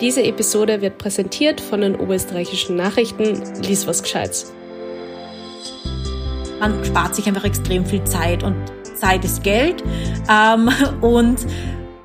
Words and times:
Diese 0.00 0.22
Episode 0.22 0.80
wird 0.80 0.96
präsentiert 0.96 1.60
von 1.60 1.82
den 1.82 1.94
oberösterreichischen 1.94 2.74
Nachrichten. 2.74 3.42
Lies 3.62 3.86
was 3.86 4.02
Gescheites. 4.02 4.50
Man 6.58 6.82
spart 6.84 7.14
sich 7.14 7.26
einfach 7.26 7.44
extrem 7.44 7.84
viel 7.84 8.02
Zeit 8.04 8.42
und 8.42 8.56
Zeit 8.94 9.24
ist 9.24 9.42
Geld. 9.42 9.84
Ähm, 10.30 10.70
und 11.02 11.46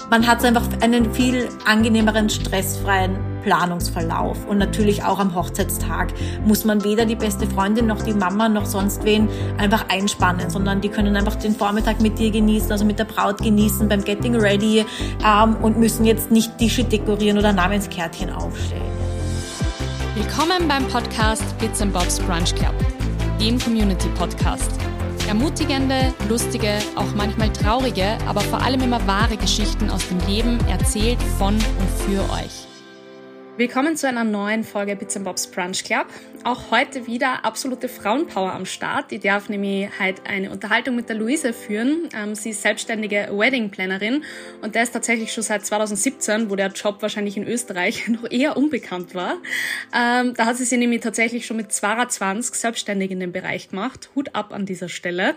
man 0.09 0.27
hat 0.27 0.43
einfach 0.43 0.67
einen 0.81 1.13
viel 1.13 1.47
angenehmeren, 1.65 2.29
stressfreien 2.29 3.34
Planungsverlauf. 3.45 4.45
Und 4.47 4.57
natürlich 4.57 5.03
auch 5.03 5.19
am 5.19 5.35
Hochzeitstag 5.35 6.13
muss 6.45 6.65
man 6.65 6.83
weder 6.83 7.05
die 7.05 7.15
beste 7.15 7.47
Freundin 7.47 7.85
noch 7.85 8.01
die 8.01 8.13
Mama 8.13 8.49
noch 8.49 8.65
sonst 8.65 9.05
wen 9.05 9.29
einfach 9.57 9.85
einspannen, 9.87 10.49
sondern 10.49 10.81
die 10.81 10.89
können 10.89 11.15
einfach 11.15 11.35
den 11.35 11.55
Vormittag 11.55 12.01
mit 12.01 12.17
dir 12.17 12.31
genießen, 12.31 12.71
also 12.71 12.83
mit 12.83 12.97
der 12.97 13.05
Braut 13.05 13.37
genießen 13.37 13.87
beim 13.87 14.03
Getting 14.03 14.35
Ready 14.35 14.83
ähm, 15.23 15.55
und 15.61 15.77
müssen 15.77 16.05
jetzt 16.05 16.31
nicht 16.31 16.57
Tische 16.57 16.83
dekorieren 16.83 17.37
oder 17.37 17.53
Namenskärtchen 17.53 18.31
aufstellen. 18.31 18.81
Willkommen 20.15 20.67
beim 20.67 20.87
Podcast 20.87 21.43
Bits 21.59 21.85
Bobs 21.85 22.19
Brunch 22.21 22.55
Club, 22.55 22.73
dem 23.39 23.59
Community 23.59 24.07
Podcast. 24.17 24.71
Ermutigende, 25.27 26.13
lustige, 26.29 26.79
auch 26.95 27.13
manchmal 27.15 27.51
traurige, 27.51 28.17
aber 28.27 28.41
vor 28.41 28.61
allem 28.61 28.81
immer 28.81 29.05
wahre 29.05 29.37
Geschichten 29.37 29.89
aus 29.89 30.07
dem 30.07 30.19
Leben 30.27 30.57
erzählt 30.67 31.21
von 31.37 31.55
und 31.55 31.89
für 32.07 32.21
euch. 32.33 32.74
Willkommen 33.57 33.95
zu 33.95 34.05
einer 34.05 34.25
neuen 34.25 34.65
Folge 34.65 34.97
Bits 34.97 35.17
Bobs 35.17 35.47
Brunch 35.47 35.85
Club. 35.85 36.07
Auch 36.43 36.71
heute 36.71 37.07
wieder 37.07 37.45
absolute 37.45 37.87
Frauenpower 37.87 38.51
am 38.51 38.65
Start. 38.65 39.13
Ich 39.13 39.21
darf 39.21 39.47
nämlich 39.47 39.89
heute 39.97 40.25
eine 40.25 40.51
Unterhaltung 40.51 40.97
mit 40.97 41.07
der 41.07 41.15
Luise 41.15 41.53
führen. 41.53 42.09
Ähm, 42.13 42.35
sie 42.35 42.49
ist 42.49 42.61
selbstständige 42.61 43.29
Wedding 43.31 43.71
Plannerin 43.71 44.25
und 44.61 44.75
der 44.75 44.83
ist 44.83 44.91
tatsächlich 44.91 45.31
schon 45.31 45.41
seit 45.41 45.65
2017, 45.65 46.49
wo 46.49 46.57
der 46.57 46.67
Job 46.67 47.01
wahrscheinlich 47.01 47.37
in 47.37 47.47
Österreich 47.47 48.07
noch 48.09 48.29
eher 48.29 48.57
unbekannt 48.57 49.15
war. 49.15 49.37
Ähm, 49.95 50.33
da 50.35 50.45
hat 50.45 50.57
sie 50.57 50.65
sich 50.65 50.77
nämlich 50.77 50.99
tatsächlich 50.99 51.45
schon 51.45 51.57
mit 51.57 51.71
22 51.71 52.53
selbstständig 52.59 53.09
in 53.09 53.21
dem 53.21 53.31
Bereich 53.31 53.69
gemacht. 53.69 54.09
Hut 54.15 54.35
ab 54.35 54.53
an 54.53 54.65
dieser 54.65 54.89
Stelle. 54.89 55.33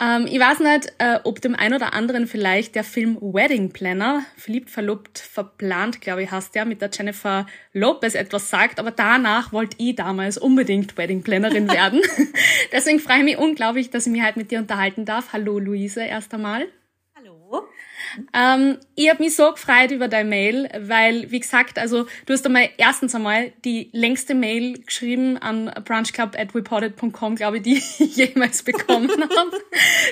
Ähm, 0.00 0.28
ich 0.30 0.38
weiß 0.38 0.60
nicht, 0.60 0.92
äh, 0.98 1.18
ob 1.24 1.40
dem 1.40 1.56
ein 1.56 1.72
oder 1.72 1.94
anderen 1.94 2.26
vielleicht 2.26 2.74
der 2.74 2.84
Film 2.84 3.16
Wedding 3.20 3.70
Planner, 3.70 4.22
verliebt, 4.36 4.68
verlobt, 4.70 5.18
verplant, 5.18 6.02
glaube 6.02 6.22
ich, 6.22 6.30
heißt 6.30 6.54
der, 6.54 6.66
mit 6.66 6.82
der 6.82 6.90
Jennifer 6.92 7.37
Lopez 7.72 8.14
etwas 8.14 8.50
sagt, 8.50 8.78
aber 8.78 8.90
danach 8.90 9.52
wollte 9.52 9.76
ich 9.78 9.96
damals 9.96 10.38
unbedingt 10.38 10.96
Wedding 10.96 11.22
Plannerin 11.22 11.68
werden. 11.72 12.00
Deswegen 12.72 13.00
freue 13.00 13.18
ich 13.18 13.24
mich 13.24 13.38
unglaublich, 13.38 13.90
dass 13.90 14.06
ich 14.06 14.12
mich 14.12 14.22
heute 14.22 14.38
mit 14.38 14.50
dir 14.50 14.58
unterhalten 14.58 15.04
darf. 15.04 15.32
Hallo 15.32 15.58
Luise, 15.58 16.02
erst 16.02 16.32
einmal. 16.34 16.68
Hallo. 17.16 17.68
Ähm, 18.32 18.78
ich 18.94 19.08
habe 19.10 19.22
mich 19.22 19.36
so 19.36 19.52
gefreut 19.52 19.90
über 19.90 20.08
deine 20.08 20.28
Mail, 20.28 20.68
weil, 20.80 21.30
wie 21.30 21.40
gesagt, 21.40 21.78
also 21.78 22.06
du 22.26 22.32
hast 22.32 22.44
einmal 22.46 22.68
erstens 22.76 23.14
einmal 23.14 23.52
die 23.64 23.90
längste 23.92 24.34
Mail 24.34 24.78
geschrieben 24.80 25.38
an 25.38 25.72
brunchclub.reported.com, 25.84 27.36
glaube 27.36 27.58
ich, 27.58 27.62
die 27.62 27.74
ich 27.98 28.16
jemals 28.16 28.62
bekommen 28.62 29.10
habe. 29.10 29.56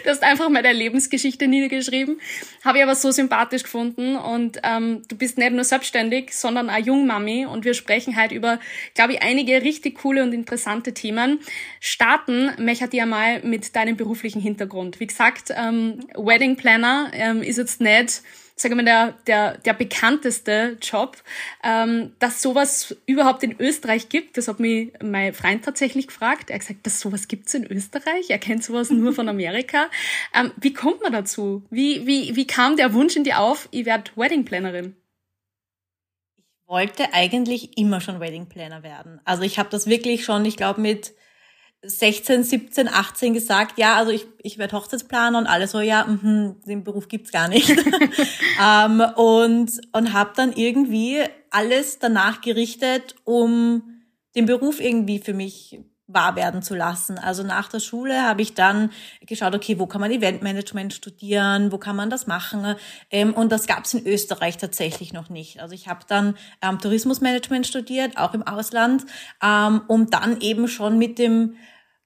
Du 0.05 0.11
hast 0.11 0.23
einfach 0.23 0.49
mal 0.49 0.63
deine 0.63 0.79
Lebensgeschichte 0.79 1.49
niedergeschrieben. 1.49 2.21
Habe 2.65 2.79
ich 2.79 2.85
aber 2.85 2.95
so 2.95 3.11
sympathisch 3.11 3.63
gefunden 3.63 4.17
und 4.17 4.59
ähm, 4.63 5.03
du 5.09 5.17
bist 5.17 5.39
nicht 5.39 5.53
nur 5.53 5.65
selbstständig, 5.65 6.35
sondern 6.35 6.71
auch 6.71 6.79
Jungmami 6.79 7.47
und 7.47 7.65
wir 7.65 7.75
sprechen 7.75 8.17
halt 8.17 8.33
über, 8.33 8.59
glaube 8.95 9.15
ich, 9.15 9.23
einige 9.23 9.63
richtig 9.63 9.99
coole 9.99 10.23
und 10.23 10.33
interessante 10.33 10.95
Themen. 10.95 11.41
Starten 11.81 12.53
möchte 12.59 12.89
ich 12.93 13.03
einmal 13.03 13.43
mit 13.43 13.75
deinem 13.75 13.97
beruflichen 13.97 14.41
Hintergrund. 14.41 15.01
Wie 15.01 15.07
gesagt, 15.07 15.53
ähm, 15.57 16.01
Wedding 16.15 16.57
Planner 16.57 17.11
ähm, 17.13 17.43
ist 17.43 17.59
jetzt 17.59 17.76
nicht, 17.81 18.23
sagen 18.57 18.77
wir 18.77 18.83
mal, 18.83 18.85
der, 18.85 19.13
der, 19.27 19.59
der 19.59 19.75
bekannteste 19.75 20.79
Job, 20.81 21.19
ähm, 21.63 22.13
dass 22.19 22.41
sowas 22.41 22.97
überhaupt 23.05 23.43
in 23.43 23.61
Österreich 23.61 24.09
gibt. 24.09 24.39
Das 24.39 24.49
hat 24.49 24.61
mich 24.61 24.93
mein 25.03 25.35
Freund 25.35 25.65
tatsächlich 25.65 26.07
gefragt. 26.09 26.49
Er 26.49 26.55
hat 26.55 26.61
gesagt, 26.63 26.87
dass 26.87 27.01
sowas 27.01 27.29
gibt's 27.29 27.53
in 27.53 27.67
Österreich. 27.67 28.31
Er 28.31 28.39
kennt 28.39 28.65
sowas 28.65 28.91
nur 28.91 29.13
von 29.13 29.29
Amerika. 29.29 29.87
Ähm, 30.35 30.53
wie 30.57 30.73
kommt 30.73 31.03
man 31.03 31.13
dazu? 31.13 31.63
Wie, 31.71 32.07
wie, 32.07 32.37
wie 32.37 32.47
kam 32.47 32.77
der 32.77 32.93
Wunsch 32.93 33.17
in 33.17 33.25
dir 33.25 33.41
auf, 33.41 33.69
ich 33.71 33.87
werde 33.87 34.11
Wedding 34.17 34.45
Plannerin? 34.45 34.97
Ich 36.37 36.69
wollte 36.69 37.13
eigentlich 37.15 37.79
immer 37.79 38.01
schon 38.01 38.21
Wedding 38.21 38.47
Planner 38.47 38.83
werden. 38.83 39.21
Also 39.25 39.43
ich 39.43 39.59
habe 39.59 39.71
das 39.71 39.87
wirklich 39.87 40.25
schon, 40.25 40.45
ich 40.45 40.57
glaube, 40.57 40.81
mit 40.81 41.15
16, 41.87 42.43
17, 42.45 42.89
18 42.89 43.35
gesagt, 43.35 43.79
ja, 43.79 43.95
also 43.97 44.11
ich, 44.11 44.27
ich 44.43 44.59
werde 44.59 44.77
Hochzeitsplaner 44.77 45.39
und 45.39 45.47
alle 45.47 45.69
so, 45.69 45.81
ja, 45.81 46.05
mh, 46.05 46.57
den 46.67 46.85
Beruf 46.85 47.09
gibt's 47.09 47.33
gar 47.33 47.49
nicht. 47.49 47.71
ähm, 48.63 49.01
und 49.17 49.71
und 49.93 50.13
habe 50.13 50.33
dann 50.37 50.53
irgendwie 50.53 51.23
alles 51.51 51.99
danach 51.99 52.41
gerichtet, 52.41 53.15
um 53.25 53.83
den 54.35 54.47
Beruf 54.47 54.81
irgendwie 54.81 55.19
für 55.19 55.35
mich 55.35 55.81
wahr 56.09 56.37
werden 56.37 56.63
zu 56.63 56.75
lassen. 56.75 57.19
Also 57.19 57.43
nach 57.43 57.69
der 57.69 57.81
Schule 57.81 58.23
habe 58.23 58.43
ich 58.43 58.55
dann 58.55 58.91
geschaut, 59.27 59.55
okay, 59.55 59.79
wo 59.79 59.87
kann 59.87 60.01
man 60.01 60.13
Eventmanagement 60.13 60.95
studieren, 60.95 61.73
wo 61.73 61.79
kann 61.79 61.97
man 61.97 62.11
das 62.11 62.27
machen? 62.27 62.77
Ähm, 63.11 63.35
und 63.35 63.51
das 63.51 63.67
gab 63.67 63.85
es 63.85 63.95
in 63.95 64.07
Österreich 64.07 64.57
tatsächlich 64.57 65.13
noch 65.13 65.31
nicht. 65.31 65.61
Also 65.61 65.75
ich 65.75 65.89
habe 65.89 66.01
dann 66.07 66.37
ähm, 66.63 66.79
Tourismusmanagement 66.79 67.67
studiert, 67.67 68.19
auch 68.19 68.35
im 68.35 68.45
Ausland, 68.45 69.05
ähm, 69.43 69.83
um 69.89 70.09
dann 70.09 70.41
eben 70.41 70.69
schon 70.69 70.97
mit 70.99 71.19
dem 71.19 71.57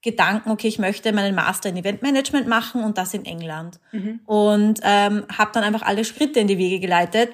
Gedanken, 0.02 0.50
okay, 0.50 0.68
ich 0.68 0.78
möchte 0.78 1.12
meinen 1.12 1.34
Master 1.34 1.68
in 1.68 1.76
Eventmanagement 1.76 2.46
machen 2.46 2.82
und 2.82 2.96
das 2.96 3.12
in 3.12 3.24
England. 3.24 3.78
Mhm. 3.92 4.20
Und 4.24 4.80
ähm, 4.82 5.24
habe 5.36 5.50
dann 5.52 5.64
einfach 5.64 5.82
alle 5.82 6.04
Schritte 6.04 6.40
in 6.40 6.46
die 6.46 6.58
Wege 6.58 6.80
geleitet, 6.80 7.30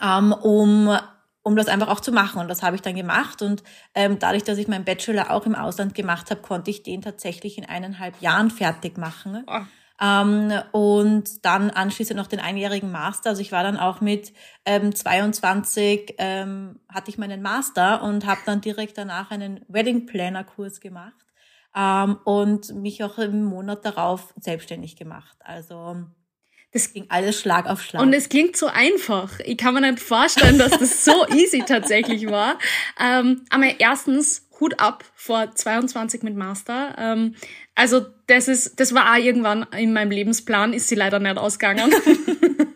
ähm, 0.00 0.32
um 0.32 0.96
um 1.48 1.56
das 1.56 1.68
einfach 1.68 1.88
auch 1.88 2.00
zu 2.00 2.12
machen. 2.12 2.40
Und 2.40 2.48
das 2.48 2.62
habe 2.62 2.76
ich 2.76 2.82
dann 2.82 2.94
gemacht. 2.94 3.40
Und 3.40 3.62
ähm, 3.94 4.18
dadurch, 4.18 4.44
dass 4.44 4.58
ich 4.58 4.68
meinen 4.68 4.84
Bachelor 4.84 5.30
auch 5.30 5.46
im 5.46 5.54
Ausland 5.54 5.94
gemacht 5.94 6.30
habe, 6.30 6.42
konnte 6.42 6.70
ich 6.70 6.82
den 6.82 7.00
tatsächlich 7.00 7.56
in 7.56 7.64
eineinhalb 7.64 8.20
Jahren 8.20 8.50
fertig 8.50 8.98
machen. 8.98 9.44
Oh. 9.46 9.60
Ähm, 10.00 10.52
und 10.72 11.44
dann 11.46 11.70
anschließend 11.70 12.18
noch 12.18 12.26
den 12.26 12.40
einjährigen 12.40 12.92
Master. 12.92 13.30
Also 13.30 13.40
ich 13.40 13.50
war 13.50 13.62
dann 13.62 13.78
auch 13.78 14.02
mit 14.02 14.34
ähm, 14.66 14.94
22, 14.94 16.16
ähm, 16.18 16.80
hatte 16.88 17.10
ich 17.10 17.16
meinen 17.16 17.40
Master 17.40 18.02
und 18.02 18.26
habe 18.26 18.40
dann 18.44 18.60
direkt 18.60 18.98
danach 18.98 19.30
einen 19.30 19.64
Wedding 19.68 20.04
Planner 20.04 20.44
Kurs 20.44 20.80
gemacht 20.80 21.27
ähm, 21.78 22.18
und 22.24 22.74
mich 22.74 23.04
auch 23.04 23.18
im 23.18 23.44
Monat 23.44 23.84
darauf 23.84 24.34
selbstständig 24.36 24.96
gemacht. 24.96 25.36
Also 25.40 25.96
das 26.72 26.92
ging 26.92 27.06
alles 27.08 27.40
Schlag 27.40 27.66
auf 27.66 27.82
Schlag. 27.82 28.02
Und 28.02 28.12
es 28.12 28.28
klingt 28.28 28.56
so 28.56 28.66
einfach. 28.66 29.38
Ich 29.40 29.56
kann 29.56 29.74
mir 29.74 29.80
nicht 29.80 30.00
vorstellen, 30.00 30.58
dass 30.58 30.72
das 30.72 31.04
so 31.04 31.26
easy 31.34 31.62
tatsächlich 31.66 32.26
war. 32.26 32.58
Ähm, 33.00 33.44
aber 33.50 33.78
erstens 33.78 34.48
Hut 34.60 34.80
ab 34.80 35.04
vor 35.14 35.54
22 35.54 36.22
mit 36.24 36.36
Master. 36.36 36.96
Ähm, 36.98 37.36
also 37.76 38.04
das 38.26 38.48
ist, 38.48 38.80
das 38.80 38.92
war 38.92 39.12
auch 39.12 39.18
irgendwann 39.18 39.64
in 39.76 39.92
meinem 39.92 40.10
Lebensplan, 40.10 40.72
ist 40.72 40.88
sie 40.88 40.96
leider 40.96 41.20
nicht 41.20 41.38
ausgegangen. 41.38 41.92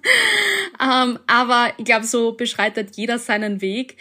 ähm, 0.80 1.19
aber 1.26 1.72
ich 1.76 1.84
glaube, 1.84 2.06
so 2.06 2.32
beschreitet 2.32 2.96
jeder 2.96 3.19
seinen 3.19 3.60
Weg. 3.60 3.96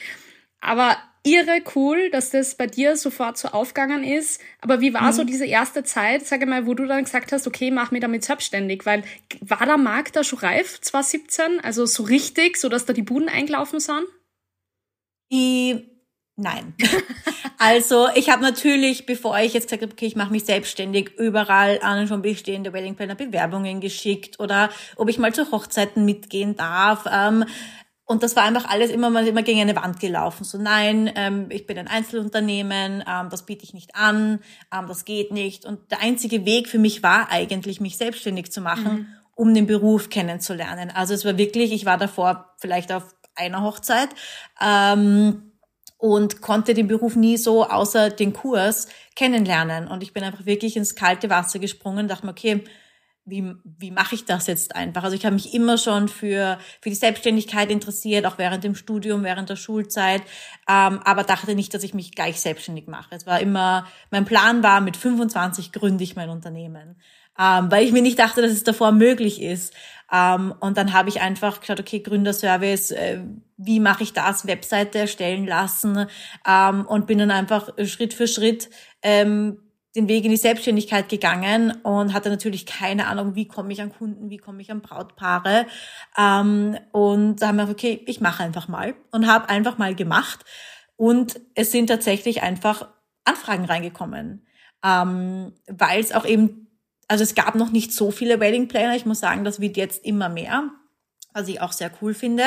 Aber 0.62 0.95
irre 1.23 1.61
cool, 1.75 2.09
dass 2.09 2.31
das 2.31 2.55
bei 2.55 2.67
dir 2.67 2.97
sofort 2.97 3.37
so 3.37 3.49
aufgegangen 3.49 4.03
ist. 4.03 4.41
Aber 4.59 4.81
wie 4.81 4.93
war 4.93 5.11
mhm. 5.11 5.13
so 5.13 5.23
diese 5.23 5.45
erste 5.45 5.83
Zeit, 5.83 6.25
sage 6.25 6.45
mal, 6.45 6.65
wo 6.65 6.73
du 6.73 6.87
dann 6.87 7.03
gesagt 7.03 7.31
hast, 7.31 7.47
okay, 7.47 7.71
mach 7.71 7.91
mich 7.91 8.01
damit 8.01 8.23
selbstständig? 8.23 8.85
Weil 8.85 9.03
war 9.41 9.65
der 9.65 9.77
Markt 9.77 10.15
da 10.15 10.23
schon 10.23 10.39
reif, 10.39 10.81
2017? 10.81 11.59
Also 11.63 11.85
so 11.85 12.03
richtig, 12.03 12.57
so 12.57 12.69
dass 12.69 12.85
da 12.85 12.93
die 12.93 13.03
Buden 13.03 13.29
eingelaufen 13.29 13.79
sind? 13.79 14.05
Die 15.31 15.87
Nein. 16.37 16.73
also 17.59 18.07
ich 18.15 18.29
habe 18.29 18.41
natürlich, 18.41 19.05
bevor 19.05 19.38
ich 19.39 19.53
jetzt 19.53 19.65
gesagt 19.65 19.83
habe, 19.83 19.91
okay, 19.91 20.07
ich 20.07 20.15
mache 20.15 20.31
mich 20.31 20.45
selbstständig, 20.45 21.11
überall 21.19 21.79
an 21.83 22.07
schon 22.07 22.23
bestehende 22.23 22.73
Wedding 22.73 22.95
Planner 22.95 23.15
Bewerbungen 23.15 23.79
geschickt 23.79 24.39
oder 24.39 24.71
ob 24.95 25.09
ich 25.09 25.19
mal 25.19 25.33
zu 25.33 25.51
Hochzeiten 25.51 26.03
mitgehen 26.03 26.55
darf. 26.55 27.05
Ähm, 27.11 27.45
und 28.11 28.23
das 28.23 28.35
war 28.35 28.44
einfach 28.44 28.68
alles 28.69 28.91
immer 28.91 29.09
mal 29.09 29.25
immer 29.25 29.41
gegen 29.41 29.62
eine 29.62 29.74
Wand 29.75 30.01
gelaufen. 30.01 30.44
So 30.44 30.57
nein, 30.57 31.09
ähm, 31.15 31.45
ich 31.50 31.65
bin 31.65 31.77
ein 31.77 31.88
Einzelunternehmen, 31.88 33.01
ähm, 33.07 33.30
das 33.30 33.45
biete 33.45 33.63
ich 33.63 33.74
nicht 33.74 33.95
an, 33.95 34.41
ähm, 34.74 34.88
das 34.89 35.06
geht 35.06 35.31
nicht. 35.31 35.65
Und 35.65 35.89
der 35.91 36.01
einzige 36.01 36.45
Weg 36.45 36.68
für 36.68 36.77
mich 36.77 37.03
war 37.03 37.31
eigentlich, 37.31 37.80
mich 37.80 37.95
selbstständig 37.95 38.51
zu 38.51 38.59
machen, 38.59 38.94
mhm. 38.94 39.07
um 39.33 39.53
den 39.53 39.65
Beruf 39.65 40.09
kennenzulernen. 40.09 40.91
Also 40.94 41.13
es 41.13 41.24
war 41.24 41.38
wirklich, 41.38 41.71
ich 41.71 41.86
war 41.86 41.97
davor 41.97 42.53
vielleicht 42.57 42.91
auf 42.91 43.15
einer 43.33 43.63
Hochzeit 43.63 44.09
ähm, 44.62 45.53
und 45.97 46.41
konnte 46.41 46.74
den 46.74 46.89
Beruf 46.89 47.15
nie 47.15 47.38
so 47.38 47.65
außer 47.65 48.09
den 48.09 48.33
Kurs 48.33 48.89
kennenlernen. 49.15 49.88
Und 49.88 50.03
ich 50.03 50.12
bin 50.12 50.25
einfach 50.25 50.45
wirklich 50.45 50.75
ins 50.75 50.95
kalte 50.95 51.30
Wasser 51.30 51.59
gesprungen, 51.59 52.09
dachte 52.09 52.25
mir, 52.25 52.33
okay, 52.33 52.65
wie, 53.25 53.53
wie 53.63 53.91
mache 53.91 54.15
ich 54.15 54.25
das 54.25 54.47
jetzt 54.47 54.75
einfach? 54.75 55.03
Also 55.03 55.15
ich 55.15 55.25
habe 55.25 55.35
mich 55.35 55.53
immer 55.53 55.77
schon 55.77 56.07
für, 56.07 56.57
für 56.81 56.89
die 56.89 56.95
Selbstständigkeit 56.95 57.69
interessiert, 57.69 58.25
auch 58.25 58.38
während 58.38 58.63
dem 58.63 58.75
Studium, 58.75 59.23
während 59.23 59.50
der 59.50 59.56
Schulzeit, 59.56 60.21
ähm, 60.68 61.00
aber 61.03 61.23
dachte 61.23 61.56
nicht, 61.56 61.73
dass 61.73 61.83
ich 61.83 61.94
mich 61.94 62.13
gleich 62.13 62.41
selbstständig 62.41 62.88
mache. 62.88 63.15
Es 63.15 63.27
war 63.27 63.39
immer, 63.39 63.85
mein 64.09 64.25
Plan 64.25 64.63
war, 64.63 64.81
mit 64.81 64.97
25 64.97 65.71
gründe 65.71 66.03
ich 66.03 66.15
mein 66.15 66.29
Unternehmen, 66.29 67.00
ähm, 67.39 67.71
weil 67.71 67.85
ich 67.85 67.91
mir 67.91 68.01
nicht 68.01 68.18
dachte, 68.18 68.41
dass 68.41 68.51
es 68.51 68.63
davor 68.63 68.91
möglich 68.91 69.41
ist. 69.41 69.74
Ähm, 70.12 70.53
und 70.59 70.77
dann 70.77 70.91
habe 70.91 71.09
ich 71.09 71.21
einfach 71.21 71.62
geschaut, 71.62 71.79
okay, 71.79 72.00
Gründerservice, 72.00 72.91
äh, 72.91 73.21
wie 73.57 73.79
mache 73.79 74.03
ich 74.03 74.13
das, 74.13 74.47
Webseite 74.47 74.97
erstellen 74.97 75.45
lassen 75.45 76.07
ähm, 76.47 76.85
und 76.88 77.06
bin 77.06 77.19
dann 77.19 77.31
einfach 77.31 77.69
Schritt 77.85 78.15
für 78.15 78.27
Schritt 78.27 78.69
ähm, 79.03 79.59
den 79.95 80.07
Weg 80.07 80.23
in 80.23 80.31
die 80.31 80.38
Selbstständigkeit 80.38 81.09
gegangen 81.09 81.71
und 81.83 82.13
hatte 82.13 82.29
natürlich 82.29 82.65
keine 82.65 83.07
Ahnung, 83.07 83.35
wie 83.35 83.47
komme 83.47 83.73
ich 83.73 83.81
an 83.81 83.91
Kunden, 83.91 84.29
wie 84.29 84.38
komme 84.38 84.61
ich 84.61 84.71
an 84.71 84.81
Brautpaare. 84.81 85.65
Ähm, 86.17 86.77
und 86.91 87.41
da 87.41 87.49
haben 87.49 87.57
wir, 87.57 87.69
okay, 87.69 88.01
ich 88.05 88.21
mache 88.21 88.43
einfach 88.43 88.67
mal 88.67 88.95
und 89.11 89.27
habe 89.27 89.49
einfach 89.49 89.77
mal 89.77 89.93
gemacht. 89.93 90.45
Und 90.95 91.39
es 91.55 91.71
sind 91.71 91.88
tatsächlich 91.88 92.41
einfach 92.41 92.88
Anfragen 93.25 93.65
reingekommen, 93.65 94.45
ähm, 94.83 95.53
weil 95.67 95.99
es 95.99 96.13
auch 96.13 96.25
eben, 96.25 96.67
also 97.07 97.23
es 97.23 97.35
gab 97.35 97.55
noch 97.55 97.71
nicht 97.71 97.91
so 97.91 98.11
viele 98.11 98.39
Wedding 98.39 98.69
Planner. 98.69 98.95
Ich 98.95 99.05
muss 99.05 99.19
sagen, 99.19 99.43
das 99.43 99.59
wird 99.59 99.75
jetzt 99.75 100.05
immer 100.05 100.29
mehr 100.29 100.71
was 101.33 101.47
ich 101.47 101.61
auch 101.61 101.71
sehr 101.71 101.91
cool 102.01 102.13
finde. 102.13 102.43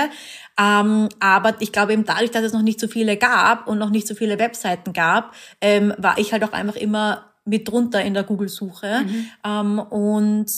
Ähm, 0.59 1.09
aber 1.21 1.55
ich 1.61 1.73
glaube 1.73 1.95
eben 1.95 2.05
dadurch, 2.05 2.31
dass 2.31 2.45
es 2.45 2.53
noch 2.53 2.63
nicht 2.63 2.81
so 2.81 2.89
viele 2.89 3.17
gab 3.17 3.67
und 3.67 3.79
noch 3.79 3.91
nicht 3.91 4.07
so 4.07 4.15
viele 4.15 4.39
Webseiten 4.39 4.93
gab, 4.93 5.35
ähm, 5.61 5.95
war 5.99 6.19
ich 6.19 6.33
halt 6.33 6.45
auch 6.45 6.53
einfach 6.53 6.77
immer 6.77 7.34
mit 7.45 7.69
drunter 7.69 8.03
in 8.03 8.15
der 8.15 8.25
Google-Suche 8.25 9.05
mhm. 9.05 9.27
ähm, 9.45 9.79
und 9.79 10.51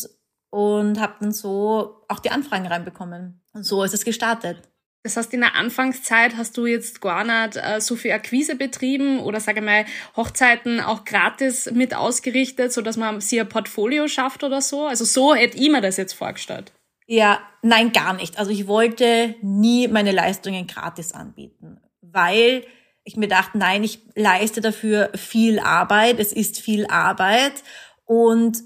und 0.51 1.01
habe 1.01 1.15
dann 1.21 1.33
so 1.33 2.05
auch 2.09 2.21
die 2.21 2.31
Anfragen 2.31 2.67
reinbekommen. 2.67 3.43
Und 3.53 3.65
so 3.65 3.83
ist 3.83 3.93
es 3.93 4.05
gestartet. 4.05 4.57
Das 5.03 5.17
heißt, 5.17 5.33
in 5.35 5.41
der 5.41 5.55
Anfangszeit 5.55 6.37
hast 6.37 6.57
du 6.57 6.67
jetzt 6.67 7.01
gar 7.01 7.25
nicht 7.25 7.57
äh, 7.57 7.81
so 7.81 7.95
viel 7.95 8.11
Akquise 8.11 8.57
betrieben 8.57 9.21
oder 9.21 9.39
sage 9.39 9.61
mal 9.61 9.85
Hochzeiten 10.17 10.81
auch 10.81 11.05
gratis 11.05 11.71
mit 11.73 11.95
ausgerichtet, 11.95 12.73
so 12.73 12.83
dass 12.83 12.97
man 12.97 13.21
sich 13.21 13.39
ein 13.41 13.49
Portfolio 13.49 14.09
schafft 14.09 14.43
oder 14.43 14.61
so. 14.61 14.87
Also 14.87 15.05
so 15.05 15.35
hätte 15.35 15.59
ich 15.59 15.71
mir 15.71 15.81
das 15.81 15.97
jetzt 15.97 16.15
vorgestellt. 16.15 16.73
Ja, 17.07 17.39
nein, 17.63 17.93
gar 17.93 18.15
nicht. 18.15 18.37
Also 18.39 18.51
ich 18.51 18.67
wollte 18.67 19.37
nie 19.43 19.87
meine 19.87 20.11
Leistungen 20.11 20.67
gratis 20.67 21.13
anbieten, 21.13 21.81
weil 22.01 22.65
ich 23.07 23.17
mir 23.17 23.29
dachte, 23.29 23.57
nein, 23.57 23.85
ich 23.85 24.01
leiste 24.15 24.61
dafür 24.61 25.11
viel 25.15 25.61
Arbeit, 25.61 26.19
es 26.19 26.33
ist 26.33 26.61
viel 26.61 26.87
Arbeit 26.89 27.63
und 28.05 28.59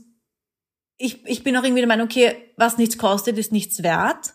ich, 0.96 1.24
ich 1.26 1.44
bin 1.44 1.56
auch 1.56 1.62
irgendwie 1.62 1.82
der 1.82 1.88
Meinung, 1.88 2.06
okay, 2.06 2.34
was 2.56 2.78
nichts 2.78 2.98
kostet, 2.98 3.38
ist 3.38 3.52
nichts 3.52 3.82
wert. 3.82 4.34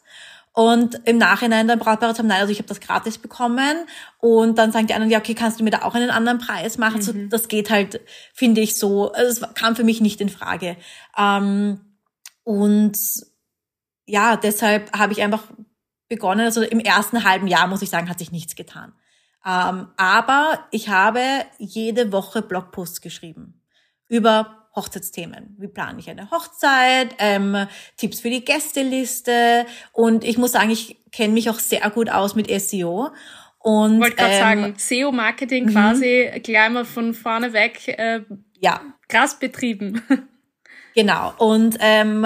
Und 0.53 1.01
im 1.05 1.17
Nachhinein 1.17 1.67
dann 1.67 1.79
Brautpaare 1.79 2.17
haben, 2.17 2.27
nein, 2.27 2.39
also 2.39 2.51
ich 2.51 2.59
habe 2.59 2.69
das 2.69 2.79
gratis 2.79 3.17
bekommen. 3.17 3.85
Und 4.19 4.57
dann 4.57 4.71
sagen 4.71 4.87
die 4.87 4.93
anderen, 4.93 5.11
ja, 5.11 5.19
okay, 5.19 5.35
kannst 5.35 5.59
du 5.59 5.63
mir 5.63 5.69
da 5.69 5.81
auch 5.81 5.95
einen 5.95 6.09
anderen 6.09 6.39
Preis 6.39 6.77
machen? 6.77 6.99
Mhm. 6.99 7.01
So, 7.01 7.13
das 7.29 7.49
geht 7.49 7.69
halt, 7.69 7.99
finde 8.33 8.61
ich 8.61 8.77
so, 8.77 9.11
also 9.11 9.45
es 9.45 9.53
kam 9.53 9.75
für 9.75 9.83
mich 9.83 10.01
nicht 10.01 10.21
in 10.21 10.29
Frage. 10.29 10.77
Ähm, 11.17 11.81
und 12.43 12.97
ja, 14.05 14.37
deshalb 14.37 14.97
habe 14.97 15.13
ich 15.13 15.21
einfach 15.21 15.43
begonnen, 16.07 16.45
also 16.45 16.61
im 16.61 16.79
ersten 16.79 17.23
halben 17.23 17.47
Jahr, 17.47 17.67
muss 17.67 17.81
ich 17.81 17.89
sagen, 17.89 18.09
hat 18.09 18.19
sich 18.19 18.31
nichts 18.31 18.55
getan. 18.55 18.93
Ähm, 19.45 19.87
aber 19.97 20.67
ich 20.71 20.89
habe 20.89 21.21
jede 21.57 22.11
Woche 22.11 22.41
Blogposts 22.41 23.01
geschrieben 23.01 23.61
über 24.07 24.67
Hochzeitsthemen. 24.75 25.55
Wie 25.57 25.67
plane 25.67 25.99
ich 25.99 26.09
eine 26.09 26.29
Hochzeit? 26.31 27.15
Ähm, 27.19 27.67
Tipps 27.97 28.19
für 28.19 28.29
die 28.29 28.43
Gästeliste. 28.43 29.65
Und 29.93 30.23
ich 30.23 30.37
muss 30.37 30.51
sagen, 30.51 30.69
ich 30.69 30.97
kenne 31.11 31.33
mich 31.33 31.49
auch 31.49 31.59
sehr 31.59 31.89
gut 31.89 32.09
aus 32.09 32.35
mit 32.35 32.49
SEO. 32.49 33.11
Und 33.59 33.99
wollte 33.99 34.17
gerade 34.17 34.33
ähm, 34.33 34.39
sagen, 34.39 34.73
SEO-Marketing 34.77 35.67
quasi 35.67 36.29
gleich 36.43 36.69
mal 36.69 36.85
von 36.85 37.13
vorne 37.13 37.53
weg. 37.53 37.87
Äh, 37.87 38.21
ja. 38.59 38.81
Krass 39.07 39.39
betrieben. 39.39 40.01
Genau. 40.97 41.33
Und 41.37 41.75
ähm, 41.81 42.25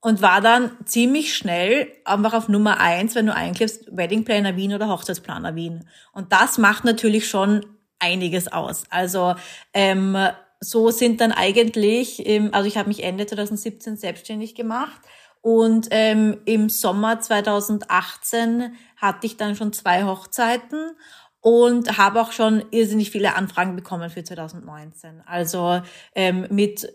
und 0.00 0.22
war 0.22 0.40
dann 0.40 0.72
ziemlich 0.84 1.34
schnell 1.34 1.88
einfach 2.04 2.34
auf 2.34 2.48
Nummer 2.48 2.80
eins, 2.80 3.14
wenn 3.14 3.26
du 3.26 3.34
einklippst, 3.34 3.96
Wedding 3.96 4.24
Planner 4.24 4.56
Wien 4.56 4.74
oder 4.74 4.88
Hochzeitsplaner 4.88 5.54
Wien. 5.54 5.88
Und 6.12 6.32
das 6.32 6.58
macht 6.58 6.84
natürlich 6.84 7.28
schon 7.28 7.66
einiges 7.98 8.48
aus. 8.48 8.84
Also 8.90 9.34
ähm, 9.72 10.16
so 10.60 10.90
sind 10.90 11.20
dann 11.20 11.32
eigentlich, 11.32 12.26
ähm, 12.26 12.50
also 12.52 12.68
ich 12.68 12.76
habe 12.76 12.88
mich 12.88 13.02
Ende 13.02 13.26
2017 13.26 13.96
selbstständig 13.96 14.54
gemacht 14.54 15.00
und 15.40 15.88
ähm, 15.90 16.40
im 16.44 16.68
Sommer 16.68 17.20
2018 17.20 18.74
hatte 18.96 19.26
ich 19.26 19.36
dann 19.36 19.56
schon 19.56 19.72
zwei 19.72 20.04
Hochzeiten 20.04 20.92
und 21.40 21.98
habe 21.98 22.20
auch 22.20 22.32
schon 22.32 22.64
irrsinnig 22.72 23.10
viele 23.10 23.36
Anfragen 23.36 23.76
bekommen 23.76 24.10
für 24.10 24.24
2019. 24.24 25.22
Also 25.24 25.80
ähm, 26.14 26.46
mit 26.50 26.92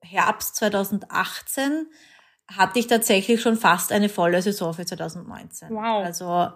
Herbst 0.00 0.56
2018 0.56 1.86
hatte 2.48 2.78
ich 2.78 2.86
tatsächlich 2.86 3.40
schon 3.40 3.56
fast 3.56 3.92
eine 3.92 4.08
volle 4.08 4.40
Saison 4.42 4.74
für 4.74 4.84
2019. 4.84 5.70
Wow. 5.70 6.04
Also 6.04 6.48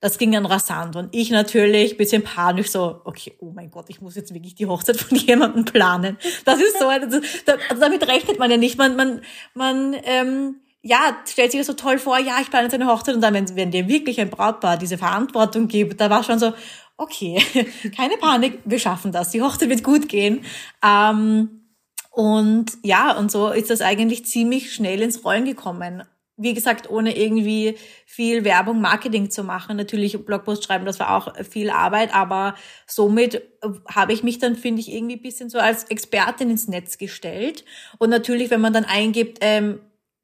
das 0.00 0.18
ging 0.18 0.32
dann 0.32 0.44
rasant 0.44 0.96
und 0.96 1.14
ich 1.14 1.30
natürlich 1.30 1.96
bisschen 1.96 2.22
panisch 2.22 2.70
so, 2.70 3.00
okay, 3.04 3.32
oh 3.40 3.52
mein 3.52 3.70
Gott, 3.70 3.86
ich 3.88 4.02
muss 4.02 4.16
jetzt 4.16 4.34
wirklich 4.34 4.54
die 4.54 4.66
Hochzeit 4.66 4.96
von 5.00 5.16
jemandem 5.16 5.64
planen. 5.64 6.18
Das 6.44 6.60
ist 6.60 6.78
so, 6.78 6.88
also, 6.88 7.20
damit 7.80 8.06
rechnet 8.06 8.38
man 8.38 8.50
ja 8.50 8.58
nicht. 8.58 8.76
Man, 8.76 8.96
man, 8.96 9.22
man, 9.54 9.96
ähm, 10.04 10.56
ja, 10.82 11.16
stellt 11.26 11.52
sich 11.52 11.60
das 11.60 11.66
so 11.66 11.72
toll 11.72 11.98
vor, 11.98 12.18
ja, 12.18 12.36
ich 12.42 12.50
plane 12.50 12.64
jetzt 12.64 12.74
eine 12.74 12.86
Hochzeit 12.86 13.14
und 13.14 13.22
dann, 13.22 13.32
wenn, 13.32 13.56
wenn 13.56 13.70
dir 13.70 13.88
wirklich 13.88 14.20
ein 14.20 14.28
Brautpaar 14.28 14.76
diese 14.76 14.98
Verantwortung 14.98 15.68
gibt, 15.68 15.98
da 15.98 16.10
war 16.10 16.22
schon 16.22 16.38
so, 16.38 16.52
okay, 16.98 17.42
keine 17.96 18.18
Panik, 18.18 18.60
wir 18.66 18.78
schaffen 18.78 19.10
das, 19.10 19.30
die 19.30 19.40
Hochzeit 19.40 19.70
wird 19.70 19.82
gut 19.82 20.10
gehen. 20.10 20.44
Ähm, 20.84 21.63
und 22.14 22.66
ja, 22.84 23.18
und 23.18 23.32
so 23.32 23.48
ist 23.50 23.70
das 23.70 23.80
eigentlich 23.80 24.24
ziemlich 24.24 24.72
schnell 24.72 25.02
ins 25.02 25.24
Rollen 25.24 25.44
gekommen. 25.44 26.04
Wie 26.36 26.54
gesagt, 26.54 26.88
ohne 26.88 27.16
irgendwie 27.16 27.76
viel 28.06 28.44
Werbung, 28.44 28.80
Marketing 28.80 29.30
zu 29.30 29.42
machen. 29.42 29.76
Natürlich 29.76 30.24
Blogpost 30.24 30.62
schreiben, 30.62 30.84
das 30.84 31.00
war 31.00 31.16
auch 31.16 31.34
viel 31.44 31.70
Arbeit, 31.70 32.14
aber 32.14 32.54
somit 32.86 33.42
habe 33.92 34.12
ich 34.12 34.22
mich 34.22 34.38
dann, 34.38 34.54
finde 34.54 34.80
ich, 34.80 34.92
irgendwie 34.92 35.16
bisschen 35.16 35.50
so 35.50 35.58
als 35.58 35.84
Expertin 35.84 36.50
ins 36.50 36.68
Netz 36.68 36.98
gestellt. 36.98 37.64
Und 37.98 38.10
natürlich, 38.10 38.48
wenn 38.50 38.60
man 38.60 38.72
dann 38.72 38.84
eingibt, 38.84 39.38
ähm, 39.40 39.80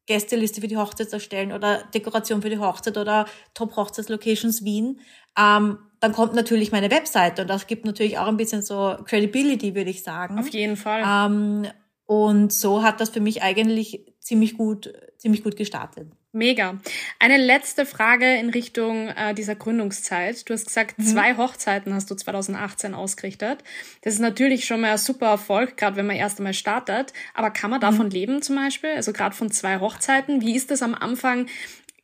Gästeliste 0.07 0.61
für 0.61 0.69
die 0.69 0.77
Hochzeit 0.77 1.13
erstellen 1.13 1.51
oder 1.53 1.83
Dekoration 1.93 2.41
für 2.41 2.51
die 2.51 2.59
Hochzeit 2.59 2.99
oder 2.99 3.27
Top 3.55 3.75
Hochzeitslocations 3.75 4.65
Wien, 4.65 5.01
ähm, 5.37 5.79
dann 6.01 6.13
kommt 6.13 6.35
natürlich 6.35 6.73
meine 6.73 6.91
Webseite 6.91 7.43
und 7.43 7.49
das 7.49 7.67
gibt 7.67 7.85
natürlich 7.85 8.19
auch 8.19 8.27
ein 8.27 8.37
bisschen 8.37 8.63
so 8.63 8.97
Credibility, 9.05 9.75
würde 9.75 9.91
ich 9.91 10.03
sagen. 10.03 10.39
Auf 10.39 10.49
jeden 10.49 10.77
Fall. 10.77 11.03
Ähm, 11.05 11.67
und 12.11 12.53
so 12.53 12.83
hat 12.83 13.01
das 13.01 13.11
für 13.11 13.21
mich 13.21 13.41
eigentlich 13.41 14.05
ziemlich 14.19 14.57
gut, 14.57 14.93
ziemlich 15.17 15.45
gut 15.45 15.55
gestartet. 15.55 16.09
Mega. 16.33 16.81
Eine 17.21 17.37
letzte 17.37 17.87
Frage 17.87 18.35
in 18.35 18.51
Richtung 18.51 19.07
äh, 19.11 19.33
dieser 19.33 19.55
Gründungszeit. 19.55 20.49
Du 20.49 20.53
hast 20.53 20.67
gesagt, 20.67 20.99
mhm. 20.99 21.05
zwei 21.05 21.37
Hochzeiten 21.37 21.95
hast 21.95 22.11
du 22.11 22.17
2018 22.17 22.95
ausgerichtet. 22.95 23.63
Das 24.03 24.15
ist 24.15 24.21
natürlich 24.21 24.65
schon 24.65 24.81
mal 24.81 24.91
ein 24.91 24.99
super 24.99 25.27
Erfolg, 25.27 25.77
gerade 25.77 25.95
wenn 25.95 26.07
man 26.07 26.17
erst 26.17 26.39
einmal 26.39 26.55
startet. 26.55 27.13
Aber 27.33 27.51
kann 27.51 27.71
man 27.71 27.81
davon 27.81 28.07
mhm. 28.07 28.13
leben 28.13 28.43
zum 28.43 28.57
Beispiel? 28.57 28.91
Also 28.91 29.13
gerade 29.13 29.37
von 29.37 29.53
zwei 29.53 29.79
Hochzeiten. 29.79 30.41
Wie 30.41 30.57
ist 30.57 30.73
das 30.73 30.83
am 30.83 30.97
Anfang? 30.97 31.47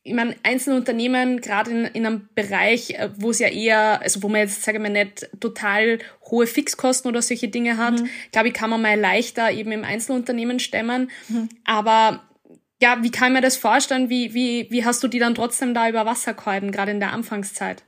Ich 0.07 0.13
meine, 0.13 0.35
einzelne 0.43 0.77
Unternehmen, 0.77 1.41
gerade 1.41 1.69
in, 1.71 1.85
in 1.85 2.05
einem 2.05 2.29
Bereich, 2.33 2.91
äh, 2.91 3.09
wo 3.17 3.31
es 3.31 3.39
ja 3.39 3.49
eher, 3.49 4.01
also 4.01 4.23
wo 4.23 4.29
man 4.29 4.41
jetzt, 4.41 4.63
sage 4.63 4.77
ich 4.77 4.81
mal, 4.81 4.89
nicht 4.89 5.29
total 5.39 5.99
hohe 6.29 6.47
Fixkosten 6.47 7.09
oder 7.09 7.21
solche 7.21 7.49
Dinge 7.49 7.77
hat, 7.77 7.99
mhm. 7.99 8.09
glaube 8.31 8.47
ich, 8.47 8.53
kann 8.53 8.69
man 8.69 8.81
mal 8.81 8.97
leichter 8.97 9.51
eben 9.51 9.71
im 9.71 9.83
Einzelunternehmen 9.83 10.59
stemmen. 10.59 11.11
Mhm. 11.27 11.49
Aber 11.65 12.23
ja, 12.81 13.03
wie 13.03 13.11
kann 13.11 13.33
man 13.33 13.41
das 13.41 13.57
vorstellen? 13.57 14.09
Wie, 14.09 14.33
wie, 14.33 14.67
wie 14.69 14.85
hast 14.85 15.03
du 15.03 15.07
die 15.07 15.19
dann 15.19 15.35
trotzdem 15.35 15.73
da 15.73 15.89
über 15.89 16.05
Wasser 16.05 16.33
gehalten, 16.33 16.71
gerade 16.71 16.91
in 16.91 16.99
der 16.99 17.11
Anfangszeit? 17.11 17.83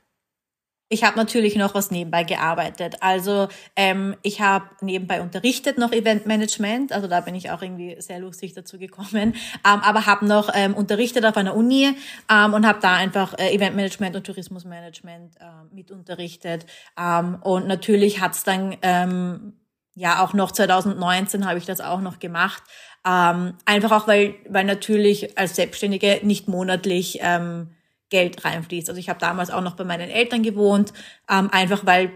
Ich 0.92 1.04
habe 1.04 1.16
natürlich 1.16 1.54
noch 1.54 1.74
was 1.74 1.92
nebenbei 1.92 2.24
gearbeitet. 2.24 2.96
Also 2.98 3.46
ähm, 3.76 4.16
ich 4.22 4.40
habe 4.40 4.64
nebenbei 4.80 5.22
unterrichtet 5.22 5.78
noch 5.78 5.92
Eventmanagement, 5.92 6.92
also 6.92 7.06
da 7.06 7.20
bin 7.20 7.36
ich 7.36 7.52
auch 7.52 7.62
irgendwie 7.62 7.94
sehr 8.00 8.18
lustig 8.18 8.54
dazu 8.54 8.76
gekommen, 8.76 9.06
ähm, 9.64 9.80
aber 9.82 10.06
habe 10.06 10.26
noch 10.26 10.50
ähm, 10.52 10.74
unterrichtet 10.74 11.24
auf 11.24 11.36
einer 11.36 11.54
Uni 11.54 11.94
ähm, 12.28 12.54
und 12.54 12.66
habe 12.66 12.80
da 12.82 12.94
einfach 12.94 13.38
äh, 13.38 13.54
Eventmanagement 13.54 14.16
und 14.16 14.26
Tourismusmanagement 14.26 15.36
äh, 15.36 15.44
mit 15.72 15.92
unterrichtet. 15.92 16.66
Ähm, 16.98 17.38
und 17.40 17.68
natürlich 17.68 18.20
hat's 18.20 18.42
dann 18.42 18.76
ähm, 18.82 19.52
ja 19.94 20.24
auch 20.24 20.34
noch 20.34 20.50
2019 20.50 21.46
habe 21.46 21.58
ich 21.58 21.66
das 21.66 21.80
auch 21.80 22.00
noch 22.00 22.18
gemacht. 22.18 22.64
Ähm, 23.06 23.54
einfach 23.64 23.92
auch, 23.92 24.08
weil, 24.08 24.34
weil 24.48 24.64
natürlich 24.64 25.38
als 25.38 25.54
Selbstständige 25.54 26.18
nicht 26.24 26.48
monatlich 26.48 27.20
ähm, 27.22 27.76
Geld 28.10 28.44
reinfließt. 28.44 28.88
Also 28.88 28.98
ich 28.98 29.08
habe 29.08 29.20
damals 29.20 29.50
auch 29.50 29.62
noch 29.62 29.76
bei 29.76 29.84
meinen 29.84 30.10
Eltern 30.10 30.42
gewohnt, 30.42 30.92
ähm, 31.28 31.48
einfach 31.50 31.86
weil 31.86 32.12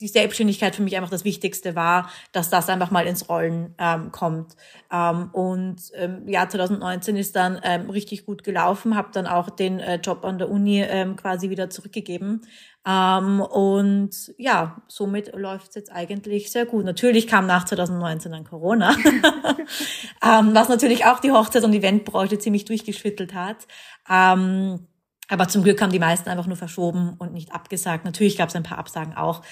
die 0.00 0.08
Selbstständigkeit 0.08 0.74
für 0.74 0.82
mich 0.82 0.96
einfach 0.96 1.10
das 1.10 1.24
Wichtigste 1.24 1.76
war, 1.76 2.10
dass 2.32 2.50
das 2.50 2.68
einfach 2.68 2.90
mal 2.90 3.06
ins 3.06 3.28
Rollen 3.28 3.74
ähm, 3.78 4.10
kommt. 4.10 4.56
Ähm, 4.92 5.30
und 5.32 5.76
ähm, 5.94 6.28
ja, 6.28 6.48
2019 6.48 7.16
ist 7.16 7.36
dann 7.36 7.60
ähm, 7.62 7.88
richtig 7.88 8.26
gut 8.26 8.42
gelaufen, 8.42 8.96
habe 8.96 9.10
dann 9.12 9.26
auch 9.26 9.50
den 9.50 9.78
äh, 9.78 9.96
Job 9.96 10.24
an 10.24 10.38
der 10.38 10.50
Uni 10.50 10.82
ähm, 10.82 11.14
quasi 11.14 11.48
wieder 11.48 11.70
zurückgegeben. 11.70 12.42
Ähm, 12.86 13.40
und 13.40 14.34
ja, 14.36 14.82
somit 14.88 15.34
läuft 15.34 15.68
es 15.68 15.74
jetzt 15.76 15.92
eigentlich 15.92 16.50
sehr 16.50 16.66
gut. 16.66 16.84
Natürlich 16.84 17.28
kam 17.28 17.46
nach 17.46 17.64
2019 17.64 18.32
dann 18.32 18.44
Corona, 18.44 18.90
ähm, 20.22 20.50
was 20.54 20.68
natürlich 20.68 21.06
auch 21.06 21.20
die 21.20 21.30
Hochzeit- 21.30 21.64
und 21.64 21.72
Eventbranche 21.72 22.38
ziemlich 22.38 22.64
durchgeschüttelt 22.64 23.32
hat. 23.32 23.68
Ähm, 24.10 24.88
aber 25.28 25.48
zum 25.48 25.62
Glück 25.62 25.80
haben 25.80 25.92
die 25.92 25.98
meisten 25.98 26.28
einfach 26.28 26.46
nur 26.46 26.56
verschoben 26.56 27.14
und 27.18 27.32
nicht 27.32 27.52
abgesagt. 27.52 28.04
Natürlich 28.04 28.36
gab 28.36 28.48
es 28.48 28.56
ein 28.56 28.62
paar 28.62 28.78
Absagen 28.78 29.14
auch. 29.14 29.42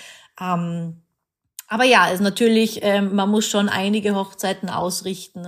Ähm, 0.40 1.02
aber 1.68 1.84
ja, 1.84 2.02
also 2.02 2.22
natürlich, 2.22 2.80
ähm, 2.82 3.14
man 3.14 3.30
muss 3.30 3.46
schon 3.46 3.68
einige 3.68 4.14
Hochzeiten 4.14 4.68
ausrichten, 4.68 5.46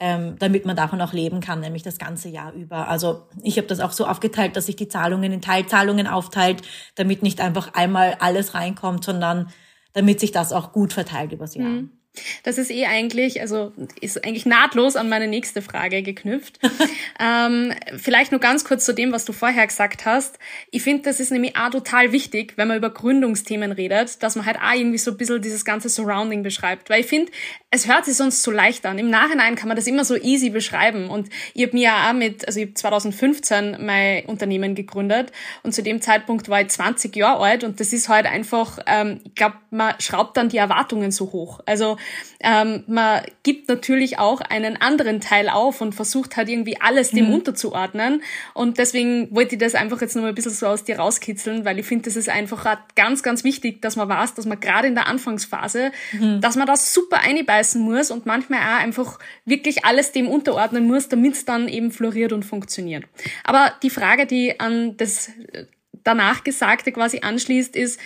ähm, 0.00 0.36
damit 0.38 0.66
man 0.66 0.74
davon 0.74 1.00
auch 1.00 1.12
leben 1.12 1.40
kann, 1.40 1.60
nämlich 1.60 1.82
das 1.82 1.98
ganze 1.98 2.28
Jahr 2.28 2.52
über. 2.52 2.88
Also 2.88 3.28
ich 3.42 3.56
habe 3.58 3.68
das 3.68 3.80
auch 3.80 3.92
so 3.92 4.06
aufgeteilt, 4.06 4.56
dass 4.56 4.66
sich 4.66 4.76
die 4.76 4.88
Zahlungen 4.88 5.30
in 5.30 5.42
Teilzahlungen 5.42 6.06
aufteilt, 6.06 6.62
damit 6.96 7.22
nicht 7.22 7.40
einfach 7.40 7.74
einmal 7.74 8.16
alles 8.18 8.54
reinkommt, 8.54 9.04
sondern 9.04 9.50
damit 9.92 10.18
sich 10.18 10.32
das 10.32 10.52
auch 10.52 10.72
gut 10.72 10.92
verteilt 10.92 11.32
übers 11.32 11.54
Jahr. 11.54 11.68
Mhm. 11.68 11.99
Das 12.42 12.58
ist 12.58 12.70
eh 12.70 12.86
eigentlich, 12.86 13.40
also 13.40 13.72
ist 14.00 14.24
eigentlich 14.24 14.44
nahtlos 14.44 14.96
an 14.96 15.08
meine 15.08 15.28
nächste 15.28 15.62
Frage 15.62 16.02
geknüpft. 16.02 16.58
ähm, 17.20 17.72
vielleicht 17.96 18.32
nur 18.32 18.40
ganz 18.40 18.64
kurz 18.64 18.84
zu 18.84 18.92
dem, 18.92 19.12
was 19.12 19.24
du 19.24 19.32
vorher 19.32 19.66
gesagt 19.66 20.06
hast. 20.06 20.38
Ich 20.70 20.82
finde, 20.82 21.04
das 21.04 21.20
ist 21.20 21.30
nämlich 21.30 21.56
auch 21.56 21.70
total 21.70 22.10
wichtig, 22.10 22.54
wenn 22.56 22.66
man 22.66 22.76
über 22.76 22.90
Gründungsthemen 22.90 23.70
redet, 23.70 24.22
dass 24.22 24.34
man 24.34 24.44
halt 24.44 24.58
auch 24.58 24.74
irgendwie 24.74 24.98
so 24.98 25.12
ein 25.12 25.16
bisschen 25.16 25.40
dieses 25.40 25.64
ganze 25.64 25.88
Surrounding 25.88 26.42
beschreibt. 26.42 26.90
Weil 26.90 27.00
ich 27.00 27.06
finde, 27.06 27.30
es 27.70 27.86
hört 27.86 28.04
sich 28.04 28.16
sonst 28.16 28.42
so 28.42 28.50
leicht 28.50 28.84
an. 28.86 28.98
Im 28.98 29.10
Nachhinein 29.10 29.54
kann 29.54 29.68
man 29.68 29.76
das 29.76 29.86
immer 29.86 30.04
so 30.04 30.16
easy 30.16 30.50
beschreiben. 30.50 31.08
Und 31.08 31.28
ich 31.54 31.62
habe 31.62 31.76
mir 31.76 31.82
ja 31.84 32.10
auch 32.10 32.14
mit, 32.14 32.46
also 32.46 32.58
ich 32.58 32.66
habe 32.66 32.74
2015 32.74 33.76
mein 33.84 34.24
Unternehmen 34.26 34.74
gegründet 34.74 35.30
und 35.62 35.72
zu 35.72 35.82
dem 35.82 36.00
Zeitpunkt 36.02 36.48
war 36.48 36.60
ich 36.60 36.68
20 36.68 37.14
Jahre 37.14 37.44
alt 37.44 37.64
und 37.64 37.78
das 37.78 37.92
ist 37.92 38.08
halt 38.08 38.26
einfach, 38.26 38.80
ähm, 38.86 39.20
ich 39.24 39.34
glaube, 39.36 39.56
man 39.70 39.94
schraubt 40.00 40.36
dann 40.36 40.48
die 40.48 40.56
Erwartungen 40.56 41.12
so 41.12 41.30
hoch. 41.32 41.60
Also 41.66 41.96
ähm, 42.42 42.84
man 42.86 43.22
gibt 43.42 43.68
natürlich 43.68 44.18
auch 44.18 44.40
einen 44.40 44.80
anderen 44.80 45.20
Teil 45.20 45.48
auf 45.48 45.80
und 45.80 45.94
versucht 45.94 46.36
halt 46.36 46.48
irgendwie 46.48 46.80
alles 46.80 47.10
dem 47.10 47.26
mhm. 47.26 47.34
unterzuordnen. 47.34 48.22
Und 48.54 48.78
deswegen 48.78 49.34
wollte 49.34 49.56
ich 49.56 49.60
das 49.60 49.74
einfach 49.74 50.00
jetzt 50.00 50.16
noch 50.16 50.22
mal 50.22 50.30
ein 50.30 50.34
bisschen 50.34 50.52
so 50.52 50.66
aus 50.66 50.84
dir 50.84 50.98
rauskitzeln, 50.98 51.64
weil 51.64 51.78
ich 51.78 51.86
finde, 51.86 52.04
das 52.04 52.16
ist 52.16 52.28
einfach 52.28 52.78
ganz, 52.96 53.22
ganz 53.22 53.44
wichtig, 53.44 53.82
dass 53.82 53.96
man 53.96 54.08
weiß, 54.08 54.34
dass 54.34 54.46
man 54.46 54.58
gerade 54.58 54.88
in 54.88 54.94
der 54.94 55.06
Anfangsphase, 55.06 55.92
mhm. 56.12 56.40
dass 56.40 56.56
man 56.56 56.66
das 56.66 56.94
super 56.94 57.20
einbeißen 57.20 57.80
muss 57.80 58.10
und 58.10 58.26
manchmal 58.26 58.60
auch 58.60 58.82
einfach 58.82 59.18
wirklich 59.44 59.84
alles 59.84 60.12
dem 60.12 60.28
unterordnen 60.28 60.86
muss, 60.86 61.08
damit 61.08 61.34
es 61.34 61.44
dann 61.44 61.68
eben 61.68 61.90
floriert 61.90 62.32
und 62.32 62.44
funktioniert. 62.44 63.04
Aber 63.44 63.74
die 63.82 63.90
Frage, 63.90 64.26
die 64.26 64.58
an 64.58 64.96
das 64.96 65.28
äh, 65.52 65.66
danach 66.04 66.44
Gesagte 66.44 66.92
quasi 66.92 67.20
anschließt, 67.20 67.76
ist, 67.76 68.00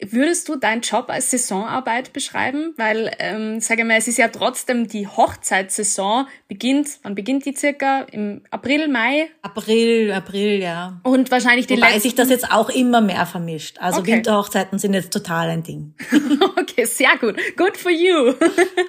Würdest 0.00 0.48
du 0.48 0.54
deinen 0.54 0.82
Job 0.82 1.06
als 1.08 1.30
Saisonarbeit 1.30 2.12
beschreiben? 2.12 2.72
Weil, 2.76 3.10
ähm, 3.18 3.60
sage 3.60 3.84
mal, 3.84 3.96
es 3.96 4.06
ist 4.06 4.18
ja 4.18 4.28
trotzdem 4.28 4.86
die 4.86 5.08
Hochzeitssaison 5.08 6.28
beginnt. 6.46 6.98
Wann 7.02 7.16
beginnt 7.16 7.44
die 7.46 7.54
circa? 7.54 8.02
Im 8.12 8.42
April, 8.50 8.86
Mai? 8.86 9.28
April, 9.42 10.12
April, 10.12 10.60
ja. 10.62 11.00
Und 11.02 11.32
wahrscheinlich 11.32 11.66
die 11.66 11.76
Wobei 11.76 11.88
letzten... 11.88 12.02
sich 12.02 12.14
das 12.14 12.30
jetzt 12.30 12.50
auch 12.52 12.70
immer 12.70 13.00
mehr 13.00 13.26
vermischt. 13.26 13.78
Also 13.80 14.00
okay. 14.00 14.12
Winterhochzeiten 14.12 14.78
sind 14.78 14.94
jetzt 14.94 15.12
total 15.12 15.48
ein 15.48 15.64
Ding. 15.64 15.94
okay, 16.56 16.84
sehr 16.84 17.16
gut. 17.18 17.36
Good 17.56 17.76
for 17.76 17.90
you. 17.90 18.34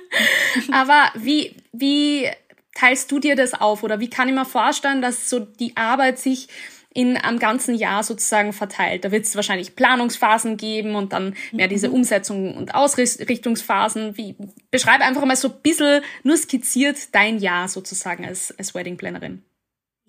Aber 0.72 1.12
wie, 1.16 1.56
wie 1.72 2.28
teilst 2.75 3.12
du 3.12 3.20
dir 3.20 3.36
das 3.36 3.56
auf? 3.56 3.82
Oder 3.82 4.00
wie 4.00 4.12
kann 4.12 4.28
ich 4.28 4.36
mir 4.36 4.46
vorstellen, 4.46 5.01
dass 5.01 5.30
so 5.30 5.39
die 5.39 5.75
Arbeit 5.75 6.20
sich 6.20 6.50
in 6.93 7.17
am 7.17 7.38
ganzen 7.38 7.75
Jahr 7.75 8.03
sozusagen 8.03 8.51
verteilt. 8.51 9.05
Da 9.05 9.12
wird 9.12 9.25
es 9.25 9.36
wahrscheinlich 9.36 9.75
Planungsphasen 9.75 10.58
geben 10.58 10.96
und 10.96 11.13
dann 11.13 11.36
mehr 11.51 11.67
diese 11.67 11.89
mhm. 11.89 11.96
Umsetzung 11.96 12.58
und 12.58 12.74
Ausrichtungsphasen. 12.74 14.17
Wie, 14.17 14.36
beschreibe 14.72 15.03
einfach 15.03 15.24
mal 15.24 15.36
so 15.36 15.50
ein 15.50 15.62
bisschen 15.62 16.01
nur 16.24 16.36
skizziert 16.38 17.13
dein 17.13 17.38
Jahr 17.38 17.67
sozusagen 17.67 18.25
als, 18.25 18.53
als 18.58 18.74
Wedding 18.74 18.98
Plannerin. 18.98 19.43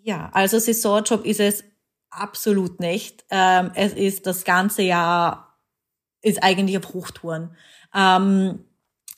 Ja, 0.02 0.30
also 0.32 0.58
Saisonjob 0.58 1.26
ist 1.26 1.40
es 1.40 1.64
absolut 2.08 2.80
nicht. 2.80 3.24
Ähm, 3.30 3.72
es 3.74 3.92
ist 3.92 4.26
das 4.26 4.44
ganze 4.44 4.82
Jahr 4.82 5.58
ist 6.22 6.42
eigentlich 6.42 6.78
auf 6.78 6.92
Hochtouren. 6.94 7.56
Ähm, 7.94 8.64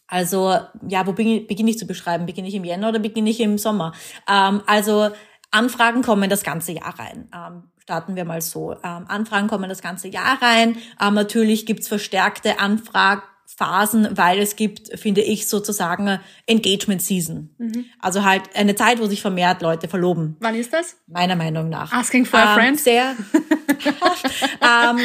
also 0.06 0.58
ja, 0.88 1.06
wo 1.06 1.12
beginne 1.12 1.70
ich 1.70 1.78
zu 1.78 1.86
beschreiben? 1.86 2.26
Beginne 2.26 2.48
ich 2.48 2.54
im 2.54 2.64
Jänner 2.64 2.90
oder 2.90 2.98
beginne 2.98 3.30
ich 3.30 3.40
im 3.40 3.56
Sommer? 3.56 3.94
Ähm, 4.28 4.62
also 4.66 5.10
Anfragen 5.52 6.02
kommen 6.02 6.28
das 6.28 6.42
ganze 6.42 6.72
Jahr 6.72 6.98
rein. 6.98 7.28
Ähm, 7.34 7.64
starten 7.78 8.16
wir 8.16 8.24
mal 8.24 8.40
so. 8.40 8.72
Ähm, 8.72 9.04
Anfragen 9.06 9.48
kommen 9.48 9.68
das 9.68 9.82
ganze 9.82 10.08
Jahr 10.08 10.40
rein. 10.42 10.78
Ähm, 11.00 11.14
natürlich 11.14 11.66
gibt's 11.66 11.88
verstärkte 11.88 12.58
Anfragphasen, 12.58 14.16
weil 14.16 14.38
es 14.38 14.56
gibt, 14.56 14.98
finde 14.98 15.20
ich, 15.20 15.46
sozusagen 15.46 16.18
Engagement 16.46 17.02
Season. 17.02 17.54
Mhm. 17.58 17.84
Also 18.00 18.24
halt 18.24 18.56
eine 18.56 18.74
Zeit, 18.74 18.98
wo 18.98 19.06
sich 19.06 19.20
vermehrt 19.20 19.62
Leute 19.62 19.88
verloben. 19.88 20.36
Wann 20.40 20.54
ist 20.54 20.72
das? 20.72 20.96
Meiner 21.06 21.36
Meinung 21.36 21.68
nach. 21.68 21.92
Asking 21.92 22.24
for 22.24 22.40
a 22.40 22.54
ähm, 22.54 22.58
friend? 22.58 22.80
Sehr. 22.80 23.14
ähm, 24.62 24.98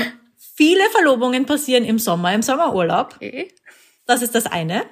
viele 0.56 0.84
Verlobungen 0.92 1.46
passieren 1.46 1.84
im 1.84 2.00
Sommer, 2.00 2.34
im 2.34 2.42
Sommerurlaub. 2.42 3.16
Okay. 3.18 3.54
Das 4.06 4.22
ist 4.22 4.34
das 4.34 4.46
eine. 4.46 4.86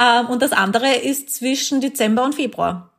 Ähm, 0.00 0.26
und 0.26 0.40
das 0.40 0.52
andere 0.52 0.94
ist 0.94 1.34
zwischen 1.34 1.80
Dezember 1.80 2.24
und 2.24 2.36
Februar. 2.36 2.91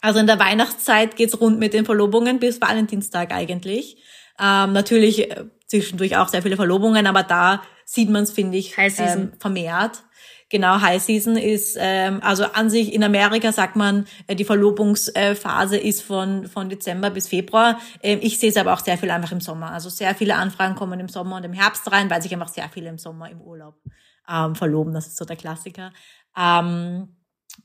Also 0.00 0.18
in 0.20 0.26
der 0.26 0.38
Weihnachtszeit 0.38 1.16
geht's 1.16 1.40
rund 1.40 1.58
mit 1.58 1.74
den 1.74 1.84
Verlobungen 1.84 2.38
bis 2.38 2.60
Valentinstag 2.60 3.32
eigentlich. 3.32 3.96
Ähm, 4.38 4.72
natürlich 4.72 5.30
äh, 5.30 5.44
zwischendurch 5.66 6.16
auch 6.16 6.28
sehr 6.28 6.42
viele 6.42 6.56
Verlobungen, 6.56 7.06
aber 7.06 7.22
da 7.22 7.62
sieht 7.84 8.10
man 8.10 8.24
es, 8.24 8.32
finde 8.32 8.58
ich, 8.58 8.76
ähm, 8.78 9.32
vermehrt. 9.38 10.02
Genau, 10.50 10.80
High 10.80 11.02
Season 11.02 11.36
ist, 11.36 11.76
ähm, 11.80 12.20
also 12.22 12.44
an 12.44 12.70
sich 12.70 12.92
in 12.92 13.02
Amerika 13.02 13.50
sagt 13.50 13.76
man, 13.76 14.06
äh, 14.26 14.36
die 14.36 14.44
Verlobungsphase 14.44 15.76
ist 15.76 16.02
von, 16.02 16.46
von 16.46 16.68
Dezember 16.68 17.10
bis 17.10 17.28
Februar. 17.28 17.80
Ähm, 18.02 18.18
ich 18.22 18.38
sehe 18.38 18.50
es 18.50 18.56
aber 18.56 18.72
auch 18.72 18.80
sehr 18.80 18.98
viel 18.98 19.10
einfach 19.10 19.32
im 19.32 19.40
Sommer. 19.40 19.72
Also 19.72 19.88
sehr 19.88 20.14
viele 20.14 20.36
Anfragen 20.36 20.74
kommen 20.74 21.00
im 21.00 21.08
Sommer 21.08 21.36
und 21.36 21.44
im 21.44 21.54
Herbst 21.54 21.90
rein, 21.90 22.10
weil 22.10 22.22
sich 22.22 22.32
einfach 22.32 22.48
sehr 22.48 22.68
viele 22.68 22.88
im 22.88 22.98
Sommer 22.98 23.30
im 23.30 23.40
Urlaub 23.40 23.80
ähm, 24.28 24.54
verloben. 24.54 24.94
Das 24.94 25.06
ist 25.06 25.16
so 25.16 25.24
der 25.24 25.36
Klassiker. 25.36 25.92
Ähm, 26.36 27.08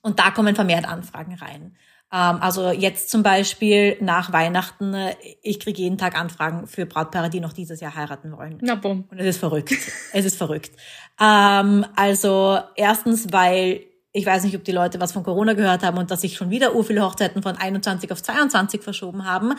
und 0.02 0.20
da 0.20 0.32
kommen 0.32 0.56
vermehrt 0.56 0.88
Anfragen 0.88 1.36
rein. 1.36 1.76
Ähm, 2.12 2.38
also 2.42 2.72
jetzt 2.72 3.10
zum 3.10 3.22
Beispiel 3.22 3.98
nach 4.02 4.34
Weihnachten, 4.34 4.94
äh, 4.94 5.16
ich 5.44 5.60
kriege 5.60 5.82
jeden 5.82 5.98
Tag 5.98 6.18
Anfragen 6.18 6.66
für 6.68 6.86
Brautpaare, 6.86 7.30
die 7.30 7.40
noch 7.40 7.54
dieses 7.54 7.82
Jahr 7.82 7.96
heiraten 7.96 8.32
wollen. 8.32 8.58
Na 8.62 8.76
bumm. 8.76 9.06
Und 9.12 9.20
es 9.20 9.28
ist 9.28 9.38
verrückt. 9.38 9.72
es 10.14 10.26
ist 10.26 10.38
verrückt. 10.38 10.72
Ähm, 11.20 11.86
also 11.96 12.60
erstens, 12.76 13.32
weil 13.32 13.86
ich 14.12 14.26
weiß 14.26 14.44
nicht, 14.44 14.56
ob 14.56 14.64
die 14.64 14.72
Leute 14.72 15.00
was 15.00 15.12
von 15.12 15.24
Corona 15.24 15.54
gehört 15.54 15.84
haben 15.84 16.00
und 16.00 16.10
dass 16.10 16.22
sich 16.22 16.36
schon 16.36 16.50
wieder 16.50 16.74
ur 16.74 16.84
viele 16.84 17.04
Hochzeiten 17.04 17.44
von 17.44 17.56
21 17.56 18.12
auf 18.12 18.24
22 18.24 18.82
verschoben 18.82 19.26
haben. 19.26 19.54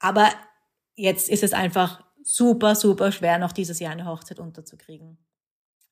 Aber 0.00 0.28
jetzt 0.96 1.28
ist 1.28 1.44
es 1.44 1.52
einfach 1.52 2.02
super, 2.24 2.74
super 2.74 3.12
schwer, 3.12 3.38
noch 3.38 3.52
dieses 3.52 3.78
Jahr 3.78 3.92
eine 3.92 4.06
Hochzeit 4.06 4.40
unterzukriegen. 4.40 5.18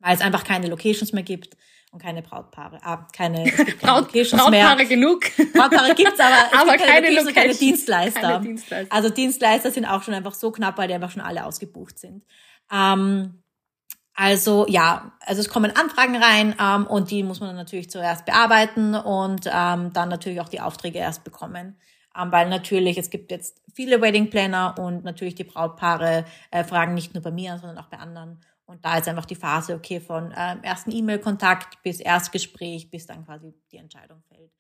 Weil 0.01 0.17
es 0.17 0.23
einfach 0.23 0.43
keine 0.43 0.67
Locations 0.67 1.13
mehr 1.13 1.23
gibt 1.23 1.57
und 1.93 2.01
keine 2.01 2.23
Brautpaare. 2.23 2.79
Ah, 2.83 3.07
keine, 3.13 3.45
Braut, 3.81 4.13
keine 4.13 4.25
Brautpaare 4.25 4.77
mehr. 4.77 4.87
genug. 4.87 5.25
Brautpaare 5.53 5.95
gibt's, 5.95 6.21
aber, 6.21 6.35
es 6.53 6.53
aber 6.61 6.73
gibt 6.73 6.85
keine, 6.85 7.07
keine, 7.07 7.17
Location, 7.17 7.35
keine 7.35 7.55
Dienstleister. 7.55 8.21
keine 8.21 8.41
Dienstleister. 8.41 8.95
Also 8.95 9.11
Dienstleister 9.11 9.71
sind 9.71 9.87
auch 9.87 10.03
schon 10.03 10.15
einfach 10.15 10.35
so 10.35 10.53
knapp, 10.53 10.79
weil 10.79 10.89
die 10.89 10.95
einfach 10.95 11.11
schon 11.11 11.23
alle 11.23 11.45
ausgebucht 11.45 11.99
sind. 11.99 12.25
Ähm, 12.73 13.43
also 14.15 14.67
ja, 14.69 15.13
also 15.21 15.41
es 15.41 15.49
kommen 15.49 15.75
Anfragen 15.75 16.17
rein 16.17 16.55
ähm, 16.61 16.87
und 16.87 17.11
die 17.11 17.23
muss 17.23 17.41
man 17.41 17.49
dann 17.49 17.57
natürlich 17.57 17.91
zuerst 17.91 18.27
bearbeiten 18.27 18.95
und 18.95 19.47
ähm, 19.47 19.93
dann 19.93 20.09
natürlich 20.09 20.41
auch 20.41 20.49
die 20.49 20.61
Aufträge 20.61 20.99
erst 20.99 21.25
bekommen. 21.25 21.77
Ähm, 22.17 22.31
weil 22.31 22.49
natürlich, 22.49 22.99
es 22.99 23.11
gibt 23.11 23.31
jetzt 23.31 23.63
viele 23.73 24.01
Wedding 24.01 24.31
Planner 24.31 24.75
und 24.79 25.05
natürlich 25.05 25.37
die 25.37 25.45
Brautpaare 25.45 26.25
äh, 26.51 26.65
fragen 26.65 26.95
nicht 26.95 27.15
nur 27.15 27.23
bei 27.23 27.31
mir, 27.31 27.59
sondern 27.59 27.79
auch 27.79 27.89
bei 27.89 27.99
anderen. 27.99 28.41
Und 28.71 28.85
da 28.85 28.99
ist 28.99 29.09
einfach 29.09 29.27
die 29.27 29.35
Phase, 29.35 29.75
okay, 29.75 29.99
von 29.99 30.33
ähm, 30.37 30.63
ersten 30.63 30.93
E-Mail-Kontakt 30.93 31.83
bis 31.83 31.99
Erstgespräch, 31.99 32.89
bis 32.89 33.05
dann 33.05 33.27
quasi 33.27 33.53
die 33.73 33.79
Entscheidung 33.79 34.23
fällt. 34.29 34.53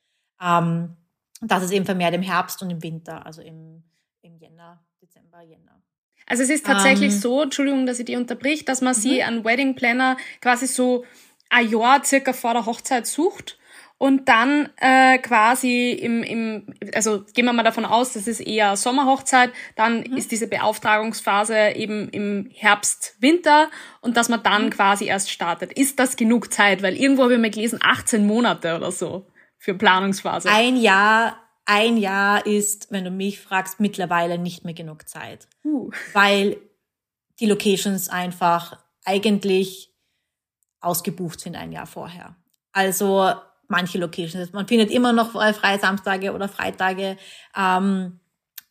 Ähm, 0.42 0.96
das 1.40 1.62
ist 1.62 1.70
eben 1.70 1.84
vermehrt 1.84 2.12
im 2.14 2.22
Herbst 2.22 2.60
und 2.60 2.70
im 2.70 2.82
Winter, 2.82 3.24
also 3.24 3.40
im, 3.40 3.84
im 4.22 4.36
Jänner, 4.36 4.84
Dezember, 5.00 5.42
Jänner. 5.42 5.80
Also 6.26 6.42
es 6.42 6.50
ist 6.50 6.66
tatsächlich 6.66 7.12
ähm, 7.12 7.18
so, 7.20 7.42
Entschuldigung, 7.42 7.86
dass 7.86 8.00
ich 8.00 8.04
die 8.04 8.16
unterbricht, 8.16 8.68
dass 8.68 8.80
man 8.80 8.96
mhm. 8.96 9.00
sie 9.00 9.22
an 9.22 9.44
Wedding 9.44 9.76
Planner 9.76 10.16
quasi 10.40 10.66
so 10.66 11.04
ein 11.48 11.70
Jahr 11.70 12.02
circa 12.04 12.32
vor 12.32 12.54
der 12.54 12.66
Hochzeit 12.66 13.06
sucht 13.06 13.59
und 14.00 14.30
dann 14.30 14.70
äh, 14.78 15.18
quasi 15.18 15.90
im, 15.90 16.22
im, 16.22 16.74
also 16.94 17.22
gehen 17.34 17.44
wir 17.44 17.52
mal 17.52 17.64
davon 17.64 17.84
aus, 17.84 18.14
das 18.14 18.26
ist 18.26 18.40
eher 18.40 18.74
Sommerhochzeit, 18.78 19.52
dann 19.76 20.00
mhm. 20.00 20.16
ist 20.16 20.32
diese 20.32 20.46
Beauftragungsphase 20.46 21.72
eben 21.76 22.08
im 22.08 22.48
Herbst, 22.50 23.16
Winter 23.20 23.68
und 24.00 24.16
dass 24.16 24.30
man 24.30 24.42
dann 24.42 24.64
mhm. 24.64 24.70
quasi 24.70 25.04
erst 25.04 25.30
startet. 25.30 25.74
Ist 25.74 25.98
das 25.98 26.16
genug 26.16 26.50
Zeit? 26.50 26.82
Weil 26.82 26.96
irgendwo 26.96 27.24
habe 27.24 27.34
ich 27.34 27.40
mal 27.40 27.50
gelesen, 27.50 27.78
18 27.82 28.26
Monate 28.26 28.74
oder 28.74 28.90
so 28.90 29.26
für 29.58 29.74
Planungsphase. 29.74 30.48
Ein 30.48 30.76
Jahr, 30.78 31.36
ein 31.66 31.98
Jahr 31.98 32.46
ist, 32.46 32.90
wenn 32.90 33.04
du 33.04 33.10
mich 33.10 33.38
fragst, 33.38 33.80
mittlerweile 33.80 34.38
nicht 34.38 34.64
mehr 34.64 34.72
genug 34.72 35.10
Zeit. 35.10 35.46
Uh. 35.62 35.90
Weil 36.14 36.56
die 37.38 37.46
Locations 37.46 38.08
einfach 38.08 38.82
eigentlich 39.04 39.92
ausgebucht 40.80 41.38
sind 41.38 41.54
ein 41.54 41.70
Jahr 41.70 41.86
vorher. 41.86 42.34
Also 42.72 43.34
manche 43.70 43.98
Locations. 43.98 44.52
Man 44.52 44.66
findet 44.66 44.90
immer 44.90 45.12
noch 45.12 45.32
freie 45.32 45.78
Samstage 45.78 46.32
oder 46.32 46.48
Freitage. 46.48 47.16
Ähm, 47.56 48.20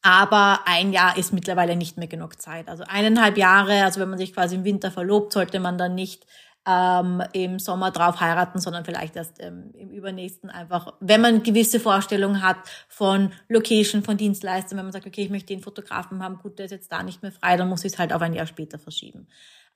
aber 0.01 0.61
ein 0.65 0.93
Jahr 0.93 1.17
ist 1.17 1.33
mittlerweile 1.33 1.75
nicht 1.75 1.97
mehr 1.97 2.07
genug 2.07 2.41
Zeit. 2.41 2.69
Also 2.69 2.83
eineinhalb 2.87 3.37
Jahre, 3.37 3.83
also 3.83 3.99
wenn 3.99 4.09
man 4.09 4.17
sich 4.17 4.33
quasi 4.33 4.55
im 4.55 4.63
Winter 4.63 4.91
verlobt, 4.91 5.33
sollte 5.33 5.59
man 5.59 5.77
dann 5.77 5.93
nicht 5.95 6.25
ähm, 6.65 7.23
im 7.33 7.59
Sommer 7.59 7.91
drauf 7.91 8.19
heiraten, 8.19 8.59
sondern 8.59 8.85
vielleicht 8.85 9.15
erst 9.15 9.41
ähm, 9.41 9.71
im 9.73 9.89
übernächsten 9.89 10.49
einfach, 10.49 10.93
wenn 10.99 11.21
man 11.21 11.43
gewisse 11.43 11.79
Vorstellungen 11.79 12.41
hat 12.41 12.57
von 12.87 13.31
Location, 13.47 14.03
von 14.03 14.17
Dienstleistern, 14.17 14.77
wenn 14.77 14.85
man 14.85 14.93
sagt, 14.93 15.07
okay, 15.07 15.23
ich 15.23 15.29
möchte 15.29 15.53
den 15.53 15.63
Fotografen 15.63 16.23
haben, 16.23 16.37
gut, 16.37 16.59
der 16.59 16.65
ist 16.65 16.71
jetzt 16.71 16.91
da 16.91 17.03
nicht 17.03 17.21
mehr 17.21 17.31
frei, 17.31 17.57
dann 17.57 17.69
muss 17.69 17.85
ich 17.85 17.93
es 17.93 17.99
halt 17.99 18.13
auf 18.13 18.21
ein 18.21 18.33
Jahr 18.33 18.47
später 18.47 18.77
verschieben. 18.77 19.27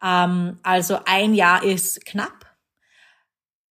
Ähm, 0.04 0.60
also 0.64 1.00
ein 1.06 1.34
Jahr 1.34 1.64
ist 1.64 2.06
knapp. 2.06 2.53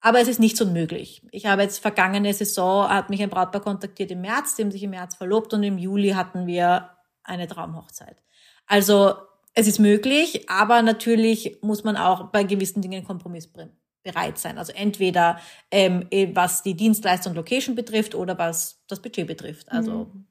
Aber 0.02 0.20
es 0.20 0.28
ist 0.28 0.40
nicht 0.40 0.58
so 0.58 0.66
unmöglich. 0.66 1.22
Ich 1.32 1.46
habe 1.46 1.62
jetzt 1.62 1.78
vergangene 1.78 2.34
Saison, 2.34 2.90
hat 2.90 3.12
mich 3.12 3.22
ein 3.22 3.30
Brautpaar 3.30 3.62
kontaktiert 3.62 4.10
im 4.10 4.22
März, 4.22 4.56
die 4.56 4.64
haben 4.64 4.72
sich 4.72 4.84
im 4.84 4.90
März 4.90 5.16
verlobt 5.16 5.54
und 5.54 5.62
im 5.62 5.78
Juli 5.78 6.10
hatten 6.10 6.48
wir 6.48 6.90
eine 7.24 7.48
Traumhochzeit. 7.48 8.18
Also 8.66 9.14
es 9.54 9.68
ist 9.68 9.80
möglich, 9.80 10.50
aber 10.50 10.82
natürlich 10.82 11.60
muss 11.62 11.84
man 11.84 11.98
auch 11.98 12.32
bei 12.32 12.44
gewissen 12.44 12.82
Dingen 12.82 13.04
kompromissbereit 13.04 14.40
sein. 14.40 14.58
Also 14.58 14.74
entweder 14.74 15.40
ähm, 15.70 16.08
was 16.34 16.64
die 16.64 16.76
Dienstleistung 16.76 17.36
Location 17.36 17.76
betrifft 17.76 18.16
oder 18.16 18.38
was 18.40 18.84
das 18.88 19.02
Budget 19.02 19.28
betrifft. 19.28 19.72
Also 19.72 20.10
mhm. 20.14 20.26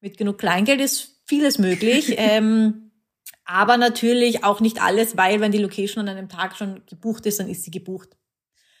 mit 0.00 0.16
genug 0.16 0.38
Kleingeld 0.38 0.80
ist 0.80 1.20
vieles 1.26 1.58
möglich. 1.58 2.14
ähm, 2.16 2.92
aber 3.44 3.76
natürlich 3.76 4.44
auch 4.44 4.60
nicht 4.60 4.80
alles, 4.80 5.18
weil 5.18 5.40
wenn 5.40 5.52
die 5.52 5.58
Location 5.58 6.08
an 6.08 6.16
einem 6.16 6.30
Tag 6.30 6.56
schon 6.56 6.86
gebucht 6.86 7.26
ist, 7.26 7.40
dann 7.40 7.50
ist 7.50 7.64
sie 7.64 7.70
gebucht. 7.70 8.16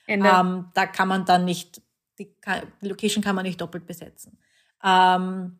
Ähm, 0.06 0.70
da 0.74 0.86
kann 0.86 1.08
man 1.08 1.24
dann 1.24 1.44
nicht, 1.44 1.82
die, 2.18 2.34
die, 2.82 2.88
Location 2.88 3.22
kann 3.22 3.36
man 3.36 3.44
nicht 3.44 3.60
doppelt 3.60 3.86
besetzen. 3.86 4.38
Ähm, 4.82 5.58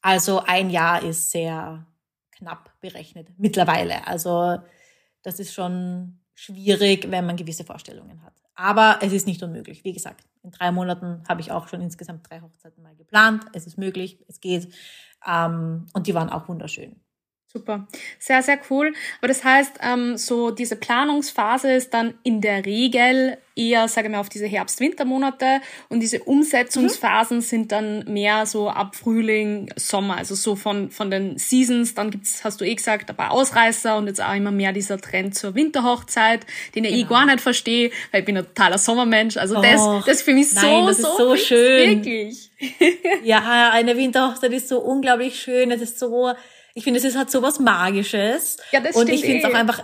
also 0.00 0.40
ein 0.40 0.70
Jahr 0.70 1.02
ist 1.02 1.30
sehr 1.30 1.86
knapp 2.32 2.70
berechnet 2.80 3.28
mittlerweile. 3.38 4.06
Also 4.06 4.58
das 5.22 5.40
ist 5.40 5.52
schon 5.52 6.20
schwierig, 6.34 7.10
wenn 7.10 7.26
man 7.26 7.36
gewisse 7.36 7.64
Vorstellungen 7.64 8.22
hat. 8.22 8.34
Aber 8.54 8.98
es 9.02 9.12
ist 9.12 9.26
nicht 9.26 9.42
unmöglich. 9.42 9.84
Wie 9.84 9.92
gesagt, 9.92 10.24
in 10.42 10.50
drei 10.50 10.70
Monaten 10.70 11.22
habe 11.28 11.40
ich 11.40 11.50
auch 11.50 11.68
schon 11.68 11.80
insgesamt 11.80 12.28
drei 12.28 12.40
Hochzeiten 12.40 12.82
mal 12.82 12.94
geplant. 12.94 13.44
Es 13.52 13.66
ist 13.66 13.78
möglich, 13.78 14.24
es 14.28 14.40
geht. 14.40 14.72
Ähm, 15.26 15.86
und 15.92 16.06
die 16.06 16.14
waren 16.14 16.30
auch 16.30 16.48
wunderschön. 16.48 17.00
Super, 17.50 17.88
sehr, 18.18 18.42
sehr 18.42 18.58
cool. 18.68 18.92
Aber 19.20 19.28
das 19.28 19.42
heißt, 19.42 19.78
ähm, 19.80 20.18
so 20.18 20.50
diese 20.50 20.76
Planungsphase 20.76 21.72
ist 21.72 21.94
dann 21.94 22.12
in 22.22 22.42
der 22.42 22.66
Regel 22.66 23.38
eher, 23.56 23.88
sage 23.88 24.08
ich 24.08 24.12
mal, 24.12 24.20
auf 24.20 24.28
diese 24.28 24.46
Herbst-Wintermonate 24.46 25.62
und 25.88 26.00
diese 26.00 26.22
Umsetzungsphasen 26.24 27.38
mhm. 27.38 27.42
sind 27.42 27.72
dann 27.72 28.04
mehr 28.04 28.44
so 28.44 28.68
ab 28.68 28.94
Frühling, 28.96 29.70
Sommer, 29.76 30.18
also 30.18 30.34
so 30.34 30.56
von, 30.56 30.90
von 30.90 31.10
den 31.10 31.38
Seasons. 31.38 31.94
Dann 31.94 32.10
gibt's, 32.10 32.44
hast 32.44 32.60
du 32.60 32.66
eh 32.66 32.74
gesagt, 32.74 33.08
ein 33.08 33.16
paar 33.16 33.30
Ausreißer 33.30 33.96
und 33.96 34.08
jetzt 34.08 34.22
auch 34.22 34.34
immer 34.34 34.50
mehr 34.50 34.74
dieser 34.74 35.00
Trend 35.00 35.34
zur 35.34 35.54
Winterhochzeit, 35.54 36.44
den 36.74 36.84
ich 36.84 36.92
eh 36.92 36.96
genau. 36.98 37.08
gar 37.08 37.26
nicht 37.26 37.40
verstehe, 37.40 37.90
weil 38.12 38.20
ich 38.20 38.26
bin 38.26 38.36
ein 38.36 38.44
totaler 38.44 38.76
Sommermensch. 38.76 39.38
Also 39.38 39.60
das, 39.62 39.80
oh, 39.80 40.02
das 40.04 40.18
ist 40.18 40.22
für 40.22 40.34
mich 40.34 40.52
nein, 40.52 40.64
so, 40.64 40.86
das 40.86 40.98
so, 40.98 41.16
so 41.16 41.36
schön. 41.36 42.04
Wirklich. 42.04 42.50
ja, 43.24 43.70
eine 43.72 43.96
Winterhochzeit 43.96 44.52
ist 44.52 44.68
so 44.68 44.80
unglaublich 44.80 45.40
schön. 45.40 45.70
Es 45.70 45.80
ist 45.80 45.98
so, 45.98 46.34
ich 46.78 46.84
finde, 46.84 46.98
es 46.98 47.04
ist 47.04 47.16
halt 47.16 47.28
so 47.28 47.42
was 47.42 47.58
Magisches. 47.58 48.56
Ja, 48.70 48.78
das 48.78 48.94
Und 48.94 49.08
ich 49.08 49.22
finde 49.22 49.38
es 49.38 49.44
auch 49.44 49.50
eh. 49.50 49.60
einfach, 49.60 49.82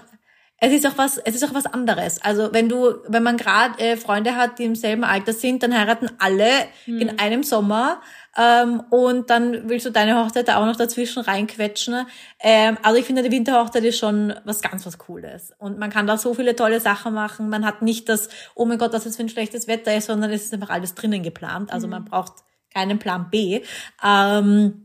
es 0.58 0.72
ist 0.72 0.86
auch 0.86 0.96
was, 0.96 1.18
es 1.18 1.34
ist 1.34 1.42
auch 1.42 1.52
was 1.52 1.66
anderes. 1.66 2.22
Also 2.22 2.52
wenn 2.52 2.68
du, 2.68 2.94
wenn 3.08 3.24
man 3.24 3.36
gerade 3.36 3.76
äh, 3.80 3.96
Freunde 3.96 4.36
hat, 4.36 4.60
die 4.60 4.64
im 4.64 4.76
selben 4.76 5.02
Alter 5.02 5.32
sind, 5.32 5.64
dann 5.64 5.76
heiraten 5.76 6.08
alle 6.20 6.48
hm. 6.84 7.00
in 7.00 7.18
einem 7.18 7.42
Sommer 7.42 8.00
ähm, 8.38 8.80
und 8.90 9.28
dann 9.28 9.68
willst 9.68 9.86
du 9.86 9.90
deine 9.90 10.16
Hochzeit 10.16 10.46
da 10.46 10.58
auch 10.58 10.66
noch 10.66 10.76
dazwischen 10.76 11.24
reinquetschen. 11.24 12.06
Ähm, 12.38 12.78
also 12.84 12.96
ich 12.96 13.06
finde, 13.06 13.24
die 13.24 13.32
Winterhochzeit 13.32 13.82
ist 13.82 13.98
schon 13.98 14.32
was 14.44 14.62
ganz 14.62 14.86
was 14.86 14.96
Cooles 14.96 15.52
und 15.58 15.80
man 15.80 15.90
kann 15.90 16.06
da 16.06 16.16
so 16.16 16.32
viele 16.32 16.54
tolle 16.54 16.78
Sachen 16.78 17.12
machen. 17.12 17.48
Man 17.48 17.66
hat 17.66 17.82
nicht 17.82 18.08
das, 18.08 18.28
oh 18.54 18.66
mein 18.66 18.78
Gott, 18.78 18.92
was 18.92 19.04
es 19.04 19.16
für 19.16 19.24
ein 19.24 19.28
schlechtes 19.28 19.66
Wetter 19.66 19.96
ist, 19.96 20.06
sondern 20.06 20.30
es 20.30 20.44
ist 20.44 20.54
einfach 20.54 20.70
alles 20.70 20.94
drinnen 20.94 21.24
geplant. 21.24 21.72
Also 21.72 21.86
hm. 21.86 21.90
man 21.90 22.04
braucht 22.04 22.34
keinen 22.72 23.00
Plan 23.00 23.30
B. 23.30 23.62
Ähm, 24.04 24.83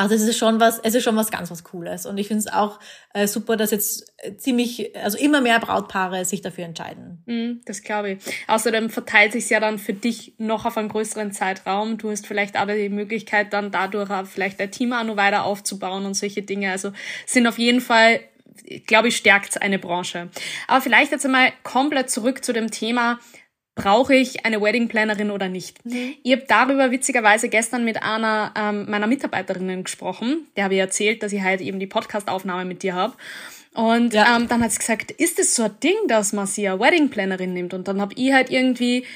also 0.00 0.14
es 0.14 0.22
ist 0.22 0.38
schon 0.38 0.60
was, 0.60 0.78
es 0.78 0.94
ist 0.94 1.04
schon 1.04 1.14
was 1.16 1.30
ganz 1.30 1.50
was 1.50 1.62
Cooles. 1.62 2.06
Und 2.06 2.16
ich 2.16 2.28
finde 2.28 2.40
es 2.40 2.50
auch 2.50 2.80
äh, 3.12 3.26
super, 3.26 3.58
dass 3.58 3.70
jetzt 3.70 4.10
ziemlich, 4.38 4.96
also 4.96 5.18
immer 5.18 5.42
mehr 5.42 5.60
Brautpaare 5.60 6.24
sich 6.24 6.40
dafür 6.40 6.64
entscheiden. 6.64 7.22
Mm, 7.26 7.60
das 7.66 7.82
glaube 7.82 8.12
ich. 8.12 8.18
Außerdem 8.46 8.88
verteilt 8.88 9.32
sich 9.32 9.50
ja 9.50 9.60
dann 9.60 9.78
für 9.78 9.92
dich 9.92 10.32
noch 10.38 10.64
auf 10.64 10.78
einen 10.78 10.88
größeren 10.88 11.32
Zeitraum. 11.32 11.98
Du 11.98 12.10
hast 12.10 12.26
vielleicht 12.26 12.56
auch 12.56 12.66
die 12.66 12.88
Möglichkeit, 12.88 13.52
dann 13.52 13.70
dadurch 13.70 14.08
auch 14.08 14.24
vielleicht 14.24 14.58
dein 14.58 14.70
Team 14.70 14.94
auch 14.94 15.04
noch 15.04 15.18
weiter 15.18 15.44
aufzubauen 15.44 16.06
und 16.06 16.14
solche 16.14 16.40
Dinge. 16.40 16.70
Also 16.70 16.92
sind 17.26 17.46
auf 17.46 17.58
jeden 17.58 17.82
Fall, 17.82 18.20
glaube 18.86 19.08
ich, 19.08 19.18
stärkt 19.18 19.60
eine 19.60 19.78
Branche. 19.78 20.30
Aber 20.66 20.80
vielleicht 20.80 21.12
jetzt 21.12 21.26
einmal 21.26 21.52
komplett 21.62 22.08
zurück 22.08 22.42
zu 22.42 22.54
dem 22.54 22.70
Thema, 22.70 23.18
brauche 23.74 24.14
ich 24.14 24.44
eine 24.44 24.60
Wedding 24.60 24.88
Plannerin 24.88 25.30
oder 25.30 25.48
nicht. 25.48 25.84
Mhm. 25.84 26.14
Ich 26.22 26.32
habe 26.32 26.44
darüber 26.46 26.90
witzigerweise 26.90 27.48
gestern 27.48 27.84
mit 27.84 28.02
einer 28.02 28.52
ähm, 28.56 28.90
meiner 28.90 29.06
Mitarbeiterinnen 29.06 29.84
gesprochen. 29.84 30.46
Der 30.56 30.64
habe 30.64 30.74
ich 30.74 30.80
erzählt, 30.80 31.22
dass 31.22 31.32
ich 31.32 31.42
halt 31.42 31.60
eben 31.60 31.78
die 31.78 31.86
Podcast-Aufnahme 31.86 32.64
mit 32.64 32.82
dir 32.82 32.94
habe. 32.94 33.14
Und 33.72 34.14
ja. 34.14 34.36
ähm, 34.36 34.48
dann 34.48 34.62
hat 34.62 34.72
sie 34.72 34.78
gesagt, 34.78 35.12
ist 35.12 35.38
es 35.38 35.54
so 35.54 35.64
ein 35.64 35.80
Ding, 35.82 35.96
dass 36.08 36.32
man 36.32 36.46
sie 36.46 36.68
eine 36.68 36.80
Wedding 36.80 37.08
Plannerin 37.08 37.52
nimmt? 37.52 37.72
Und 37.72 37.86
dann 37.86 38.00
habe 38.00 38.14
ich 38.16 38.32
halt 38.32 38.50
irgendwie 38.50 39.06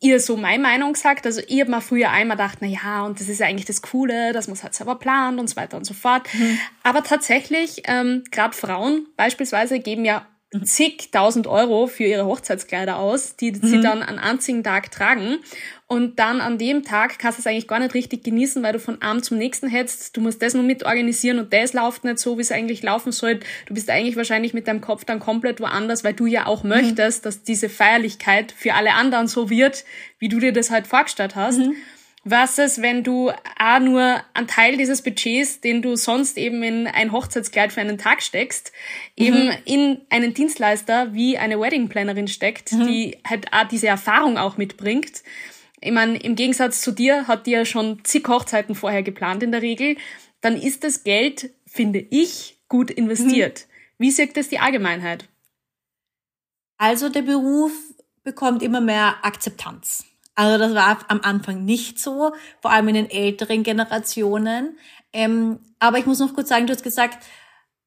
ihr 0.00 0.20
so 0.20 0.36
meine 0.36 0.62
Meinung 0.62 0.92
gesagt. 0.92 1.26
Also 1.26 1.40
ich 1.46 1.60
habe 1.60 1.70
mir 1.70 1.80
früher 1.80 2.10
einmal 2.10 2.36
gedacht, 2.36 2.58
na 2.60 2.68
ja, 2.68 3.04
und 3.04 3.18
das 3.18 3.28
ist 3.28 3.40
ja 3.40 3.46
eigentlich 3.46 3.66
das 3.66 3.82
Coole, 3.82 4.32
dass 4.32 4.46
man 4.46 4.54
es 4.54 4.62
halt 4.62 4.74
selber 4.74 4.96
plant 4.96 5.40
und 5.40 5.48
so 5.48 5.56
weiter 5.56 5.76
und 5.76 5.84
so 5.84 5.94
fort. 5.94 6.22
Mhm. 6.34 6.58
Aber 6.82 7.02
tatsächlich, 7.02 7.82
ähm, 7.86 8.22
gerade 8.30 8.56
Frauen 8.56 9.06
beispielsweise 9.16 9.80
geben 9.80 10.04
ja 10.04 10.26
zigtausend 10.64 11.46
Euro 11.46 11.88
für 11.88 12.04
ihre 12.04 12.24
Hochzeitskleider 12.24 12.98
aus, 12.98 13.36
die 13.36 13.52
mhm. 13.52 13.66
sie 13.66 13.80
dann 13.82 14.02
an 14.02 14.18
einzigen 14.18 14.64
Tag 14.64 14.90
tragen. 14.90 15.38
Und 15.86 16.18
dann 16.18 16.40
an 16.40 16.58
dem 16.58 16.84
Tag 16.84 17.18
kannst 17.18 17.38
du 17.38 17.40
es 17.40 17.46
eigentlich 17.46 17.68
gar 17.68 17.80
nicht 17.80 17.94
richtig 17.94 18.24
genießen, 18.24 18.62
weil 18.62 18.72
du 18.72 18.80
von 18.80 19.00
einem 19.02 19.22
zum 19.22 19.36
nächsten 19.38 19.68
hetzt. 19.68 20.16
Du 20.16 20.20
musst 20.22 20.40
das 20.40 20.54
nur 20.54 20.62
mit 20.62 20.84
organisieren 20.84 21.38
und 21.38 21.52
das 21.52 21.74
läuft 21.74 22.04
nicht 22.04 22.18
so, 22.18 22.38
wie 22.38 22.42
es 22.42 22.52
eigentlich 22.52 22.82
laufen 22.82 23.12
soll. 23.12 23.40
Du 23.66 23.74
bist 23.74 23.90
eigentlich 23.90 24.16
wahrscheinlich 24.16 24.54
mit 24.54 24.68
deinem 24.68 24.80
Kopf 24.80 25.04
dann 25.04 25.20
komplett 25.20 25.60
woanders, 25.60 26.02
weil 26.04 26.14
du 26.14 26.26
ja 26.26 26.46
auch 26.46 26.62
mhm. 26.62 26.70
möchtest, 26.70 27.26
dass 27.26 27.42
diese 27.42 27.68
Feierlichkeit 27.68 28.52
für 28.52 28.74
alle 28.74 28.94
anderen 28.94 29.28
so 29.28 29.50
wird, 29.50 29.84
wie 30.18 30.28
du 30.28 30.38
dir 30.38 30.52
das 30.52 30.70
halt 30.70 30.86
vorgestellt 30.86 31.36
hast. 31.36 31.58
Mhm 31.58 31.76
versus 32.28 32.80
wenn 32.82 33.04
du 33.04 33.30
auch 33.30 33.78
nur 33.80 34.20
einen 34.34 34.46
Teil 34.46 34.76
dieses 34.76 35.02
Budgets, 35.02 35.60
den 35.60 35.82
du 35.82 35.96
sonst 35.96 36.38
eben 36.38 36.62
in 36.62 36.86
ein 36.86 37.12
Hochzeitskleid 37.12 37.72
für 37.72 37.80
einen 37.80 37.98
Tag 37.98 38.22
steckst, 38.22 38.72
mhm. 39.18 39.24
eben 39.24 39.52
in 39.64 40.00
einen 40.10 40.34
Dienstleister 40.34 41.14
wie 41.14 41.38
eine 41.38 41.60
Wedding 41.60 41.88
Plannerin 41.88 42.28
steckt, 42.28 42.72
mhm. 42.72 42.86
die 42.86 43.18
halt 43.26 43.52
auch 43.52 43.68
diese 43.68 43.88
Erfahrung 43.88 44.38
auch 44.38 44.56
mitbringt. 44.56 45.22
Ich 45.80 45.92
meine, 45.92 46.18
im 46.18 46.34
Gegensatz 46.34 46.80
zu 46.80 46.92
dir 46.92 47.28
hat 47.28 47.46
die 47.46 47.52
ja 47.52 47.64
schon 47.64 48.04
zig 48.04 48.26
Hochzeiten 48.26 48.74
vorher 48.74 49.02
geplant 49.02 49.42
in 49.42 49.52
der 49.52 49.62
Regel. 49.62 49.96
Dann 50.40 50.56
ist 50.56 50.84
das 50.84 51.04
Geld, 51.04 51.50
finde 51.66 52.04
ich, 52.10 52.58
gut 52.68 52.90
investiert. 52.90 53.66
Mhm. 53.66 53.72
Wie 53.98 54.10
sieht 54.10 54.36
das 54.36 54.48
die 54.48 54.58
Allgemeinheit? 54.58 55.28
Also 56.76 57.08
der 57.08 57.22
Beruf 57.22 57.72
bekommt 58.22 58.62
immer 58.62 58.80
mehr 58.80 59.16
Akzeptanz. 59.22 60.04
Also 60.38 60.56
das 60.56 60.72
war 60.72 60.98
am 61.08 61.20
Anfang 61.24 61.64
nicht 61.64 61.98
so, 61.98 62.30
vor 62.62 62.70
allem 62.70 62.86
in 62.86 62.94
den 62.94 63.10
älteren 63.10 63.64
Generationen. 63.64 64.78
Ähm, 65.12 65.58
aber 65.80 65.98
ich 65.98 66.06
muss 66.06 66.20
noch 66.20 66.32
kurz 66.32 66.48
sagen, 66.48 66.68
du 66.68 66.72
hast 66.72 66.84
gesagt, 66.84 67.18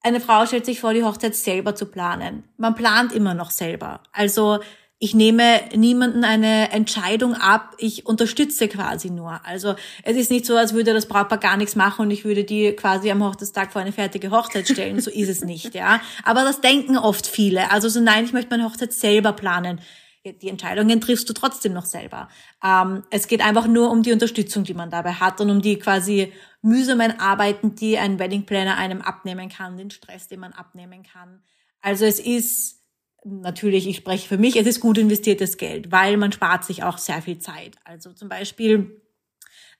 eine 0.02 0.20
Frau 0.20 0.46
stellt 0.46 0.66
sich 0.66 0.82
vor, 0.82 0.94
die 0.94 1.06
Hochzeit 1.06 1.34
selber 1.34 1.76
zu 1.76 1.86
planen. 1.86 2.44
Man 2.58 2.76
plant 2.76 3.14
immer 3.14 3.34
noch 3.36 3.52
selber. 3.52 4.04
Also 4.12 4.60
ich 5.00 5.16
nehme 5.16 5.62
niemanden 5.74 6.26
eine 6.26 6.74
Entscheidung 6.74 7.36
ab, 7.36 7.74
ich 7.78 8.06
unterstütze 8.06 8.68
quasi 8.68 9.12
nur. 9.12 9.40
Also 9.46 9.76
es 10.04 10.18
ist 10.18 10.30
nicht 10.30 10.46
so, 10.46 10.58
als 10.58 10.74
würde 10.74 10.94
das 10.94 11.06
Brautpaar 11.06 11.38
gar 11.38 11.56
nichts 11.56 11.78
machen 11.78 12.02
und 12.02 12.12
ich 12.12 12.26
würde 12.26 12.44
die 12.44 12.74
quasi 12.74 13.10
am 13.12 13.24
Hochzeitstag 13.24 13.72
vor 13.72 13.82
eine 13.82 13.94
fertige 13.94 14.30
Hochzeit 14.30 14.68
stellen. 14.68 15.00
So 15.00 15.10
ist 15.10 15.30
es 15.30 15.42
nicht, 15.46 15.74
ja. 15.74 16.02
Aber 16.26 16.44
das 16.44 16.60
denken 16.60 16.98
oft 16.98 17.28
viele. 17.28 17.72
Also 17.72 17.88
so 17.88 18.02
nein, 18.02 18.26
ich 18.26 18.34
möchte 18.34 18.50
meine 18.50 18.66
Hochzeit 18.66 18.92
selber 18.92 19.32
planen 19.32 19.80
die 20.26 20.50
Entscheidungen 20.50 21.02
triffst 21.02 21.28
du 21.30 21.34
trotzdem 21.34 21.74
noch 21.74 21.86
selber. 21.86 22.30
Ähm, 22.64 23.04
es 23.10 23.28
geht 23.28 23.42
einfach 23.42 23.68
nur 23.68 23.90
um 23.90 24.04
die 24.04 24.12
Unterstützung, 24.12 24.64
die 24.64 24.74
man 24.74 24.92
dabei 24.92 25.14
hat 25.14 25.42
und 25.42 25.50
um 25.50 25.62
die 25.62 25.80
quasi 25.80 26.32
mühsamen 26.62 27.20
Arbeiten, 27.20 27.76
die 27.76 27.98
ein 27.98 28.20
Wedding 28.20 28.46
Planner 28.46 28.78
einem 28.78 29.02
abnehmen 29.02 29.50
kann, 29.50 29.78
den 29.78 29.90
Stress, 29.90 30.28
den 30.28 30.40
man 30.40 30.54
abnehmen 30.54 31.04
kann. 31.04 31.42
Also 31.82 32.06
es 32.06 32.20
ist 32.20 32.82
natürlich, 33.24 33.88
ich 33.88 33.98
spreche 33.98 34.28
für 34.28 34.38
mich, 34.38 34.56
es 34.56 34.68
ist 34.68 34.80
gut 34.80 34.98
investiertes 34.98 35.58
Geld, 35.58 35.92
weil 35.92 36.18
man 36.18 36.32
spart 36.32 36.66
sich 36.66 36.84
auch 36.84 36.98
sehr 36.98 37.22
viel 37.22 37.40
Zeit. 37.40 37.76
Also 37.84 38.14
zum 38.14 38.30
Beispiel 38.30 39.02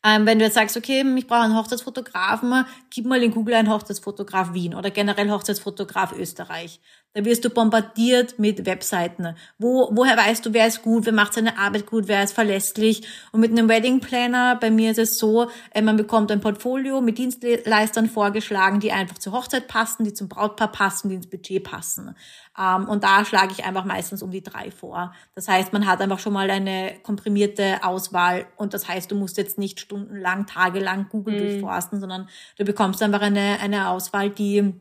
ähm, 0.04 0.26
wenn 0.26 0.40
du 0.40 0.46
jetzt 0.46 0.56
sagst, 0.56 0.76
okay, 0.78 1.06
ich 1.16 1.28
brauche 1.28 1.42
einen 1.42 1.56
Hochzeitsfotografen, 1.56 2.66
gib 2.90 3.06
mal 3.06 3.22
in 3.22 3.32
Google 3.32 3.54
einen 3.54 3.70
Hochzeitsfotograf 3.70 4.54
Wien 4.54 4.74
oder 4.74 4.90
generell 4.90 5.30
Hochzeitsfotograf 5.30 6.14
Österreich. 6.14 6.80
Da 7.14 7.26
wirst 7.26 7.44
du 7.44 7.50
bombardiert 7.50 8.40
mit 8.40 8.66
Webseiten. 8.66 9.36
Wo, 9.58 9.90
woher 9.92 10.16
weißt 10.16 10.46
du, 10.46 10.54
wer 10.54 10.68
ist 10.68 10.82
gut, 10.82 11.06
wer 11.06 11.12
macht 11.12 11.34
seine 11.34 11.58
Arbeit 11.58 11.86
gut, 11.86 12.08
wer 12.08 12.24
ist 12.24 12.32
verlässlich? 12.32 13.06
Und 13.34 13.42
mit 13.42 13.52
einem 13.52 13.68
Wedding 13.68 14.00
Planner, 14.00 14.56
bei 14.56 14.72
mir 14.72 14.92
ist 14.92 14.98
es 14.98 15.20
so, 15.20 15.50
äh, 15.72 15.82
man 15.82 15.98
bekommt 15.98 16.32
ein 16.32 16.40
Portfolio 16.40 17.02
mit 17.02 17.18
Dienstleistern 17.18 18.08
vorgeschlagen, 18.08 18.80
die 18.80 18.94
einfach 18.94 19.18
zur 19.18 19.34
Hochzeit 19.34 19.68
passen, 19.68 20.06
die 20.06 20.14
zum 20.14 20.30
Brautpaar 20.30 20.72
passen, 20.72 21.10
die 21.10 21.16
ins 21.16 21.30
Budget 21.30 21.66
passen. 21.66 22.16
Ähm, 22.58 22.88
und 22.88 23.04
da 23.04 23.26
schlage 23.26 23.52
ich 23.52 23.66
einfach 23.66 23.84
meistens 23.84 24.24
um 24.24 24.32
die 24.32 24.44
drei 24.44 24.72
vor. 24.72 25.14
Das 25.36 25.50
heißt, 25.50 25.74
man 25.74 25.88
hat 25.88 26.00
einfach 26.00 26.20
schon 26.20 26.32
mal 26.32 26.50
eine 26.50 26.94
komprimierte 27.04 27.84
Auswahl 27.84 28.46
und 28.56 28.74
das 28.74 28.88
heißt, 28.88 29.12
du 29.12 29.16
musst 29.16 29.38
jetzt 29.38 29.58
nicht 29.58 29.82
stundenlang, 29.82 30.46
tagelang 30.48 31.08
Google 31.10 31.34
mhm. 31.34 31.40
durchforsten, 31.40 32.00
sondern 32.00 32.30
du 32.58 32.64
bekommst 32.64 33.04
einfach 33.04 33.22
eine, 33.22 33.60
eine 33.60 33.90
Auswahl, 33.90 34.30
die 34.30 34.74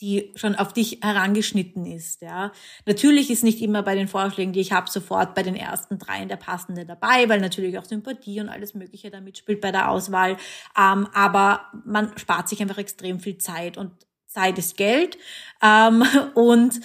die 0.00 0.32
schon 0.36 0.54
auf 0.54 0.72
dich 0.72 1.00
herangeschnitten 1.02 1.84
ist. 1.86 2.22
Ja, 2.22 2.52
natürlich 2.86 3.30
ist 3.30 3.44
nicht 3.44 3.60
immer 3.60 3.82
bei 3.82 3.94
den 3.94 4.08
Vorschlägen, 4.08 4.52
die 4.52 4.60
ich 4.60 4.72
habe, 4.72 4.90
sofort 4.90 5.34
bei 5.34 5.42
den 5.42 5.56
ersten 5.56 5.98
dreien 5.98 6.28
der 6.28 6.36
passende 6.36 6.86
dabei, 6.86 7.28
weil 7.28 7.40
natürlich 7.40 7.78
auch 7.78 7.84
Sympathie 7.84 8.40
und 8.40 8.48
alles 8.48 8.74
Mögliche 8.74 9.10
da 9.10 9.20
mitspielt 9.20 9.60
bei 9.60 9.72
der 9.72 9.90
Auswahl. 9.90 10.36
Ähm, 10.78 11.08
aber 11.12 11.62
man 11.84 12.16
spart 12.16 12.48
sich 12.48 12.60
einfach 12.60 12.78
extrem 12.78 13.20
viel 13.20 13.38
Zeit 13.38 13.76
und 13.76 13.92
Zeit 14.26 14.58
ist 14.58 14.76
Geld 14.76 15.18
ähm, 15.62 16.04
und 16.34 16.80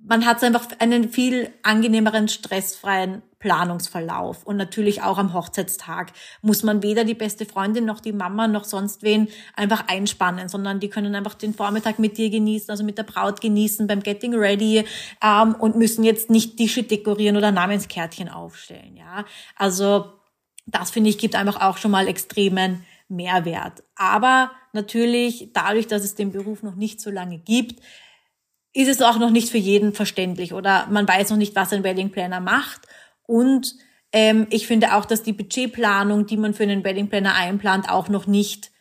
man 0.00 0.24
hat 0.26 0.42
einfach 0.42 0.66
einen 0.78 1.10
viel 1.10 1.52
angenehmeren, 1.62 2.28
stressfreien 2.28 3.22
Planungsverlauf. 3.38 4.44
Und 4.44 4.56
natürlich 4.56 5.02
auch 5.02 5.18
am 5.18 5.32
Hochzeitstag 5.32 6.12
muss 6.42 6.62
man 6.62 6.82
weder 6.82 7.04
die 7.04 7.14
beste 7.14 7.46
Freundin 7.46 7.84
noch 7.84 8.00
die 8.00 8.12
Mama 8.12 8.48
noch 8.48 8.64
sonst 8.64 9.02
wen 9.02 9.28
einfach 9.54 9.84
einspannen, 9.86 10.48
sondern 10.48 10.80
die 10.80 10.88
können 10.88 11.14
einfach 11.14 11.34
den 11.34 11.54
Vormittag 11.54 11.98
mit 11.98 12.18
dir 12.18 12.30
genießen, 12.30 12.70
also 12.70 12.84
mit 12.84 12.98
der 12.98 13.04
Braut 13.04 13.40
genießen 13.40 13.86
beim 13.86 14.02
Getting 14.02 14.34
Ready 14.34 14.84
ähm, 15.22 15.54
und 15.54 15.76
müssen 15.76 16.04
jetzt 16.04 16.30
nicht 16.30 16.56
Tische 16.56 16.82
dekorieren 16.82 17.36
oder 17.36 17.52
Namenskärtchen 17.52 18.28
aufstellen. 18.28 18.96
Ja, 18.96 19.24
also 19.56 20.12
das 20.66 20.90
finde 20.90 21.10
ich 21.10 21.18
gibt 21.18 21.34
einfach 21.34 21.60
auch 21.60 21.78
schon 21.78 21.90
mal 21.90 22.08
extremen 22.08 22.84
Mehrwert. 23.08 23.84
Aber 23.96 24.50
natürlich 24.72 25.50
dadurch, 25.52 25.86
dass 25.86 26.04
es 26.04 26.14
den 26.14 26.32
Beruf 26.32 26.62
noch 26.62 26.74
nicht 26.74 27.00
so 27.00 27.10
lange 27.10 27.38
gibt, 27.38 27.80
ist 28.74 28.88
es 28.88 29.00
auch 29.00 29.18
noch 29.18 29.30
nicht 29.30 29.48
für 29.48 29.58
jeden 29.58 29.92
verständlich 29.94 30.52
oder 30.52 30.86
man 30.90 31.08
weiß 31.08 31.30
noch 31.30 31.36
nicht, 31.36 31.56
was 31.56 31.72
ein 31.72 31.84
Wedding 31.84 32.10
Planner 32.10 32.40
macht. 32.40 32.87
Und 33.28 33.76
ähm, 34.10 34.46
ich 34.48 34.66
finde 34.66 34.94
auch, 34.94 35.04
dass 35.04 35.22
die 35.22 35.34
Budgetplanung, 35.34 36.24
die 36.24 36.38
man 36.38 36.54
für 36.54 36.62
einen 36.62 36.82
Wedding 36.82 37.08
Planner 37.08 37.34
einplant, 37.34 37.90
auch 37.90 38.08
noch 38.08 38.26
nicht 38.26 38.72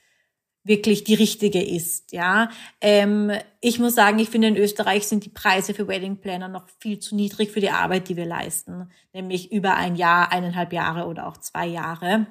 wirklich 0.64 1.04
die 1.04 1.16
richtige 1.16 1.62
ist. 1.62 2.14
Ja, 2.14 2.50
ähm, 2.80 3.32
ich 3.60 3.78
muss 3.78 3.96
sagen, 3.96 4.20
ich 4.20 4.30
finde 4.30 4.48
in 4.48 4.58
Österreich 4.58 5.06
sind 5.06 5.26
die 5.26 5.30
Preise 5.30 5.74
für 5.74 5.88
Wedding 5.88 6.22
Planner 6.22 6.48
noch 6.48 6.68
viel 6.80 7.00
zu 7.00 7.16
niedrig 7.16 7.52
für 7.52 7.60
die 7.60 7.72
Arbeit, 7.72 8.08
die 8.08 8.16
wir 8.16 8.26
leisten, 8.26 8.90
nämlich 9.14 9.52
über 9.52 9.76
ein 9.76 9.96
Jahr, 9.98 10.32
eineinhalb 10.32 10.72
Jahre 10.72 11.08
oder 11.08 11.28
auch 11.28 11.38
zwei 11.38 11.68
Jahre. 11.68 12.28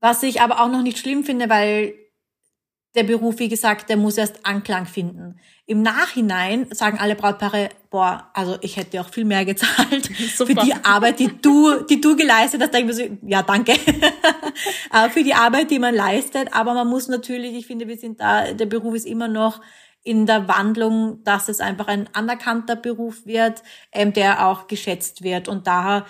Was 0.00 0.22
ich 0.22 0.42
aber 0.42 0.62
auch 0.62 0.68
noch 0.68 0.82
nicht 0.82 0.98
schlimm 0.98 1.24
finde, 1.24 1.48
weil 1.48 1.94
der 2.94 3.02
Beruf, 3.02 3.38
wie 3.38 3.48
gesagt, 3.48 3.88
der 3.88 3.96
muss 3.96 4.16
erst 4.16 4.46
Anklang 4.46 4.86
finden. 4.86 5.40
Im 5.66 5.82
Nachhinein 5.82 6.66
sagen 6.70 6.98
alle 6.98 7.16
Brautpaare, 7.16 7.70
boah, 7.90 8.30
also 8.34 8.56
ich 8.60 8.76
hätte 8.76 9.00
auch 9.00 9.08
viel 9.08 9.24
mehr 9.24 9.44
gezahlt 9.44 10.06
für 10.36 10.54
die 10.54 10.74
Arbeit, 10.82 11.18
die 11.18 11.30
du, 11.40 11.82
die 11.82 12.00
du 12.00 12.14
geleistet 12.16 12.62
hast. 12.62 12.72
Da 12.72 12.78
ich 12.78 12.84
mir 12.84 12.92
so, 12.92 13.02
ja, 13.22 13.42
danke. 13.42 13.74
für 15.10 15.24
die 15.24 15.34
Arbeit, 15.34 15.70
die 15.70 15.78
man 15.78 15.94
leistet. 15.94 16.54
Aber 16.54 16.74
man 16.74 16.88
muss 16.88 17.08
natürlich, 17.08 17.54
ich 17.54 17.66
finde, 17.66 17.88
wir 17.88 17.96
sind 17.96 18.20
da, 18.20 18.52
der 18.52 18.66
Beruf 18.66 18.94
ist 18.94 19.06
immer 19.06 19.26
noch 19.28 19.60
in 20.04 20.26
der 20.26 20.46
Wandlung, 20.48 21.24
dass 21.24 21.48
es 21.48 21.60
einfach 21.60 21.88
ein 21.88 22.08
anerkannter 22.12 22.76
Beruf 22.76 23.24
wird, 23.24 23.62
ähm, 23.90 24.12
der 24.12 24.46
auch 24.46 24.66
geschätzt 24.66 25.22
wird. 25.22 25.48
Und 25.48 25.66
daher 25.66 26.04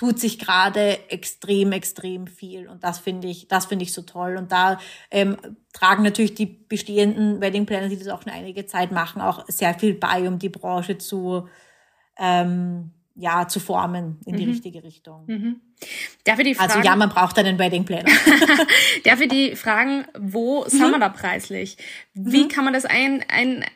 tut 0.00 0.18
sich 0.18 0.38
gerade 0.38 1.10
extrem, 1.10 1.72
extrem 1.72 2.26
viel. 2.26 2.68
Und 2.68 2.84
das 2.84 2.98
finde 2.98 3.28
ich, 3.28 3.48
das 3.48 3.66
finde 3.66 3.82
ich 3.82 3.92
so 3.92 4.00
toll. 4.00 4.38
Und 4.38 4.50
da 4.50 4.80
ähm, 5.10 5.36
tragen 5.74 6.02
natürlich 6.02 6.32
die 6.32 6.46
bestehenden 6.46 7.42
Wedding 7.42 7.66
Planner, 7.66 7.90
die 7.90 7.98
das 7.98 8.08
auch 8.08 8.22
schon 8.22 8.32
einige 8.32 8.64
Zeit 8.64 8.92
machen, 8.92 9.20
auch 9.20 9.44
sehr 9.48 9.74
viel 9.74 9.92
bei, 9.92 10.26
um 10.26 10.38
die 10.38 10.48
Branche 10.48 10.96
zu, 10.96 11.48
ähm, 12.16 12.92
ja, 13.14 13.46
zu 13.46 13.60
formen 13.60 14.20
in 14.24 14.38
die 14.38 14.46
mhm. 14.46 14.52
richtige 14.52 14.82
Richtung. 14.82 15.24
Mhm. 15.26 15.60
Darf 16.24 16.38
ich 16.38 16.46
die 16.46 16.54
fragen, 16.54 16.72
also 16.72 16.82
ja, 16.82 16.96
man 16.96 17.10
braucht 17.10 17.38
einen 17.38 17.58
Wedding 17.58 17.84
Planner. 17.84 18.10
Darf 19.04 19.20
ich 19.20 19.28
die 19.28 19.54
fragen, 19.54 20.06
wo 20.18 20.64
mhm. 20.64 20.68
sind 20.70 20.92
wir 20.92 20.98
da 20.98 21.10
preislich? 21.10 21.76
Wie 22.14 22.44
mhm. 22.44 22.48
kann 22.48 22.64
man 22.64 22.72
das 22.72 22.86
ein, 22.86 23.22
ein 23.28 23.66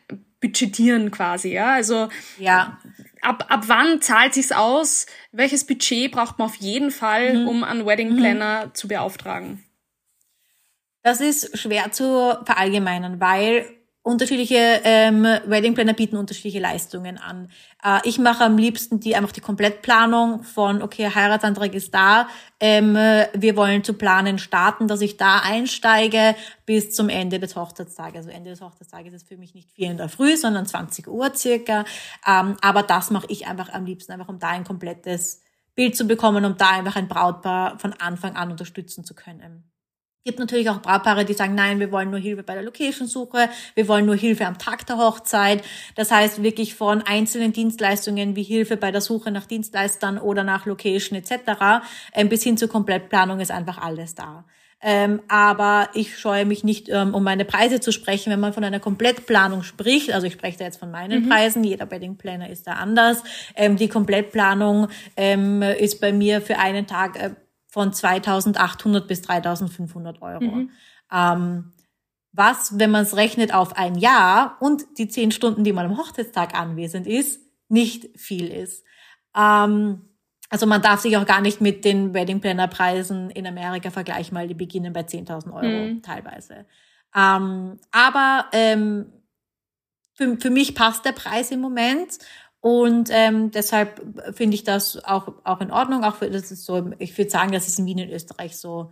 budgetieren 0.40 1.10
quasi, 1.10 1.52
ja? 1.52 1.74
Also 1.74 2.08
ja 2.38 2.78
ab, 3.24 3.46
ab 3.48 3.64
wann 3.66 4.00
zahlt 4.00 4.34
sich's 4.34 4.52
aus? 4.52 5.06
Welches 5.32 5.66
Budget 5.66 6.12
braucht 6.12 6.38
man 6.38 6.46
auf 6.46 6.56
jeden 6.56 6.90
Fall, 6.90 7.38
mhm. 7.38 7.48
um 7.48 7.64
einen 7.64 7.86
Wedding 7.86 8.12
mhm. 8.12 8.16
Planner 8.16 8.66
mhm. 8.66 8.74
zu 8.74 8.88
beauftragen? 8.88 9.64
Das 11.02 11.20
ist 11.20 11.58
schwer 11.58 11.92
zu 11.92 12.38
verallgemeinern, 12.44 13.20
weil 13.20 13.66
unterschiedliche 14.04 14.82
ähm, 14.84 15.22
Wedding 15.46 15.74
Planner 15.74 15.94
bieten 15.94 16.16
unterschiedliche 16.16 16.60
Leistungen 16.60 17.16
an. 17.16 17.48
Äh, 17.82 18.00
ich 18.04 18.18
mache 18.18 18.44
am 18.44 18.58
liebsten 18.58 19.00
die 19.00 19.16
einfach 19.16 19.32
die 19.32 19.40
Komplettplanung 19.40 20.42
von 20.44 20.82
okay 20.82 21.10
Heiratsantrag 21.12 21.74
ist 21.74 21.94
da, 21.94 22.28
ähm, 22.60 22.94
wir 22.94 23.56
wollen 23.56 23.82
zu 23.82 23.94
planen 23.94 24.38
starten, 24.38 24.88
dass 24.88 25.00
ich 25.00 25.16
da 25.16 25.40
einsteige 25.40 26.36
bis 26.66 26.94
zum 26.94 27.08
Ende 27.08 27.40
des 27.40 27.56
Hochzeitstages. 27.56 28.26
Also 28.26 28.30
Ende 28.30 28.50
des 28.50 28.60
Hochzeitstages 28.60 29.14
ist 29.14 29.26
für 29.26 29.38
mich 29.38 29.54
nicht 29.54 29.72
vier 29.72 29.90
in 29.90 29.96
der 29.96 30.10
Früh, 30.10 30.36
sondern 30.36 30.66
20 30.66 31.08
Uhr 31.08 31.34
circa. 31.34 31.86
Ähm, 32.26 32.58
aber 32.60 32.82
das 32.82 33.10
mache 33.10 33.26
ich 33.30 33.46
einfach 33.46 33.72
am 33.72 33.86
liebsten, 33.86 34.12
einfach 34.12 34.28
um 34.28 34.38
da 34.38 34.50
ein 34.50 34.64
komplettes 34.64 35.40
Bild 35.74 35.96
zu 35.96 36.06
bekommen, 36.06 36.44
um 36.44 36.58
da 36.58 36.70
einfach 36.70 36.96
ein 36.96 37.08
Brautpaar 37.08 37.78
von 37.78 37.94
Anfang 37.94 38.36
an 38.36 38.50
unterstützen 38.50 39.04
zu 39.04 39.14
können 39.14 39.64
gibt 40.24 40.38
natürlich 40.38 40.70
auch 40.70 40.80
Brautpaare, 40.80 41.24
die 41.24 41.34
sagen, 41.34 41.54
nein, 41.54 41.80
wir 41.80 41.92
wollen 41.92 42.10
nur 42.10 42.18
Hilfe 42.18 42.42
bei 42.42 42.54
der 42.54 42.62
Location-Suche, 42.62 43.50
wir 43.74 43.88
wollen 43.88 44.06
nur 44.06 44.16
Hilfe 44.16 44.46
am 44.46 44.58
Tag 44.58 44.86
der 44.86 44.96
Hochzeit. 44.96 45.62
Das 45.96 46.10
heißt 46.10 46.42
wirklich 46.42 46.74
von 46.74 47.02
einzelnen 47.02 47.52
Dienstleistungen 47.52 48.34
wie 48.34 48.42
Hilfe 48.42 48.76
bei 48.76 48.90
der 48.90 49.02
Suche 49.02 49.30
nach 49.30 49.46
Dienstleistern 49.46 50.18
oder 50.18 50.42
nach 50.42 50.64
Location 50.64 51.18
etc. 51.18 51.84
Ähm, 52.14 52.30
bis 52.30 52.42
hin 52.42 52.56
zur 52.56 52.68
Komplettplanung 52.68 53.40
ist 53.40 53.50
einfach 53.50 53.78
alles 53.78 54.14
da. 54.14 54.44
Ähm, 54.86 55.22
aber 55.28 55.88
ich 55.94 56.18
scheue 56.18 56.44
mich 56.44 56.62
nicht, 56.62 56.90
ähm, 56.90 57.14
um 57.14 57.22
meine 57.22 57.46
Preise 57.46 57.80
zu 57.80 57.90
sprechen, 57.90 58.30
wenn 58.30 58.40
man 58.40 58.52
von 58.52 58.64
einer 58.64 58.80
Komplettplanung 58.80 59.62
spricht. 59.62 60.12
Also 60.12 60.26
ich 60.26 60.34
spreche 60.34 60.58
da 60.58 60.64
jetzt 60.64 60.78
von 60.78 60.90
meinen 60.90 61.24
mhm. 61.24 61.28
Preisen. 61.30 61.64
Jeder 61.64 61.90
Wedding 61.90 62.16
Planner 62.16 62.50
ist 62.50 62.66
da 62.66 62.72
anders. 62.72 63.22
Ähm, 63.56 63.76
die 63.76 63.88
Komplettplanung 63.88 64.88
ähm, 65.16 65.62
ist 65.62 66.02
bei 66.02 66.12
mir 66.12 66.42
für 66.42 66.58
einen 66.58 66.86
Tag 66.86 67.16
äh, 67.18 67.30
von 67.74 67.92
2800 67.92 69.08
bis 69.08 69.22
3500 69.22 70.22
Euro. 70.22 70.44
Mhm. 70.44 70.70
Ähm, 71.12 71.72
was, 72.30 72.78
wenn 72.78 72.92
man 72.92 73.02
es 73.02 73.16
rechnet 73.16 73.52
auf 73.52 73.76
ein 73.76 73.96
Jahr 73.96 74.56
und 74.60 74.84
die 74.96 75.08
zehn 75.08 75.32
Stunden, 75.32 75.64
die 75.64 75.72
man 75.72 75.86
am 75.86 75.98
Hochzeitstag 75.98 76.54
anwesend 76.54 77.08
ist, 77.08 77.40
nicht 77.68 78.16
viel 78.16 78.46
ist. 78.46 78.84
Ähm, 79.36 80.02
also 80.50 80.66
man 80.66 80.82
darf 80.82 81.00
sich 81.00 81.16
auch 81.16 81.26
gar 81.26 81.40
nicht 81.40 81.60
mit 81.60 81.84
den 81.84 82.14
Wedding 82.14 82.40
Planner 82.40 82.68
Preisen 82.68 83.30
in 83.30 83.44
Amerika 83.44 83.90
vergleichen, 83.90 84.38
weil 84.38 84.46
die 84.46 84.54
beginnen 84.54 84.92
bei 84.92 85.00
10.000 85.00 85.52
Euro 85.52 85.94
mhm. 85.94 86.02
teilweise. 86.02 86.66
Ähm, 87.12 87.80
aber 87.90 88.46
ähm, 88.52 89.06
für, 90.14 90.36
für 90.36 90.50
mich 90.50 90.76
passt 90.76 91.04
der 91.04 91.12
Preis 91.12 91.50
im 91.50 91.60
Moment 91.60 92.18
und 92.64 93.10
ähm, 93.12 93.50
deshalb 93.50 94.00
finde 94.34 94.54
ich 94.54 94.64
das 94.64 95.04
auch, 95.04 95.34
auch 95.44 95.60
in 95.60 95.70
Ordnung. 95.70 96.02
Auch 96.02 96.14
für, 96.14 96.30
das 96.30 96.50
ist 96.50 96.64
so, 96.64 96.92
ich 96.98 97.18
würde 97.18 97.30
sagen, 97.30 97.52
das 97.52 97.68
ist 97.68 97.78
in 97.78 97.84
Wien 97.84 97.98
in 97.98 98.10
Österreich 98.10 98.56
so, 98.56 98.90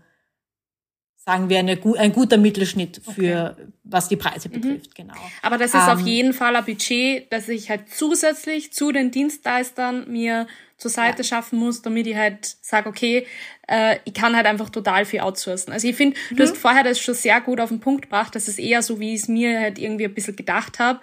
sagen 1.16 1.48
wir, 1.48 1.58
eine, 1.58 1.80
ein 1.96 2.12
guter 2.12 2.36
Mittelschnitt 2.36 3.00
für 3.02 3.56
okay. 3.56 3.66
was 3.84 4.08
die 4.08 4.16
Preise 4.16 4.50
mhm. 4.50 4.52
betrifft, 4.52 4.94
genau. 4.94 5.14
Aber 5.40 5.56
das 5.56 5.72
ist 5.72 5.84
ähm, 5.84 5.88
auf 5.88 6.00
jeden 6.00 6.34
Fall 6.34 6.54
ein 6.54 6.66
Budget, 6.66 7.32
das 7.32 7.48
ich 7.48 7.70
halt 7.70 7.88
zusätzlich 7.88 8.74
zu 8.74 8.92
den 8.92 9.10
Dienstleistern 9.10 10.06
mir 10.06 10.46
zur 10.76 10.90
Seite 10.90 11.22
ja. 11.22 11.24
schaffen 11.24 11.58
muss, 11.58 11.80
damit 11.80 12.06
ich 12.06 12.16
halt 12.16 12.44
sage, 12.60 12.90
okay, 12.90 13.26
äh, 13.68 13.96
ich 14.04 14.12
kann 14.12 14.36
halt 14.36 14.44
einfach 14.44 14.68
total 14.68 15.06
viel 15.06 15.20
outsourcen. 15.20 15.72
Also 15.72 15.88
ich 15.88 15.96
finde, 15.96 16.18
mhm. 16.28 16.36
du 16.36 16.42
hast 16.42 16.58
vorher 16.58 16.84
das 16.84 17.00
schon 17.00 17.14
sehr 17.14 17.40
gut 17.40 17.58
auf 17.58 17.70
den 17.70 17.80
Punkt 17.80 18.02
gebracht, 18.02 18.34
dass 18.34 18.48
es 18.48 18.58
eher 18.58 18.82
so, 18.82 19.00
wie 19.00 19.14
ich 19.14 19.22
es 19.22 19.28
mir 19.28 19.60
halt 19.60 19.78
irgendwie 19.78 20.04
ein 20.04 20.12
bisschen 20.12 20.36
gedacht 20.36 20.78
habe 20.78 21.00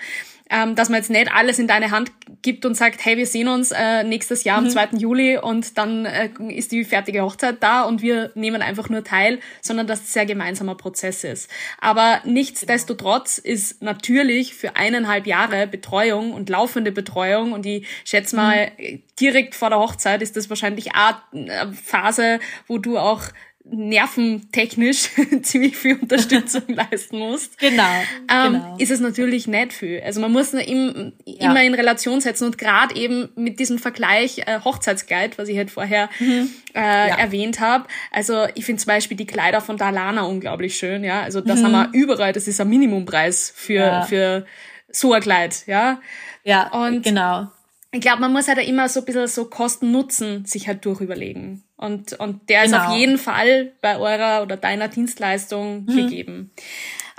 ähm, 0.49 0.75
dass 0.75 0.89
man 0.89 0.97
jetzt 0.97 1.09
nicht 1.09 1.31
alles 1.31 1.59
in 1.59 1.67
deine 1.67 1.91
Hand 1.91 2.11
gibt 2.41 2.65
und 2.65 2.75
sagt, 2.75 3.03
hey, 3.05 3.17
wir 3.17 3.27
sehen 3.27 3.47
uns 3.47 3.71
äh, 3.71 4.03
nächstes 4.03 4.43
Jahr 4.43 4.57
am 4.57 4.65
mhm. 4.65 4.69
2. 4.69 4.89
Juli 4.97 5.37
und 5.37 5.77
dann 5.77 6.05
äh, 6.05 6.29
ist 6.49 6.71
die 6.71 6.83
fertige 6.83 7.21
Hochzeit 7.21 7.57
da 7.61 7.83
und 7.83 8.01
wir 8.01 8.31
nehmen 8.35 8.61
einfach 8.61 8.89
nur 8.89 9.03
teil, 9.03 9.39
sondern 9.61 9.87
dass 9.87 10.01
es 10.01 10.13
sehr 10.13 10.25
gemeinsamer 10.25 10.75
Prozess 10.75 11.23
ist. 11.23 11.49
Aber 11.79 12.21
nichtsdestotrotz 12.25 13.37
ist 13.37 13.81
natürlich 13.81 14.55
für 14.55 14.75
eineinhalb 14.75 15.27
Jahre 15.27 15.67
Betreuung 15.67 16.33
und 16.33 16.49
laufende 16.49 16.91
Betreuung 16.91 17.51
und 17.51 17.65
ich 17.65 17.87
schätze 18.03 18.35
mal, 18.35 18.71
mhm. 18.77 19.03
direkt 19.19 19.55
vor 19.55 19.69
der 19.69 19.79
Hochzeit 19.79 20.21
ist 20.21 20.35
das 20.35 20.49
wahrscheinlich 20.49 20.89
eine 20.93 21.73
Phase, 21.73 22.39
wo 22.67 22.77
du 22.77 22.97
auch 22.97 23.23
nerventechnisch 23.71 25.09
ziemlich 25.41 25.77
viel 25.77 25.95
Unterstützung 25.95 26.63
leisten 26.67 27.19
musst, 27.19 27.57
genau, 27.57 27.83
ähm, 28.31 28.53
genau, 28.53 28.75
ist 28.77 28.91
es 28.91 28.99
natürlich 28.99 29.47
nicht 29.47 29.73
viel. 29.73 30.01
Also 30.03 30.21
man 30.21 30.31
muss 30.31 30.53
im, 30.53 31.13
ja. 31.25 31.51
immer 31.51 31.63
in 31.63 31.73
Relation 31.73 32.21
setzen 32.21 32.45
und 32.45 32.57
gerade 32.57 32.95
eben 32.95 33.29
mit 33.35 33.59
diesem 33.59 33.79
Vergleich 33.79 34.39
äh, 34.39 34.59
Hochzeitskleid, 34.63 35.37
was 35.37 35.49
ich 35.49 35.57
halt 35.57 35.71
vorher 35.71 36.09
mhm. 36.19 36.49
äh, 36.73 36.79
ja. 36.79 37.17
erwähnt 37.17 37.59
habe. 37.59 37.85
Also 38.11 38.45
ich 38.55 38.65
finde 38.65 38.81
zum 38.81 38.87
Beispiel 38.87 39.17
die 39.17 39.27
Kleider 39.27 39.61
von 39.61 39.77
Dalana 39.77 40.23
unglaublich 40.23 40.77
schön, 40.77 41.03
ja. 41.03 41.21
Also 41.21 41.41
das 41.41 41.59
mhm. 41.59 41.65
haben 41.65 41.91
wir 41.93 41.99
überall, 41.99 42.33
das 42.33 42.47
ist 42.47 42.59
ein 42.61 42.69
Minimumpreis 42.69 43.51
für, 43.55 43.73
ja. 43.73 44.01
für 44.03 44.45
so 44.91 45.13
ein 45.13 45.21
Kleid, 45.21 45.63
ja. 45.67 45.99
Ja, 46.43 46.67
und 46.69 47.03
genau. 47.03 47.49
Ich 47.91 48.01
glaube, 48.01 48.21
man 48.21 48.31
muss 48.31 48.47
halt 48.47 48.59
immer 48.59 48.87
so 48.87 48.99
ein 48.99 49.05
bisschen 49.05 49.27
so 49.27 49.45
Kosten-Nutzen 49.45 50.45
sich 50.45 50.67
halt 50.67 50.85
durchüberlegen. 50.85 51.63
Und, 51.75 52.13
und 52.13 52.47
der 52.49 52.65
genau. 52.65 52.77
ist 52.77 52.83
auf 52.83 52.95
jeden 52.95 53.17
Fall 53.17 53.71
bei 53.81 53.97
eurer 53.97 54.43
oder 54.43 54.57
deiner 54.57 54.89
Dienstleistung 54.89 55.85
mhm. 55.85 55.95
gegeben. 55.95 56.51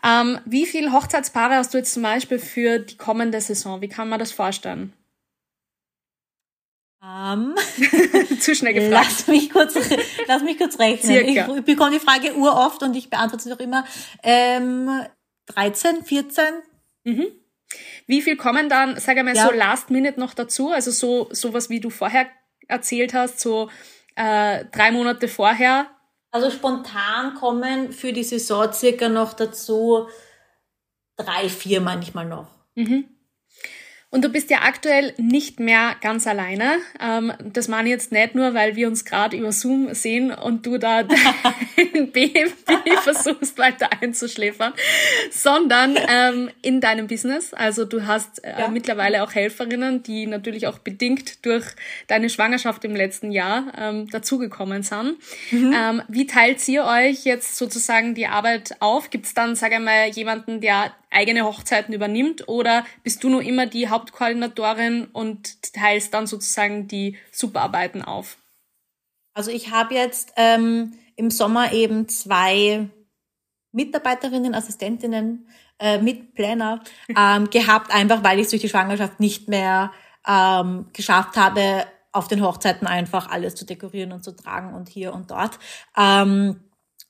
Ähm, 0.04 0.38
wie 0.44 0.66
viele 0.66 0.92
Hochzeitspaare 0.92 1.54
hast 1.54 1.74
du 1.74 1.78
jetzt 1.78 1.92
zum 1.92 2.02
Beispiel 2.02 2.38
für 2.38 2.78
die 2.78 2.96
kommende 2.96 3.40
Saison? 3.40 3.80
Wie 3.80 3.88
kann 3.88 4.09
man 4.09 4.18
das 4.18 4.33
vorstellen? 4.33 4.92
Um, 7.02 7.54
Zu 8.40 8.54
schnell 8.54 8.74
gefragt. 8.74 8.92
Lass 8.92 9.26
mich 9.26 9.50
kurz, 9.50 9.74
lass 10.26 10.42
mich 10.42 10.59
kurz 10.59 10.78
rechnen. 10.78 11.28
Ich, 11.28 11.37
ich 11.37 11.64
bekomme 11.64 11.92
die 11.92 11.98
Frage 11.98 12.35
uroft 12.35 12.83
und 12.83 12.94
ich 12.94 13.09
beantworte 13.09 13.44
sie 13.44 13.52
auch 13.52 13.59
immer. 13.59 13.87
Ähm, 14.22 14.88
13, 15.46 16.04
14? 16.04 16.44
Mhm. 17.04 17.26
Wie 18.11 18.23
viel 18.23 18.37
kommen 18.37 18.68
dann, 18.68 18.99
sag 18.99 19.16
einmal, 19.16 19.37
ja. 19.37 19.46
so 19.46 19.53
Last 19.53 19.90
Minute 19.90 20.18
noch 20.18 20.35
dazu? 20.35 20.70
Also 20.73 20.90
so 20.90 21.29
sowas, 21.31 21.70
wie 21.70 21.79
du 21.79 21.90
vorher 21.90 22.27
erzählt 22.66 23.14
hast, 23.14 23.38
so 23.38 23.70
äh, 24.16 24.64
drei 24.73 24.90
Monate 24.90 25.29
vorher? 25.29 25.87
Also 26.33 26.51
spontan 26.51 27.35
kommen 27.35 27.92
für 27.92 28.12
die 28.12 28.25
Saison 28.25 28.73
circa 28.73 29.09
noch 29.09 29.35
dazu 29.35 30.09
drei, 31.16 31.49
vier 31.49 31.81
manchmal 31.81 32.27
noch. 32.27 32.49
Mhm. 32.75 33.05
Und 34.12 34.25
du 34.25 34.29
bist 34.29 34.51
ja 34.51 34.62
aktuell 34.62 35.14
nicht 35.18 35.61
mehr 35.61 35.94
ganz 36.01 36.27
alleine. 36.27 36.79
Ähm, 37.01 37.33
das 37.44 37.68
meine 37.68 37.88
ich 37.88 37.92
jetzt 37.92 38.11
nicht 38.11 38.35
nur, 38.35 38.55
weil 38.55 38.75
wir 38.75 38.88
uns 38.88 39.05
gerade 39.05 39.37
über 39.37 39.53
Zoom 39.53 39.94
sehen 39.94 40.33
und 40.33 40.66
du 40.66 40.79
da 40.79 41.05
dein 41.05 42.11
Baby 42.12 42.51
versuchst 43.03 43.57
weiter 43.57 43.88
einzuschläfern, 44.01 44.73
sondern 45.31 45.96
ähm, 46.09 46.51
in 46.61 46.81
deinem 46.81 47.07
Business. 47.07 47.55
Also 47.55 47.85
du 47.85 48.05
hast 48.05 48.42
äh, 48.42 48.51
ja. 48.59 48.68
mittlerweile 48.68 49.23
auch 49.23 49.33
Helferinnen, 49.33 50.03
die 50.03 50.27
natürlich 50.27 50.66
auch 50.66 50.79
bedingt 50.79 51.46
durch 51.46 51.66
deine 52.09 52.31
Schwangerschaft 52.31 52.85
im 52.85 52.96
letzten 52.96 53.31
Jahr 53.31 53.73
ähm, 53.79 54.11
dazugekommen 54.11 54.83
sind. 54.83 55.18
Mhm. 55.53 56.03
Wie 56.09 56.27
teilt 56.27 56.66
ihr 56.68 56.85
euch 56.85 57.25
jetzt 57.25 57.57
sozusagen 57.57 58.14
die 58.14 58.27
Arbeit 58.27 58.77
auf? 58.81 59.11
Gibt 59.11 59.27
es 59.27 59.35
dann, 59.35 59.55
sage 59.55 59.77
ich 59.77 59.81
mal, 59.81 60.09
jemanden, 60.09 60.61
der 60.61 60.92
eigene 61.11 61.44
Hochzeiten 61.44 61.92
übernimmt 61.92 62.49
oder 62.49 62.85
bist 63.03 63.23
du 63.25 63.29
nur 63.29 63.42
immer 63.42 63.66
die 63.66 63.88
Hauptkoordinatorin 63.88 65.07
und 65.07 65.62
teilst 65.73 66.14
dann 66.14 66.27
sozusagen 66.27 66.88
die 66.88 67.18
Superarbeiten 67.33 68.03
auf? 68.03 68.37
Also 69.35 69.51
ich 69.51 69.70
habe 69.70 69.94
jetzt 69.94 70.33
ähm, 70.37 70.94
im 71.16 71.31
Sommer 71.31 71.73
eben 71.73 72.09
zwei 72.09 72.88
Mitarbeiterinnen, 73.73 74.55
Assistentinnen, 74.55 75.49
äh, 75.79 75.99
Mitplanner 75.99 76.83
ähm, 77.16 77.51
gehabt, 77.51 77.92
einfach 77.92 78.23
weil 78.25 78.38
ich 78.38 78.44
es 78.44 78.51
durch 78.51 78.62
die 78.62 78.68
Schwangerschaft 78.68 79.20
nicht 79.20 79.49
mehr 79.49 79.92
ähm, 80.27 80.87
geschafft 80.92 81.37
habe, 81.37 81.87
auf 82.12 82.29
den 82.29 82.42
Hochzeiten 82.42 82.87
einfach 82.87 83.31
alles 83.31 83.55
zu 83.55 83.64
dekorieren 83.64 84.12
und 84.12 84.25
zu 84.25 84.35
tragen 84.35 84.75
und 84.75 84.88
hier 84.88 85.14
und 85.14 85.31
dort. 85.31 85.59
Ähm, 85.96 86.61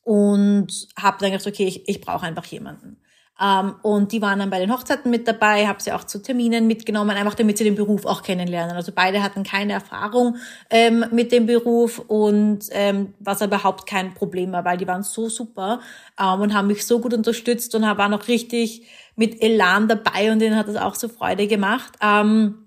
und 0.03 0.89
habe 0.99 1.19
dann 1.21 1.31
gedacht, 1.31 1.47
okay, 1.47 1.67
ich, 1.67 1.89
ich 1.89 2.01
brauche 2.01 2.27
einfach 2.27 2.45
jemanden. 2.47 3.01
Ähm, 3.41 3.75
und 3.83 4.13
die 4.13 4.21
waren 4.21 4.39
dann 4.39 4.51
bei 4.51 4.59
den 4.59 4.73
Hochzeiten 4.73 5.11
mit 5.11 5.27
dabei, 5.27 5.67
habe 5.67 5.83
sie 5.83 5.93
auch 5.93 6.05
zu 6.05 6.23
Terminen 6.23 6.67
mitgenommen, 6.67 7.17
einfach 7.17 7.35
damit 7.35 7.59
sie 7.59 7.65
den 7.65 7.75
Beruf 7.75 8.05
auch 8.05 8.23
kennenlernen. 8.23 8.77
Also 8.77 8.93
beide 8.95 9.23
hatten 9.23 9.43
keine 9.43 9.73
Erfahrung 9.73 10.37
ähm, 10.69 11.05
mit 11.11 11.33
dem 11.33 11.47
Beruf 11.47 11.99
und 11.99 12.61
ähm, 12.73 13.15
was 13.19 13.41
überhaupt 13.41 13.87
kein 13.87 14.15
Problem 14.15 14.53
war, 14.53 14.65
weil 14.65 14.77
die 14.77 14.87
waren 14.87 15.03
so 15.03 15.29
super 15.29 15.81
ähm, 16.21 16.41
und 16.41 16.55
haben 16.55 16.67
mich 16.67 16.87
so 16.87 16.99
gut 17.01 17.15
unterstützt 17.15 17.75
und 17.75 17.83
waren 17.83 18.15
auch 18.15 18.29
richtig 18.29 18.87
mit 19.17 19.43
Elan 19.43 19.89
dabei 19.89 20.33
und 20.33 20.39
denen 20.39 20.57
hat 20.57 20.69
das 20.69 20.77
auch 20.77 20.95
so 20.95 21.09
Freude 21.09 21.47
gemacht. 21.47 21.93
Ähm, 22.03 22.60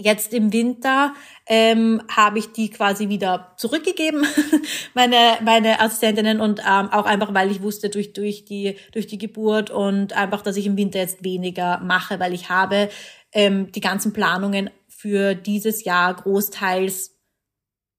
Jetzt 0.00 0.32
im 0.32 0.52
Winter 0.52 1.12
ähm, 1.46 2.00
habe 2.08 2.38
ich 2.38 2.52
die 2.52 2.70
quasi 2.70 3.08
wieder 3.08 3.54
zurückgegeben, 3.56 4.24
meine 4.94 5.16
meine 5.42 5.80
Assistentinnen 5.80 6.40
und 6.40 6.60
ähm, 6.60 6.88
auch 6.92 7.04
einfach, 7.04 7.34
weil 7.34 7.50
ich 7.50 7.62
wusste 7.62 7.88
durch 7.88 8.12
durch 8.12 8.44
die 8.44 8.76
durch 8.92 9.08
die 9.08 9.18
Geburt 9.18 9.70
und 9.70 10.12
einfach, 10.12 10.42
dass 10.42 10.56
ich 10.56 10.66
im 10.66 10.76
Winter 10.76 11.00
jetzt 11.00 11.24
weniger 11.24 11.80
mache, 11.80 12.20
weil 12.20 12.32
ich 12.32 12.48
habe 12.48 12.90
ähm, 13.32 13.72
die 13.72 13.80
ganzen 13.80 14.12
Planungen 14.12 14.70
für 14.86 15.34
dieses 15.34 15.82
Jahr 15.82 16.14
großteils 16.14 17.18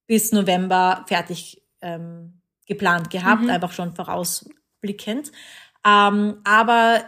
bis 0.08 0.32
November 0.32 1.04
fertig 1.06 1.62
ähm, 1.82 2.42
geplant 2.66 3.10
gehabt, 3.10 3.42
mhm. 3.42 3.50
einfach 3.50 3.74
schon 3.74 3.94
vorausblickend. 3.94 5.34
Ähm, 5.86 6.38
aber 6.46 7.04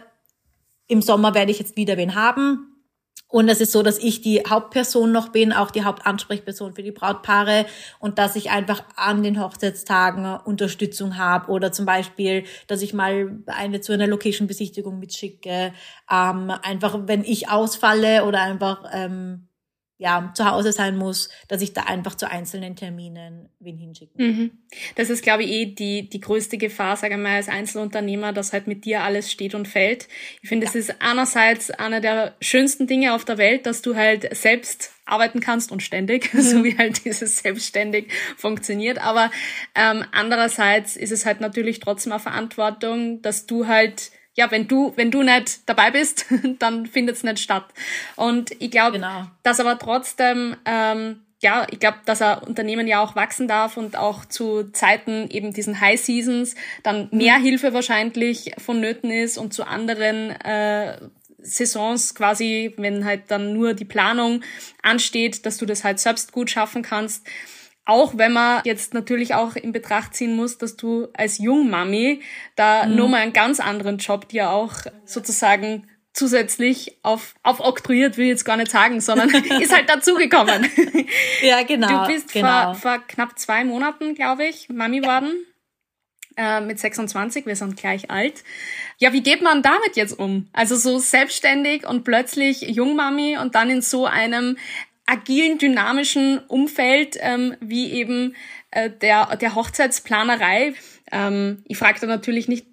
im 0.86 1.00
Sommer 1.00 1.32
werde 1.32 1.50
ich 1.50 1.60
jetzt 1.60 1.78
wieder 1.78 1.96
wen 1.96 2.14
haben 2.14 2.71
und 3.32 3.48
es 3.48 3.62
ist 3.62 3.72
so, 3.72 3.82
dass 3.82 3.98
ich 3.98 4.20
die 4.20 4.42
Hauptperson 4.46 5.10
noch 5.10 5.30
bin, 5.30 5.54
auch 5.54 5.70
die 5.70 5.84
Hauptansprechperson 5.84 6.74
für 6.74 6.82
die 6.82 6.92
Brautpaare 6.92 7.64
und 7.98 8.18
dass 8.18 8.36
ich 8.36 8.50
einfach 8.50 8.84
an 8.94 9.22
den 9.22 9.40
Hochzeitstagen 9.40 10.36
Unterstützung 10.44 11.16
habe 11.16 11.50
oder 11.50 11.72
zum 11.72 11.86
Beispiel, 11.86 12.44
dass 12.66 12.82
ich 12.82 12.92
mal 12.92 13.38
eine 13.46 13.80
zu 13.80 13.94
einer 13.94 14.06
Location-Besichtigung 14.06 14.98
mitschicke. 14.98 15.72
Ähm, 16.10 16.52
einfach, 16.62 16.98
wenn 17.06 17.24
ich 17.24 17.48
ausfalle 17.48 18.26
oder 18.26 18.42
einfach 18.42 18.84
ähm, 18.92 19.48
ja, 20.02 20.32
zu 20.34 20.50
Hause 20.50 20.72
sein 20.72 20.96
muss, 20.96 21.28
dass 21.46 21.62
ich 21.62 21.74
da 21.74 21.82
einfach 21.82 22.16
zu 22.16 22.28
einzelnen 22.28 22.74
Terminen 22.74 23.48
wen 23.60 23.78
hinschicken 23.78 24.26
mhm. 24.26 24.50
Das 24.96 25.10
ist, 25.10 25.22
glaube 25.22 25.44
ich, 25.44 25.50
eh 25.50 25.66
die, 25.66 26.08
die 26.08 26.20
größte 26.20 26.58
Gefahr, 26.58 26.96
sage 26.96 27.14
ich 27.14 27.20
mal, 27.20 27.36
als 27.36 27.48
Einzelunternehmer, 27.48 28.32
dass 28.32 28.52
halt 28.52 28.66
mit 28.66 28.84
dir 28.84 29.04
alles 29.04 29.30
steht 29.30 29.54
und 29.54 29.68
fällt. 29.68 30.08
Ich 30.42 30.48
finde, 30.48 30.66
es 30.66 30.74
ja. 30.74 30.80
ist 30.80 30.96
einerseits 30.98 31.70
einer 31.70 32.00
der 32.00 32.34
schönsten 32.40 32.88
Dinge 32.88 33.14
auf 33.14 33.24
der 33.24 33.38
Welt, 33.38 33.64
dass 33.64 33.80
du 33.80 33.94
halt 33.94 34.34
selbst 34.34 34.90
arbeiten 35.04 35.38
kannst 35.38 35.70
und 35.70 35.84
ständig, 35.84 36.34
mhm. 36.34 36.40
so 36.40 36.64
wie 36.64 36.76
halt 36.76 37.04
dieses 37.04 37.38
selbstständig 37.38 38.12
funktioniert. 38.36 38.98
Aber 38.98 39.30
ähm, 39.76 40.04
andererseits 40.10 40.96
ist 40.96 41.12
es 41.12 41.26
halt 41.26 41.40
natürlich 41.40 41.78
trotzdem 41.78 42.10
eine 42.10 42.20
Verantwortung, 42.20 43.22
dass 43.22 43.46
du 43.46 43.68
halt 43.68 44.10
ja, 44.34 44.50
wenn 44.50 44.66
du, 44.66 44.92
wenn 44.96 45.10
du 45.10 45.22
nicht 45.22 45.68
dabei 45.68 45.90
bist, 45.90 46.26
dann 46.58 46.86
findet 46.86 47.16
es 47.16 47.22
nicht 47.22 47.38
statt. 47.38 47.66
Und 48.16 48.50
ich 48.60 48.70
glaube, 48.70 48.92
genau. 48.92 49.26
dass 49.42 49.60
aber 49.60 49.78
trotzdem, 49.78 50.56
ähm, 50.64 51.20
ja, 51.40 51.66
ich 51.70 51.80
glaube, 51.80 51.98
dass 52.06 52.22
ein 52.22 52.38
Unternehmen 52.38 52.86
ja 52.86 53.02
auch 53.02 53.16
wachsen 53.16 53.48
darf 53.48 53.76
und 53.76 53.96
auch 53.96 54.24
zu 54.24 54.70
Zeiten 54.72 55.28
eben 55.28 55.52
diesen 55.52 55.80
High 55.80 56.00
Seasons 56.00 56.54
dann 56.82 57.08
mehr 57.10 57.38
mhm. 57.38 57.42
Hilfe 57.42 57.74
wahrscheinlich 57.74 58.52
vonnöten 58.58 59.10
ist 59.10 59.38
und 59.38 59.52
zu 59.52 59.66
anderen 59.66 60.30
äh, 60.30 60.98
Saisons 61.38 62.14
quasi, 62.14 62.72
wenn 62.76 63.04
halt 63.04 63.24
dann 63.28 63.52
nur 63.52 63.74
die 63.74 63.84
Planung 63.84 64.42
ansteht, 64.82 65.44
dass 65.44 65.58
du 65.58 65.66
das 65.66 65.82
halt 65.84 65.98
selbst 65.98 66.32
gut 66.32 66.50
schaffen 66.50 66.82
kannst. 66.82 67.26
Auch 67.84 68.16
wenn 68.16 68.32
man 68.32 68.62
jetzt 68.64 68.94
natürlich 68.94 69.34
auch 69.34 69.56
in 69.56 69.72
Betracht 69.72 70.14
ziehen 70.14 70.36
muss, 70.36 70.56
dass 70.56 70.76
du 70.76 71.08
als 71.14 71.38
Jungmami 71.38 72.22
da 72.54 72.86
mhm. 72.86 72.94
nochmal 72.94 73.22
einen 73.22 73.32
ganz 73.32 73.58
anderen 73.58 73.98
Job 73.98 74.28
dir 74.28 74.50
auch 74.50 74.74
sozusagen 75.04 75.88
zusätzlich 76.12 76.98
auf, 77.02 77.34
aufoktroyiert, 77.42 78.16
will 78.16 78.26
ich 78.26 78.30
jetzt 78.30 78.44
gar 78.44 78.56
nicht 78.56 78.70
sagen, 78.70 79.00
sondern 79.00 79.30
ist 79.60 79.74
halt 79.74 79.88
dazugekommen. 79.88 80.68
Ja, 81.42 81.62
genau. 81.62 82.04
Du 82.04 82.12
bist 82.12 82.32
genau. 82.32 82.74
Vor, 82.74 82.74
vor 82.74 82.98
knapp 83.08 83.38
zwei 83.38 83.64
Monaten, 83.64 84.14
glaube 84.14 84.44
ich, 84.44 84.68
Mami 84.68 85.02
ja. 85.02 85.08
worden. 85.08 85.46
Äh, 86.36 86.62
mit 86.62 86.78
26, 86.78 87.44
wir 87.44 87.56
sind 87.56 87.76
gleich 87.76 88.10
alt. 88.10 88.42
Ja, 88.96 89.12
wie 89.12 89.22
geht 89.22 89.42
man 89.42 89.62
damit 89.62 89.96
jetzt 89.96 90.18
um? 90.18 90.48
Also 90.54 90.76
so 90.76 90.98
selbstständig 90.98 91.86
und 91.86 92.04
plötzlich 92.04 92.62
Jungmami 92.62 93.36
und 93.36 93.54
dann 93.54 93.68
in 93.68 93.82
so 93.82 94.06
einem 94.06 94.56
agilen, 95.12 95.58
dynamischen 95.58 96.38
Umfeld, 96.48 97.18
ähm, 97.20 97.54
wie 97.60 97.92
eben 97.92 98.34
äh, 98.70 98.88
der, 98.88 99.36
der 99.36 99.54
Hochzeitsplanerei. 99.54 100.72
Ähm, 101.12 101.62
ich 101.68 101.76
frage 101.76 102.00
da 102.00 102.06
natürlich 102.06 102.48
nicht 102.48 102.66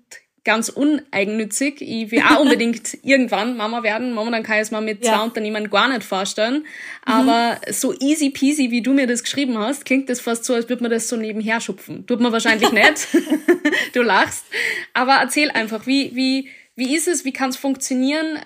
ganz 0.45 0.69
uneigennützig. 0.69 1.81
Ich 1.81 2.11
will 2.11 2.21
auch 2.21 2.39
unbedingt 2.41 2.97
irgendwann 3.03 3.57
Mama 3.57 3.83
werden. 3.83 4.13
Momentan 4.13 4.43
kann 4.43 4.55
ich 4.55 4.61
es 4.61 4.71
mir 4.71 4.79
mit 4.79 5.03
ja. 5.03 5.11
zwei 5.13 5.23
Unternehmen 5.25 5.69
gar 5.69 5.89
nicht 5.89 6.05
vorstellen. 6.05 6.65
Aber 7.03 7.59
mhm. 7.67 7.73
so 7.73 7.93
easy 7.99 8.29
peasy, 8.29 8.71
wie 8.71 8.81
du 8.81 8.93
mir 8.93 9.05
das 9.05 9.23
geschrieben 9.23 9.57
hast, 9.57 9.83
klingt 9.83 10.09
das 10.09 10.21
fast 10.21 10.45
so, 10.45 10.53
als 10.53 10.69
würde 10.69 10.83
man 10.83 10.91
das 10.91 11.09
so 11.09 11.17
nebenher 11.17 11.59
schupfen. 11.59 12.07
Tut 12.07 12.21
man 12.21 12.31
wahrscheinlich 12.31 12.71
nicht. 12.71 13.07
du 13.93 14.01
lachst. 14.01 14.45
Aber 14.93 15.15
erzähl 15.15 15.51
einfach, 15.51 15.85
wie, 15.85 16.15
wie, 16.15 16.47
wie 16.77 16.95
ist 16.95 17.09
es? 17.09 17.25
Wie 17.25 17.33
kann 17.33 17.49
es 17.49 17.57
funktionieren? 17.57 18.39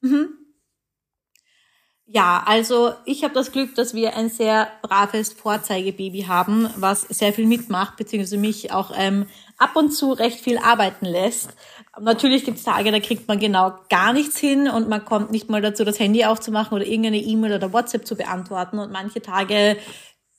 Mhm. 0.00 0.30
Ja, 2.16 2.42
also 2.46 2.94
ich 3.04 3.24
habe 3.24 3.34
das 3.34 3.52
Glück, 3.52 3.74
dass 3.74 3.92
wir 3.92 4.16
ein 4.16 4.30
sehr 4.30 4.68
braves 4.80 5.34
Vorzeigebaby 5.34 6.22
haben, 6.22 6.66
was 6.74 7.02
sehr 7.02 7.34
viel 7.34 7.44
mitmacht, 7.44 7.98
beziehungsweise 7.98 8.38
mich 8.38 8.72
auch 8.72 8.90
ähm, 8.96 9.26
ab 9.58 9.76
und 9.76 9.90
zu 9.90 10.12
recht 10.12 10.40
viel 10.40 10.56
arbeiten 10.56 11.04
lässt. 11.04 11.50
Natürlich 12.00 12.46
gibt 12.46 12.56
es 12.56 12.64
Tage, 12.64 12.90
da 12.90 13.00
kriegt 13.00 13.28
man 13.28 13.38
genau 13.38 13.74
gar 13.90 14.14
nichts 14.14 14.38
hin 14.38 14.66
und 14.66 14.88
man 14.88 15.04
kommt 15.04 15.30
nicht 15.30 15.50
mal 15.50 15.60
dazu, 15.60 15.84
das 15.84 16.00
Handy 16.00 16.24
aufzumachen 16.24 16.74
oder 16.74 16.86
irgendeine 16.86 17.18
E-Mail 17.18 17.52
oder 17.52 17.74
WhatsApp 17.74 18.06
zu 18.06 18.16
beantworten. 18.16 18.78
Und 18.78 18.90
manche 18.90 19.20
Tage 19.20 19.76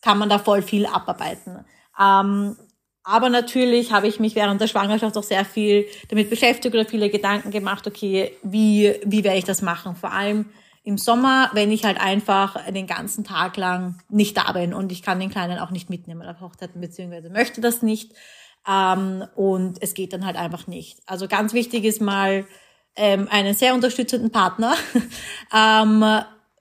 kann 0.01 0.17
man 0.17 0.29
da 0.29 0.39
voll 0.39 0.63
viel 0.63 0.87
abarbeiten. 0.87 1.63
Ähm, 1.99 2.55
aber 3.03 3.29
natürlich 3.29 3.91
habe 3.91 4.07
ich 4.07 4.19
mich 4.19 4.33
während 4.33 4.59
der 4.61 4.67
Schwangerschaft 4.67 5.15
auch 5.15 5.21
sehr 5.21 5.45
viel 5.45 5.85
damit 6.09 6.31
beschäftigt 6.31 6.73
oder 6.73 6.85
viele 6.85 7.11
Gedanken 7.11 7.51
gemacht, 7.51 7.85
okay, 7.85 8.35
wie, 8.41 8.95
wie 9.05 9.23
werde 9.23 9.37
ich 9.37 9.45
das 9.45 9.61
machen? 9.61 9.95
Vor 9.95 10.11
allem 10.11 10.47
im 10.87 10.97
Sommer, 10.97 11.49
wenn 11.51 11.69
ich 11.69 11.83
halt 11.83 11.99
einfach 11.99 12.65
den 12.71 12.87
ganzen 12.87 13.25
Tag 13.25 13.57
lang 13.57 14.01
nicht 14.07 14.37
da 14.37 14.53
bin 14.53 14.73
und 14.73 14.89
ich 14.93 15.01
kann 15.01 15.19
den 15.19 15.29
Kleinen 15.29 15.59
auch 15.59 15.69
nicht 15.69 15.89
mitnehmen 15.89 16.25
auf 16.25 16.39
Hochzeiten, 16.39 16.79
beziehungsweise 16.79 17.29
möchte 17.29 17.59
das 17.59 17.81
nicht. 17.81 18.13
Ähm, 18.65 19.25
und 19.35 19.81
es 19.81 19.93
geht 19.93 20.13
dann 20.13 20.25
halt 20.25 20.37
einfach 20.37 20.65
nicht. 20.65 20.99
Also 21.05 21.27
ganz 21.27 21.51
wichtig 21.51 21.83
ist 21.83 21.99
mal 21.99 22.45
ähm, 22.95 23.27
einen 23.29 23.53
sehr 23.53 23.73
unterstützenden 23.73 24.31
Partner, 24.31 24.75
ähm, 25.53 26.05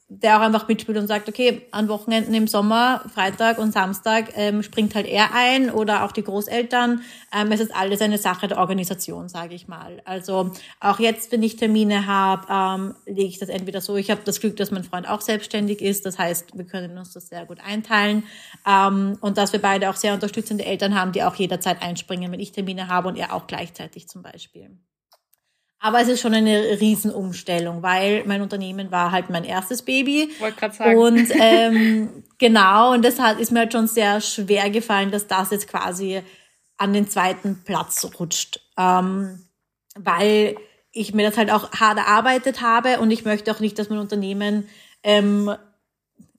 der 0.09 0.37
auch 0.37 0.40
einfach 0.40 0.69
mitspielt 0.69 0.97
und 0.99 1.09
sagt, 1.09 1.29
okay, 1.29 1.66
an 1.73 1.88
Wochenenden 1.88 2.33
im 2.33 2.47
Sommer, 2.47 3.03
Freitag 3.12 3.59
und 3.59 3.73
Samstag 3.73 4.33
ähm, 4.37 4.62
springt 4.62 4.95
halt 4.95 5.07
er 5.07 5.35
ein 5.35 5.69
oder 5.69 6.05
auch 6.05 6.12
die 6.12 6.23
Großeltern. 6.23 7.03
Ähm, 7.35 7.51
es 7.51 7.59
ist 7.59 7.75
alles 7.75 8.01
eine 8.01 8.16
Sache 8.16 8.47
der 8.47 8.59
Organisation, 8.59 9.29
sage 9.29 9.57
ich 9.57 9.66
mal. 9.66 10.01
Also 10.05 10.53
auch 10.79 11.01
jetzt, 11.01 11.33
wenn 11.33 11.42
ich 11.42 11.57
Termine 11.57 12.07
habe, 12.07 12.47
ähm, 12.49 12.95
lege 13.07 13.29
ich 13.29 13.40
das 13.40 13.49
entweder 13.49 13.81
so. 13.81 13.97
Ich 13.97 14.12
habe 14.12 14.21
das 14.25 14.38
Glück, 14.38 14.57
dass 14.57 14.71
mein 14.71 14.85
Freund 14.85 15.09
auch 15.09 15.21
selbstständig 15.21 15.83
ist. 15.83 16.07
Das 16.07 16.21
heißt, 16.21 16.57
wir 16.57 16.66
können 16.66 16.97
uns 16.97 17.12
das 17.12 17.29
sehr 17.29 17.45
gut 17.45 17.59
einteilen. 17.61 18.23
Ähm, 18.64 19.19
und 19.21 19.38
dass 19.38 19.53
wir 19.53 19.61
beide 19.61 19.90
auch 19.90 19.97
sehr 19.97 20.14
unterstützende 20.14 20.64
Eltern 20.64 20.95
haben, 20.95 21.11
die 21.11 21.25
auch 21.25 21.35
jederzeit 21.35 21.83
einspringen, 21.83 22.31
wenn 22.31 22.40
ich 22.40 22.53
Termine 22.53 22.87
habe 22.87 23.09
und 23.09 23.16
er 23.16 23.35
auch 23.35 23.49
gleichzeitig 23.49 24.09
zum 24.09 24.23
Beispiel. 24.23 24.79
Aber 25.79 26.01
es 26.01 26.09
ist 26.09 26.21
schon 26.21 26.35
eine 26.35 26.81
Riesenumstellung, 26.81 27.83
weil 27.83 28.25
mein 28.27 28.41
Unternehmen 28.41 28.91
war 28.91 29.12
halt 29.12 29.31
mein 29.31 29.45
erstes 29.45 29.83
Baby. 29.83 30.31
Wollte 30.39 30.59
gerade 30.59 30.75
sagen. 30.75 30.99
Und 30.99 31.29
ähm, 31.39 32.25
genau, 32.39 32.93
und 32.93 33.05
deshalb 33.05 33.39
ist 33.39 33.53
mir 33.53 33.61
halt 33.61 33.73
schon 33.73 33.87
sehr 33.87 34.21
schwer 34.21 34.71
gefallen, 34.71 35.11
dass 35.11 35.27
das 35.27 35.51
jetzt 35.51 35.69
quasi 35.69 36.23
an 36.79 36.93
den 36.93 37.09
zweiten 37.09 37.62
Platz 37.65 38.09
rutscht. 38.19 38.61
Ähm, 38.79 39.47
weil 39.95 40.57
ich 40.93 41.15
mir 41.15 41.29
das 41.29 41.37
halt 41.37 41.51
auch 41.51 41.73
hart 41.73 41.99
erarbeitet 41.99 42.62
habe 42.62 43.01
und 43.01 43.11
ich 43.11 43.25
möchte 43.25 43.51
auch 43.53 43.61
nicht, 43.61 43.79
dass 43.79 43.91
mein 43.91 43.99
Unternehmen 43.99 44.69
ähm, 45.03 45.55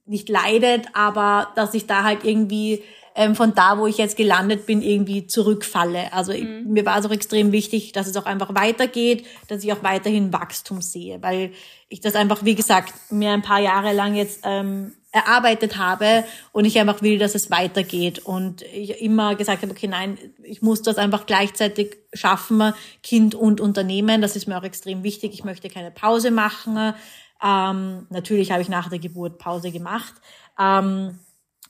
nicht 0.04 0.28
leidet, 0.28 0.86
aber 0.94 1.52
dass 1.54 1.74
ich 1.74 1.86
da 1.86 2.02
halt 2.02 2.24
irgendwie 2.24 2.82
ähm, 3.18 3.34
von 3.34 3.52
da, 3.52 3.78
wo 3.78 3.88
ich 3.88 3.98
jetzt 3.98 4.16
gelandet 4.16 4.64
bin, 4.64 4.80
irgendwie 4.80 5.26
zurückfalle. 5.26 6.12
Also 6.12 6.32
mhm. 6.32 6.68
mir 6.68 6.86
war 6.86 6.98
es 6.98 7.04
auch 7.04 7.10
extrem 7.10 7.50
wichtig, 7.50 7.90
dass 7.90 8.06
es 8.06 8.16
auch 8.16 8.26
einfach 8.26 8.54
weitergeht, 8.54 9.26
dass 9.48 9.64
ich 9.64 9.72
auch 9.72 9.82
weiterhin 9.82 10.32
Wachstum 10.32 10.80
sehe, 10.80 11.20
weil 11.20 11.50
ich 11.88 12.00
das 12.00 12.14
einfach, 12.14 12.44
wie 12.44 12.54
gesagt, 12.54 12.94
mir 13.10 13.32
ein 13.32 13.42
paar 13.42 13.58
Jahre 13.58 13.92
lang 13.92 14.14
jetzt 14.14 14.42
ähm, 14.44 14.92
erarbeitet 15.10 15.78
habe 15.78 16.22
und 16.52 16.64
ich 16.64 16.78
einfach 16.78 17.02
will, 17.02 17.18
dass 17.18 17.34
es 17.34 17.50
weitergeht 17.50 18.20
und 18.20 18.62
ich 18.62 19.02
immer 19.02 19.34
gesagt 19.34 19.62
habe, 19.62 19.72
okay, 19.72 19.88
nein, 19.88 20.16
ich 20.44 20.62
muss 20.62 20.82
das 20.82 20.96
einfach 20.96 21.26
gleichzeitig 21.26 21.96
schaffen, 22.12 22.72
Kind 23.02 23.34
und 23.34 23.60
Unternehmen, 23.60 24.22
das 24.22 24.36
ist 24.36 24.46
mir 24.46 24.56
auch 24.56 24.62
extrem 24.62 25.02
wichtig. 25.02 25.34
Ich 25.34 25.42
möchte 25.42 25.68
keine 25.68 25.90
Pause 25.90 26.30
machen. 26.30 26.94
Ähm, 27.42 28.06
natürlich 28.10 28.52
habe 28.52 28.62
ich 28.62 28.68
nach 28.68 28.88
der 28.88 29.00
Geburt 29.00 29.38
Pause 29.38 29.72
gemacht. 29.72 30.14
Ähm, 30.56 31.18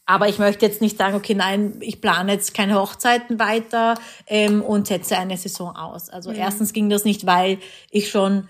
aber 0.09 0.27
ich 0.27 0.39
möchte 0.39 0.65
jetzt 0.65 0.81
nicht 0.81 0.97
sagen, 0.97 1.15
okay, 1.17 1.35
nein, 1.35 1.77
ich 1.81 2.01
plane 2.01 2.33
jetzt 2.33 2.55
keine 2.55 2.77
Hochzeiten 2.77 3.39
weiter 3.39 3.95
ähm, 4.27 4.63
und 4.63 4.87
setze 4.87 5.19
eine 5.19 5.37
Saison 5.37 5.77
aus. 5.77 6.09
Also 6.09 6.31
mhm. 6.31 6.37
erstens 6.37 6.73
ging 6.73 6.89
das 6.89 7.05
nicht, 7.05 7.27
weil 7.27 7.59
ich 7.91 8.09
schon, 8.09 8.49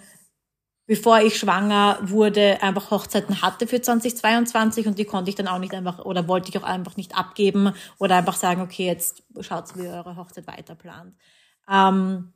bevor 0.87 1.21
ich 1.21 1.37
schwanger 1.37 1.99
wurde, 2.01 2.63
einfach 2.63 2.93
Hochzeiten 2.93 3.43
hatte 3.43 3.67
für 3.67 3.83
2022 3.83 4.87
und 4.87 5.01
die 5.01 5.05
konnte 5.05 5.31
ich 5.31 5.35
dann 5.35 5.49
auch 5.49 5.59
nicht 5.59 5.75
einfach 5.75 5.99
oder 6.05 6.29
wollte 6.29 6.49
ich 6.49 6.57
auch 6.59 6.63
einfach 6.63 6.97
nicht 6.97 7.19
abgeben 7.19 7.73
oder 7.99 8.15
einfach 8.15 8.37
sagen, 8.37 8.63
okay, 8.63 8.87
jetzt 8.87 9.25
schaut, 9.41 9.77
wie 9.77 9.83
ihr 9.83 9.95
eure 9.95 10.15
Hochzeit 10.15 10.47
weiter 10.47 10.77
plant. 10.77 11.17
Ähm, 11.69 12.35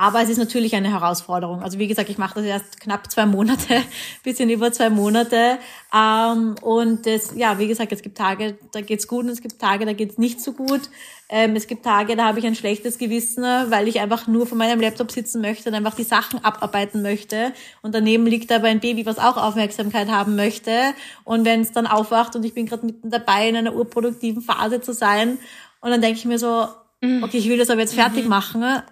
aber 0.00 0.22
es 0.22 0.30
ist 0.30 0.38
natürlich 0.38 0.74
eine 0.74 0.90
Herausforderung. 0.90 1.62
Also 1.62 1.78
wie 1.78 1.86
gesagt, 1.86 2.08
ich 2.08 2.16
mache 2.16 2.36
das 2.36 2.44
erst 2.44 2.80
knapp 2.80 3.10
zwei 3.10 3.26
Monate, 3.26 3.82
bisschen 4.24 4.48
über 4.48 4.72
zwei 4.72 4.88
Monate. 4.88 5.58
Ähm, 5.94 6.54
und 6.62 7.04
das, 7.04 7.34
ja, 7.36 7.58
wie 7.58 7.66
gesagt, 7.66 7.92
es 7.92 8.00
gibt 8.00 8.16
Tage, 8.16 8.56
da 8.72 8.80
geht's 8.80 9.06
gut 9.06 9.26
und 9.26 9.30
es 9.30 9.42
gibt 9.42 9.58
Tage, 9.58 9.84
da 9.84 9.92
geht's 9.92 10.16
nicht 10.16 10.40
so 10.40 10.54
gut. 10.54 10.80
Ähm, 11.28 11.54
es 11.54 11.66
gibt 11.66 11.84
Tage, 11.84 12.16
da 12.16 12.24
habe 12.24 12.38
ich 12.38 12.46
ein 12.46 12.54
schlechtes 12.54 12.96
Gewissen, 12.96 13.42
weil 13.42 13.88
ich 13.88 14.00
einfach 14.00 14.26
nur 14.26 14.46
vor 14.46 14.56
meinem 14.56 14.80
Laptop 14.80 15.10
sitzen 15.10 15.42
möchte 15.42 15.68
und 15.68 15.74
einfach 15.74 15.94
die 15.94 16.04
Sachen 16.04 16.42
abarbeiten 16.42 17.02
möchte. 17.02 17.52
Und 17.82 17.94
daneben 17.94 18.24
liegt 18.24 18.50
aber 18.52 18.68
ein 18.68 18.80
Baby, 18.80 19.04
was 19.04 19.18
auch 19.18 19.36
Aufmerksamkeit 19.36 20.08
haben 20.08 20.34
möchte. 20.34 20.94
Und 21.24 21.44
wenn 21.44 21.60
es 21.60 21.72
dann 21.72 21.86
aufwacht 21.86 22.34
und 22.34 22.44
ich 22.46 22.54
bin 22.54 22.64
gerade 22.64 22.86
mitten 22.86 23.10
dabei, 23.10 23.50
in 23.50 23.56
einer 23.56 23.74
urproduktiven 23.74 24.40
Phase 24.40 24.80
zu 24.80 24.94
sein, 24.94 25.36
und 25.82 25.90
dann 25.90 26.00
denke 26.00 26.18
ich 26.18 26.24
mir 26.24 26.38
so, 26.38 26.68
mhm. 27.02 27.22
okay, 27.22 27.36
ich 27.36 27.50
will 27.50 27.58
das 27.58 27.68
aber 27.68 27.80
jetzt 27.80 27.94
fertig 27.94 28.24
mhm. 28.24 28.30
machen 28.30 28.82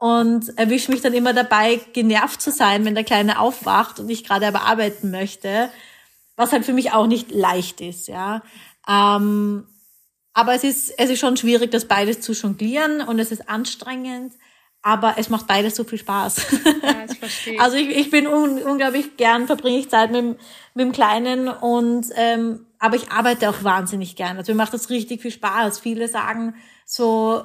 und 0.00 0.58
erwische 0.58 0.90
mich 0.90 1.02
dann 1.02 1.12
immer 1.12 1.34
dabei, 1.34 1.78
genervt 1.92 2.40
zu 2.40 2.50
sein, 2.50 2.86
wenn 2.86 2.94
der 2.94 3.04
Kleine 3.04 3.38
aufwacht 3.38 4.00
und 4.00 4.08
ich 4.08 4.24
gerade 4.24 4.46
aber 4.46 4.62
arbeiten 4.62 5.10
möchte, 5.10 5.68
was 6.36 6.52
halt 6.52 6.64
für 6.64 6.72
mich 6.72 6.92
auch 6.92 7.06
nicht 7.06 7.30
leicht 7.30 7.82
ist, 7.82 8.08
ja. 8.08 8.42
Ähm, 8.88 9.66
aber 10.32 10.54
es 10.54 10.64
ist, 10.64 10.98
es 10.98 11.10
ist 11.10 11.20
schon 11.20 11.36
schwierig, 11.36 11.70
das 11.70 11.84
beides 11.84 12.22
zu 12.22 12.32
jonglieren 12.32 13.02
und 13.02 13.18
es 13.18 13.30
ist 13.30 13.50
anstrengend, 13.50 14.32
aber 14.80 15.16
es 15.18 15.28
macht 15.28 15.46
beides 15.46 15.76
so 15.76 15.84
viel 15.84 15.98
Spaß. 15.98 16.46
Ja, 16.82 17.04
ich 17.10 17.18
verstehe. 17.18 17.58
Also 17.60 17.76
ich, 17.76 17.90
ich 17.90 18.10
bin 18.10 18.26
un, 18.26 18.62
unglaublich 18.62 19.18
gern, 19.18 19.46
verbringe 19.46 19.80
ich 19.80 19.90
Zeit 19.90 20.10
mit, 20.12 20.38
mit 20.74 20.86
dem 20.86 20.92
Kleinen 20.92 21.48
und 21.48 22.06
ähm, 22.14 22.64
aber 22.78 22.96
ich 22.96 23.12
arbeite 23.12 23.50
auch 23.50 23.62
wahnsinnig 23.62 24.16
gern. 24.16 24.38
Also 24.38 24.52
mir 24.52 24.56
macht 24.56 24.72
das 24.72 24.88
richtig 24.88 25.20
viel 25.20 25.30
Spaß. 25.30 25.78
Viele 25.78 26.08
sagen 26.08 26.54
so, 26.86 27.44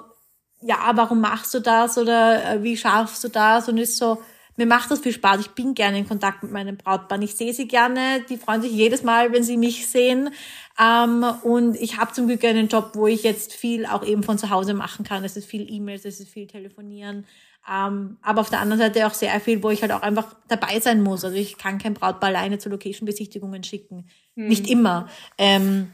ja, 0.66 0.92
warum 0.96 1.22
machst 1.22 1.54
du 1.54 1.60
das 1.60 1.98
oder 1.98 2.54
äh, 2.54 2.64
wie 2.64 2.76
schaffst 2.76 3.24
du 3.24 3.30
das? 3.30 3.70
Und 3.70 3.78
ist 3.78 3.98
so, 3.98 4.18
mir 4.58 4.66
macht 4.66 4.90
das 4.90 5.00
viel 5.00 5.12
Spaß. 5.12 5.42
Ich 5.42 5.52
bin 5.52 5.76
gerne 5.76 6.00
in 6.00 6.08
Kontakt 6.08 6.42
mit 6.42 6.52
meinem 6.52 6.78
Brautpaar. 6.78 7.22
Ich 7.22 7.36
sehe 7.36 7.54
sie 7.54 7.68
gerne. 7.68 8.22
Die 8.30 8.38
freuen 8.38 8.62
sich 8.62 8.72
jedes 8.72 9.04
Mal, 9.04 9.32
wenn 9.32 9.44
sie 9.44 9.58
mich 9.58 9.88
sehen. 9.88 10.32
Ähm, 10.80 11.24
und 11.44 11.76
ich 11.76 11.98
habe 11.98 12.14
zum 12.14 12.28
Glück 12.28 12.44
einen 12.44 12.68
Job, 12.68 12.92
wo 12.94 13.06
ich 13.06 13.24
jetzt 13.24 13.54
viel 13.54 13.86
auch 13.86 14.04
eben 14.04 14.24
von 14.24 14.40
zu 14.40 14.50
Hause 14.50 14.74
machen 14.74 15.06
kann. 15.06 15.24
Es 15.24 15.38
ist 15.38 15.46
viel 15.46 15.72
E-Mails, 15.72 16.06
es 16.06 16.20
ist 16.20 16.30
viel 16.30 16.48
Telefonieren. 16.48 17.26
Ähm, 17.70 18.18
aber 18.24 18.42
auf 18.42 18.50
der 18.50 18.60
anderen 18.60 18.80
Seite 18.80 19.06
auch 19.06 19.14
sehr 19.14 19.40
viel, 19.40 19.62
wo 19.62 19.70
ich 19.70 19.82
halt 19.82 19.92
auch 19.92 20.02
einfach 20.02 20.36
dabei 20.48 20.80
sein 20.80 21.04
muss. 21.04 21.24
Also 21.24 21.38
ich 21.38 21.58
kann 21.58 21.78
kein 21.78 21.94
Brautpaar 21.94 22.30
alleine 22.30 22.58
zu 22.58 22.70
Location-Besichtigungen 22.70 23.64
schicken. 23.64 24.08
Hm. 24.36 24.48
Nicht 24.48 24.68
immer. 24.68 25.10
Ähm, 25.38 25.92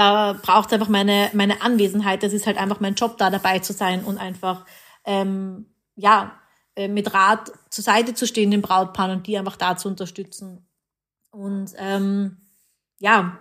da 0.00 0.32
braucht 0.40 0.68
es 0.68 0.72
einfach 0.72 0.88
meine, 0.88 1.28
meine 1.34 1.60
Anwesenheit. 1.60 2.22
Das 2.22 2.32
ist 2.32 2.46
halt 2.46 2.56
einfach 2.56 2.80
mein 2.80 2.94
Job, 2.94 3.18
da 3.18 3.28
dabei 3.28 3.58
zu 3.58 3.74
sein 3.74 4.02
und 4.02 4.16
einfach, 4.16 4.64
ähm, 5.04 5.66
ja, 5.94 6.32
äh, 6.74 6.88
mit 6.88 7.12
Rat 7.12 7.52
zur 7.68 7.84
Seite 7.84 8.14
zu 8.14 8.26
stehen, 8.26 8.50
den 8.50 8.62
Brautpaaren 8.62 9.18
und 9.18 9.26
die 9.26 9.36
einfach 9.36 9.56
da 9.56 9.76
zu 9.76 9.88
unterstützen. 9.88 10.66
Und 11.32 11.74
ähm, 11.76 12.38
ja, 12.98 13.40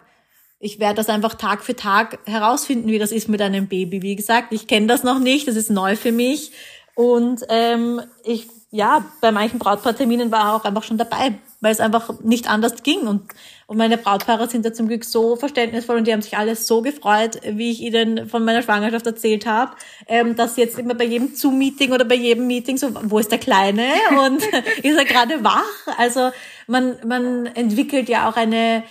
ich 0.59 0.81
werde 0.81 0.95
das 0.95 1.07
einfach 1.07 1.35
Tag 1.35 1.63
für 1.63 1.77
Tag 1.77 2.19
herausfinden, 2.25 2.89
wie 2.89 2.99
das 2.99 3.13
ist 3.13 3.29
mit 3.29 3.41
einem 3.41 3.69
Baby. 3.69 4.01
Wie 4.01 4.17
gesagt, 4.17 4.51
ich 4.51 4.67
kenne 4.67 4.87
das 4.87 5.03
noch 5.03 5.19
nicht, 5.19 5.47
das 5.47 5.55
ist 5.55 5.69
neu 5.69 5.95
für 5.95 6.11
mich. 6.11 6.51
Und 6.93 7.45
ähm, 7.47 8.01
ich, 8.25 8.49
ja, 8.69 9.05
bei 9.21 9.31
manchen 9.31 9.59
Brautpaarterminen 9.59 10.29
war 10.29 10.55
auch 10.55 10.65
einfach 10.65 10.83
schon 10.83 10.97
dabei, 10.97 11.39
weil 11.61 11.71
es 11.71 11.79
einfach 11.79 12.19
nicht 12.19 12.49
anders 12.49 12.83
ging. 12.83 13.07
Und, 13.07 13.31
und 13.69 13.77
meine 13.77 13.99
Brautpaare 13.99 14.49
sind 14.49 14.65
da 14.65 14.73
zum 14.73 14.87
Glück 14.87 15.05
so 15.05 15.35
verständnisvoll 15.35 15.97
und 15.97 16.07
die 16.07 16.11
haben 16.11 16.23
sich 16.23 16.35
alles 16.35 16.65
so 16.65 16.81
gefreut, 16.81 17.39
wie 17.43 17.69
ich 17.69 17.81
ihnen 17.81 18.27
von 18.27 18.43
meiner 18.43 18.63
Schwangerschaft 18.63 19.05
erzählt 19.05 19.45
habe, 19.45 19.73
ähm, 20.07 20.35
dass 20.35 20.57
jetzt 20.57 20.79
immer 20.79 20.95
bei 20.95 21.03
jedem 21.03 21.35
Zoom-Meeting 21.35 21.91
oder 21.91 22.03
bei 22.03 22.15
jedem 22.15 22.47
Meeting 22.47 22.77
so, 22.77 22.89
wo 23.03 23.19
ist 23.19 23.31
der 23.31 23.37
Kleine 23.37 23.83
und 24.25 24.43
ist 24.83 24.97
er 24.97 25.05
gerade 25.05 25.43
wach? 25.43 25.61
Also 25.99 26.31
man, 26.65 26.97
man 27.05 27.45
entwickelt 27.45 28.09
ja 28.09 28.27
auch 28.27 28.37
eine 28.37 28.83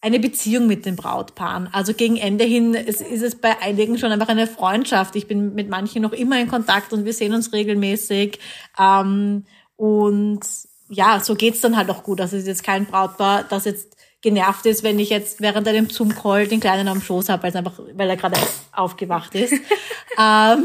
eine 0.00 0.18
Beziehung 0.18 0.66
mit 0.66 0.84
den 0.84 0.96
Brautpaaren. 0.96 1.68
Also 1.70 1.94
gegen 1.94 2.16
Ende 2.16 2.42
hin 2.42 2.74
ist, 2.74 3.00
ist 3.00 3.22
es 3.22 3.36
bei 3.36 3.62
einigen 3.62 3.98
schon 3.98 4.10
einfach 4.10 4.30
eine 4.30 4.48
Freundschaft. 4.48 5.14
Ich 5.14 5.28
bin 5.28 5.54
mit 5.54 5.68
manchen 5.68 6.02
noch 6.02 6.12
immer 6.12 6.40
in 6.40 6.48
Kontakt 6.48 6.92
und 6.92 7.04
wir 7.04 7.12
sehen 7.12 7.34
uns 7.34 7.52
regelmäßig. 7.52 8.40
Ähm, 8.80 9.44
und 9.76 10.40
ja, 10.88 11.20
so 11.20 11.34
geht's 11.34 11.60
dann 11.60 11.76
halt 11.76 11.88
auch 11.88 12.02
gut. 12.02 12.20
Also 12.20 12.36
es 12.36 12.42
ist 12.42 12.48
jetzt 12.48 12.64
kein 12.64 12.86
Brautpaar, 12.86 13.44
das 13.44 13.64
jetzt 13.64 13.96
genervt 14.22 14.66
ist, 14.66 14.84
wenn 14.84 14.98
ich 14.98 15.10
jetzt 15.10 15.40
während 15.40 15.66
einem 15.68 15.90
Zoom-Call 15.90 16.46
den 16.46 16.60
Kleinen 16.60 16.88
am 16.88 17.02
Schoß 17.02 17.28
habe, 17.28 17.42
weil, 17.42 17.56
einfach, 17.56 17.78
weil 17.94 18.08
er 18.08 18.16
gerade 18.16 18.40
aufgewacht 18.72 19.34
ist. 19.34 19.52
ähm, 20.18 20.64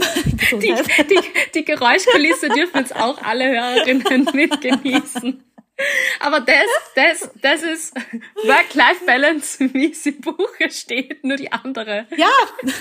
die, 0.51 0.75
die, 1.09 1.19
die 1.55 1.65
Geräuschkulisse 1.65 2.49
dürfen 2.49 2.77
jetzt 2.77 2.95
auch 2.95 3.21
alle 3.23 3.49
Hörerinnen 3.49 4.29
mitgenießen. 4.33 5.43
Aber 6.19 6.39
das, 6.39 6.55
das, 6.95 7.29
das 7.41 7.63
ist 7.63 7.95
Work-Life-Balance, 8.43 9.73
wie 9.73 9.91
es 9.91 10.05
im 10.05 10.21
Buche 10.21 10.71
steht, 10.71 11.23
nur 11.23 11.37
die 11.37 11.51
andere. 11.51 12.07
Ja. 12.15 12.31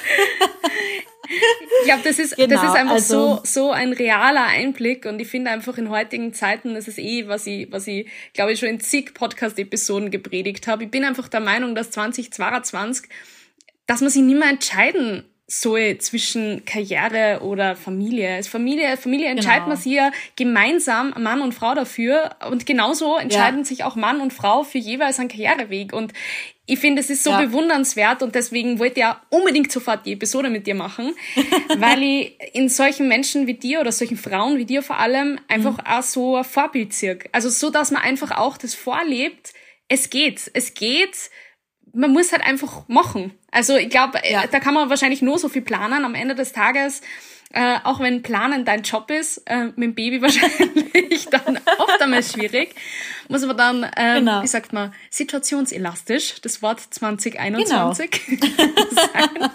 ich 1.28 1.86
glaube, 1.86 2.02
das 2.04 2.18
ist, 2.18 2.36
genau, 2.36 2.48
das 2.48 2.62
ist 2.62 2.76
einfach 2.76 2.94
also, 2.94 3.36
so, 3.36 3.40
so 3.44 3.70
ein 3.72 3.92
realer 3.92 4.44
Einblick 4.44 5.06
und 5.06 5.20
ich 5.20 5.28
finde 5.28 5.50
einfach 5.50 5.78
in 5.78 5.90
heutigen 5.90 6.32
Zeiten, 6.32 6.74
das 6.74 6.88
ist 6.88 6.98
eh, 6.98 7.28
was 7.28 7.46
ich, 7.46 7.70
was 7.70 7.86
ich, 7.86 8.08
glaube 8.32 8.52
ich, 8.52 8.58
schon 8.58 8.68
in 8.68 8.80
zig 8.80 9.14
Podcast-Episoden 9.14 10.10
gepredigt 10.10 10.66
habe. 10.66 10.84
Ich 10.84 10.90
bin 10.90 11.04
einfach 11.04 11.28
der 11.28 11.40
Meinung, 11.40 11.74
dass 11.74 11.90
2022, 11.90 13.08
dass 13.86 14.00
man 14.00 14.10
sich 14.10 14.22
nicht 14.22 14.38
mehr 14.38 14.50
entscheiden 14.50 15.24
so 15.48 15.76
zwischen 15.98 16.64
Karriere 16.64 17.40
oder 17.42 17.76
Familie. 17.76 18.34
Als 18.34 18.48
Familie, 18.48 18.96
Familie 18.96 19.28
entscheidet 19.28 19.64
genau. 19.64 19.68
man 19.68 19.76
sich 19.76 19.92
ja 19.92 20.10
gemeinsam, 20.34 21.14
Mann 21.18 21.40
und 21.40 21.54
Frau 21.54 21.74
dafür. 21.74 22.30
Und 22.50 22.66
genauso 22.66 23.16
entscheiden 23.16 23.60
ja. 23.60 23.64
sich 23.64 23.84
auch 23.84 23.94
Mann 23.94 24.20
und 24.20 24.32
Frau 24.32 24.64
für 24.64 24.78
jeweils 24.78 25.20
einen 25.20 25.28
Karriereweg. 25.28 25.92
Und 25.92 26.12
ich 26.68 26.80
finde, 26.80 27.00
es 27.00 27.10
ist 27.10 27.22
so 27.22 27.30
ja. 27.30 27.40
bewundernswert 27.40 28.24
und 28.24 28.34
deswegen 28.34 28.80
wollte 28.80 28.94
ich 28.94 29.02
ja 29.02 29.22
unbedingt 29.30 29.70
sofort 29.70 30.04
die 30.04 30.14
Episode 30.14 30.50
mit 30.50 30.66
dir 30.66 30.74
machen, 30.74 31.14
weil 31.78 32.02
ich 32.02 32.36
in 32.52 32.68
solchen 32.68 33.06
Menschen 33.06 33.46
wie 33.46 33.54
dir 33.54 33.80
oder 33.80 33.92
solchen 33.92 34.16
Frauen 34.16 34.58
wie 34.58 34.64
dir 34.64 34.82
vor 34.82 34.98
allem 34.98 35.38
einfach 35.46 35.78
mhm. 35.78 35.86
auch 35.86 36.02
so 36.02 36.36
ein 36.36 36.44
Vorbild 36.44 36.92
sehe. 36.92 37.20
Also 37.30 37.50
so, 37.50 37.70
dass 37.70 37.92
man 37.92 38.02
einfach 38.02 38.32
auch 38.32 38.58
das 38.58 38.74
vorlebt, 38.74 39.54
es 39.88 40.10
geht, 40.10 40.50
es 40.54 40.74
geht, 40.74 41.30
man 41.96 42.12
muss 42.12 42.30
halt 42.30 42.46
einfach 42.46 42.86
machen. 42.88 43.32
Also 43.50 43.76
ich 43.76 43.88
glaube, 43.88 44.22
äh, 44.22 44.32
ja. 44.32 44.46
da 44.46 44.60
kann 44.60 44.74
man 44.74 44.90
wahrscheinlich 44.90 45.22
nur 45.22 45.38
so 45.38 45.48
viel 45.48 45.62
planen. 45.62 46.04
Am 46.04 46.14
Ende 46.14 46.34
des 46.34 46.52
Tages, 46.52 47.00
äh, 47.52 47.78
auch 47.84 48.00
wenn 48.00 48.22
Planen 48.22 48.66
dein 48.66 48.82
Job 48.82 49.10
ist, 49.10 49.38
äh, 49.46 49.66
mit 49.76 49.78
dem 49.78 49.94
Baby 49.94 50.20
wahrscheinlich 50.22 51.26
dann 51.30 51.58
oft 51.78 52.00
einmal 52.00 52.22
schwierig, 52.22 52.74
muss 53.28 53.46
man 53.46 53.56
dann, 53.56 53.90
ähm, 53.96 54.18
genau. 54.26 54.42
wie 54.42 54.46
sagt 54.46 54.74
man, 54.74 54.92
situationselastisch, 55.10 56.40
das 56.42 56.60
Wort 56.60 56.80
2021 56.80 58.10
genau. 58.26 58.50
sein. 58.90 59.50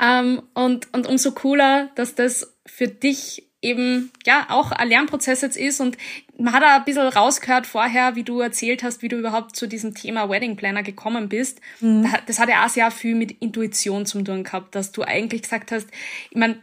ähm, 0.00 0.42
und, 0.52 0.92
und 0.92 1.06
umso 1.06 1.32
cooler, 1.32 1.88
dass 1.94 2.14
das 2.14 2.54
für 2.66 2.88
dich 2.88 3.47
eben 3.60 4.12
ja 4.24 4.46
auch 4.50 4.70
ein 4.70 4.88
Lernprozess 4.88 5.40
jetzt 5.40 5.56
ist 5.56 5.80
und 5.80 5.96
man 6.38 6.52
hat 6.52 6.62
ein 6.62 6.84
bisschen 6.84 7.08
rausgehört 7.08 7.66
vorher, 7.66 8.14
wie 8.14 8.22
du 8.22 8.40
erzählt 8.40 8.82
hast, 8.82 9.02
wie 9.02 9.08
du 9.08 9.18
überhaupt 9.18 9.56
zu 9.56 9.66
diesem 9.66 9.94
Thema 9.94 10.30
Wedding 10.30 10.56
Planner 10.56 10.84
gekommen 10.84 11.28
bist. 11.28 11.60
Mhm. 11.80 12.08
Das 12.26 12.38
hat 12.38 12.48
ja 12.48 12.64
auch 12.64 12.68
sehr 12.68 12.90
viel 12.90 13.16
mit 13.16 13.32
Intuition 13.32 14.06
zum 14.06 14.24
tun 14.24 14.44
gehabt, 14.44 14.74
dass 14.74 14.92
du 14.92 15.02
eigentlich 15.02 15.42
gesagt 15.42 15.72
hast, 15.72 15.88
ich 16.30 16.36
meine, 16.36 16.60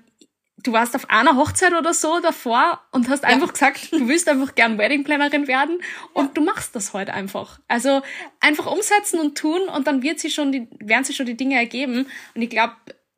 du 0.66 0.72
warst 0.72 0.96
auf 0.96 1.10
einer 1.10 1.36
Hochzeit 1.36 1.74
oder 1.74 1.94
so 1.94 2.20
davor 2.20 2.82
und 2.92 3.10
hast 3.10 3.24
ja. 3.24 3.30
einfach 3.30 3.54
gesagt, 3.54 3.92
du 3.92 4.08
willst 4.08 4.28
einfach 4.30 4.56
gern 4.56 4.78
Wedding 4.78 5.04
Plannerin 5.04 5.48
werden 5.48 5.80
und 6.14 6.26
ja. 6.26 6.32
du 6.34 6.42
machst 6.42 6.76
das 6.76 6.94
heute 6.94 7.14
einfach. 7.14 7.60
Also 7.68 8.02
einfach 8.40 8.66
umsetzen 8.66 9.20
und 9.20 9.38
tun 9.38 9.62
und 9.76 9.88
dann 9.88 10.02
wird 10.02 10.20
sie 10.20 10.32
schon 10.32 10.52
die, 10.52 10.68
werden 10.80 11.04
sich 11.04 11.16
schon 11.16 11.26
die 11.26 11.38
Dinge 11.38 11.56
ergeben. 11.56 12.08
Und 12.34 12.42
ich 12.42 12.50
glaube, 12.50 12.74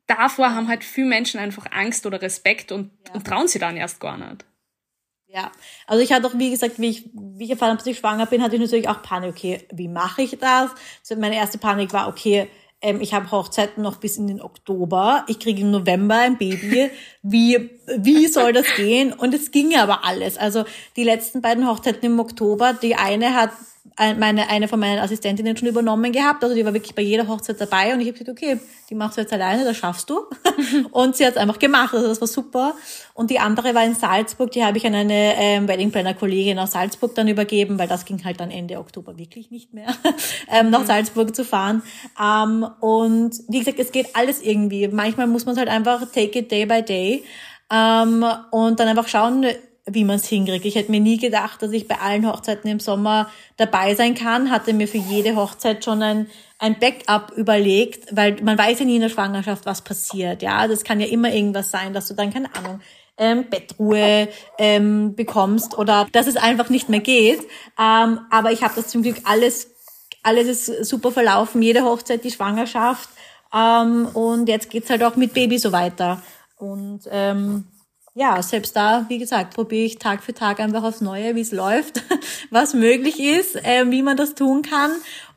davor 0.08 0.54
haben 0.54 0.66
halt 0.66 0.82
viele 0.82 1.06
Menschen 1.06 1.38
einfach 1.38 1.66
Angst 1.70 2.04
oder 2.06 2.20
Respekt 2.20 2.72
und, 2.72 2.90
ja. 3.06 3.14
und 3.14 3.26
trauen 3.26 3.46
sie 3.46 3.60
dann 3.60 3.76
erst 3.76 4.00
gar 4.00 4.18
nicht. 4.18 4.44
Ja, 5.30 5.52
also 5.86 6.02
ich 6.02 6.12
hatte 6.12 6.26
auch, 6.26 6.38
wie 6.38 6.50
gesagt, 6.50 6.78
wie 6.78 6.88
ich, 6.88 7.10
wie 7.12 7.44
ich 7.44 7.50
erfahren 7.50 7.70
habe, 7.70 7.78
dass 7.78 7.86
ich 7.86 7.98
schwanger 7.98 8.24
bin, 8.24 8.42
hatte 8.42 8.56
ich 8.56 8.62
natürlich 8.62 8.88
auch 8.88 9.02
Panik. 9.02 9.30
Okay, 9.30 9.66
wie 9.70 9.88
mache 9.88 10.22
ich 10.22 10.38
das? 10.38 10.70
So 11.02 11.14
meine 11.16 11.36
erste 11.36 11.58
Panik 11.58 11.92
war, 11.92 12.08
okay, 12.08 12.48
ähm, 12.80 13.00
ich 13.02 13.12
habe 13.12 13.30
Hochzeiten 13.30 13.82
noch 13.82 13.96
bis 13.96 14.16
in 14.16 14.26
den 14.26 14.40
Oktober. 14.40 15.24
Ich 15.28 15.38
kriege 15.38 15.60
im 15.60 15.70
November 15.70 16.16
ein 16.16 16.38
Baby. 16.38 16.90
Wie, 17.22 17.77
wie 17.96 18.26
soll 18.26 18.52
das 18.52 18.66
gehen? 18.76 19.12
Und 19.12 19.34
es 19.34 19.50
ging 19.50 19.76
aber 19.76 20.04
alles. 20.04 20.36
Also 20.36 20.64
die 20.96 21.04
letzten 21.04 21.40
beiden 21.40 21.66
Hochzeiten 21.66 22.04
im 22.04 22.20
Oktober, 22.20 22.74
die 22.74 22.94
eine 22.94 23.34
hat 23.34 23.50
meine, 24.16 24.48
eine 24.48 24.68
von 24.68 24.78
meinen 24.78 25.00
Assistentinnen 25.00 25.56
schon 25.56 25.68
übernommen 25.68 26.12
gehabt. 26.12 26.42
Also 26.44 26.54
die 26.54 26.64
war 26.64 26.72
wirklich 26.72 26.94
bei 26.94 27.02
jeder 27.02 27.26
Hochzeit 27.26 27.60
dabei 27.60 27.92
und 27.92 28.00
ich 28.00 28.06
habe 28.06 28.18
gesagt, 28.18 28.30
okay, 28.30 28.60
die 28.88 28.94
machst 28.94 29.16
du 29.16 29.22
jetzt 29.22 29.32
alleine, 29.32 29.64
das 29.64 29.76
schaffst 29.76 30.08
du. 30.08 30.20
und 30.92 31.16
sie 31.16 31.26
hat 31.26 31.32
es 31.32 31.36
einfach 31.36 31.58
gemacht, 31.58 31.94
also 31.94 32.06
das 32.06 32.20
war 32.20 32.28
super. 32.28 32.74
Und 33.14 33.30
die 33.30 33.40
andere 33.40 33.74
war 33.74 33.84
in 33.84 33.94
Salzburg, 33.94 34.52
die 34.52 34.64
habe 34.64 34.78
ich 34.78 34.86
an 34.86 34.94
eine 34.94 35.34
ähm, 35.36 35.66
Wedding 35.66 35.90
Planner 35.90 36.14
Kollegin 36.14 36.58
aus 36.58 36.72
Salzburg 36.72 37.14
dann 37.16 37.26
übergeben, 37.26 37.78
weil 37.78 37.88
das 37.88 38.04
ging 38.04 38.24
halt 38.24 38.38
dann 38.40 38.50
Ende 38.50 38.78
Oktober 38.78 39.18
wirklich 39.18 39.50
nicht 39.50 39.74
mehr, 39.74 39.88
ähm, 40.52 40.70
nach 40.70 40.82
mhm. 40.82 40.86
Salzburg 40.86 41.34
zu 41.34 41.44
fahren. 41.44 41.82
Ähm, 42.22 42.66
und 42.80 43.32
wie 43.48 43.58
gesagt, 43.58 43.80
es 43.80 43.90
geht 43.90 44.14
alles 44.14 44.40
irgendwie. 44.40 44.86
Manchmal 44.86 45.26
muss 45.26 45.44
man 45.44 45.54
es 45.54 45.58
halt 45.58 45.68
einfach 45.68 46.02
take 46.12 46.38
it 46.38 46.50
day 46.52 46.66
by 46.66 46.82
day. 46.82 47.24
Ähm, 47.70 48.24
und 48.50 48.80
dann 48.80 48.88
einfach 48.88 49.08
schauen, 49.08 49.46
wie 49.90 50.04
man 50.04 50.16
es 50.16 50.26
hinkriegt. 50.26 50.64
Ich 50.64 50.74
hätte 50.74 50.90
mir 50.90 51.00
nie 51.00 51.18
gedacht, 51.18 51.62
dass 51.62 51.72
ich 51.72 51.88
bei 51.88 51.98
allen 51.98 52.26
Hochzeiten 52.26 52.70
im 52.70 52.80
Sommer 52.80 53.30
dabei 53.56 53.94
sein 53.94 54.14
kann, 54.14 54.50
hatte 54.50 54.72
mir 54.72 54.88
für 54.88 54.98
jede 54.98 55.36
Hochzeit 55.36 55.84
schon 55.84 56.02
ein, 56.02 56.26
ein 56.58 56.78
Backup 56.78 57.32
überlegt, 57.36 58.14
weil 58.14 58.36
man 58.42 58.58
weiß 58.58 58.80
ja 58.80 58.84
nie 58.84 58.96
in 58.96 59.02
der 59.02 59.08
Schwangerschaft, 59.08 59.66
was 59.66 59.82
passiert. 59.82 60.42
Ja, 60.42 60.66
das 60.68 60.84
kann 60.84 61.00
ja 61.00 61.06
immer 61.06 61.32
irgendwas 61.32 61.70
sein, 61.70 61.92
dass 61.92 62.08
du 62.08 62.14
dann, 62.14 62.32
keine 62.32 62.54
Ahnung, 62.54 62.80
ähm, 63.16 63.46
Bettruhe 63.50 64.28
ähm, 64.58 65.14
bekommst 65.14 65.76
oder 65.76 66.06
dass 66.12 66.26
es 66.26 66.36
einfach 66.36 66.70
nicht 66.70 66.88
mehr 66.88 67.00
geht. 67.00 67.40
Ähm, 67.78 68.20
aber 68.30 68.52
ich 68.52 68.62
habe 68.62 68.74
das 68.76 68.88
zum 68.88 69.02
Glück 69.02 69.16
alles, 69.24 69.70
alles 70.22 70.68
ist 70.68 70.84
super 70.88 71.10
verlaufen, 71.10 71.62
jede 71.62 71.84
Hochzeit, 71.84 72.24
die 72.24 72.30
Schwangerschaft. 72.30 73.08
Ähm, 73.52 74.06
und 74.14 74.48
jetzt 74.48 74.70
geht's 74.70 74.90
halt 74.90 75.02
auch 75.02 75.16
mit 75.16 75.34
Baby 75.34 75.58
so 75.58 75.72
weiter. 75.72 76.22
Und 76.58 77.02
ähm, 77.10 77.64
ja, 78.14 78.42
selbst 78.42 78.74
da, 78.74 79.06
wie 79.08 79.18
gesagt, 79.18 79.54
probiere 79.54 79.86
ich 79.86 79.98
Tag 79.98 80.22
für 80.22 80.34
Tag 80.34 80.60
einfach 80.60 80.82
aufs 80.82 81.00
Neue, 81.00 81.36
wie 81.36 81.40
es 81.40 81.52
läuft, 81.52 82.02
was 82.50 82.74
möglich 82.74 83.20
ist, 83.20 83.56
äh, 83.56 83.90
wie 83.90 84.02
man 84.02 84.16
das 84.16 84.34
tun 84.34 84.62
kann. 84.62 84.90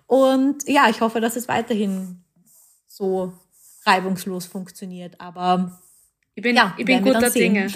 Und 0.07 0.67
ja, 0.67 0.89
ich 0.89 1.01
hoffe, 1.01 1.21
dass 1.21 1.35
es 1.35 1.47
weiterhin 1.47 2.23
so 2.87 3.33
reibungslos 3.85 4.45
funktioniert. 4.45 5.21
Aber 5.21 5.79
ich 6.33 6.43
bin, 6.43 6.55
ja, 6.55 6.73
ich 6.77 6.85
bin 6.85 7.03
guter 7.03 7.29
Dinge. 7.29 7.67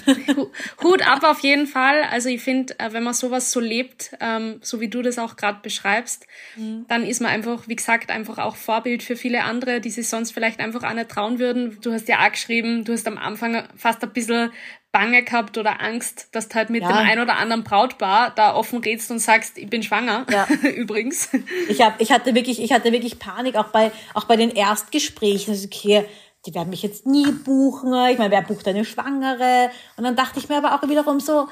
Hut 0.81 1.05
ab 1.05 1.23
auf 1.23 1.39
jeden 1.41 1.67
Fall. 1.67 2.03
Also 2.03 2.29
ich 2.29 2.41
finde, 2.41 2.79
äh, 2.79 2.93
wenn 2.93 3.03
man 3.03 3.13
sowas 3.13 3.51
so 3.51 3.59
lebt, 3.59 4.11
ähm, 4.21 4.59
so 4.61 4.79
wie 4.79 4.87
du 4.87 5.01
das 5.01 5.19
auch 5.19 5.35
gerade 5.35 5.59
beschreibst, 5.61 6.25
mhm. 6.55 6.85
dann 6.87 7.03
ist 7.03 7.21
man 7.21 7.31
einfach, 7.31 7.67
wie 7.67 7.75
gesagt, 7.75 8.09
einfach 8.11 8.37
auch 8.37 8.55
Vorbild 8.55 9.03
für 9.03 9.17
viele 9.17 9.43
andere, 9.43 9.81
die 9.81 9.89
sich 9.89 10.07
sonst 10.07 10.31
vielleicht 10.31 10.61
einfach 10.61 10.83
auch 10.83 10.93
nicht 10.93 11.09
trauen 11.09 11.37
würden. 11.37 11.77
Du 11.81 11.91
hast 11.91 12.07
ja 12.07 12.25
auch 12.25 12.31
geschrieben, 12.31 12.85
du 12.85 12.93
hast 12.93 13.07
am 13.07 13.17
Anfang 13.17 13.67
fast 13.75 14.01
ein 14.03 14.13
bisschen 14.13 14.51
Bange 14.93 15.23
gehabt 15.23 15.57
oder 15.57 15.81
Angst, 15.81 16.29
dass 16.31 16.47
du 16.47 16.55
halt 16.55 16.69
mit 16.69 16.81
ja. 16.81 16.87
dem 16.87 16.95
ein 16.95 17.19
oder 17.19 17.35
anderen 17.35 17.65
Brautpaar 17.65 18.31
da 18.33 18.55
offen 18.55 18.79
redst 18.79 19.11
und 19.11 19.19
sagst, 19.19 19.57
ich 19.57 19.69
bin 19.69 19.83
schwanger. 19.83 20.25
Ja. 20.31 20.47
Übrigens. 20.69 21.27
Ich 21.67 21.81
hab, 21.81 21.99
ich 21.99 22.13
hatte 22.13 22.33
wirklich, 22.33 22.61
ich 22.61 22.71
hatte 22.71 22.93
wirklich 22.93 23.19
Panik, 23.19 23.57
auch 23.57 23.67
bei, 23.67 23.91
auch 24.13 24.23
bei 24.23 24.37
den 24.37 24.51
Erstgesprächen. 24.51 25.53
Also, 25.53 25.65
okay, 25.65 26.05
die 26.45 26.53
werden 26.53 26.69
mich 26.69 26.83
jetzt 26.83 27.05
nie 27.05 27.31
buchen. 27.31 27.93
Ich 28.09 28.17
meine, 28.17 28.31
wer 28.31 28.41
bucht 28.41 28.67
eine 28.67 28.85
Schwangere? 28.85 29.71
Und 29.97 30.03
dann 30.03 30.15
dachte 30.15 30.39
ich 30.39 30.49
mir 30.49 30.57
aber 30.57 30.75
auch 30.75 30.87
wiederum 30.87 31.19
so, 31.19 31.47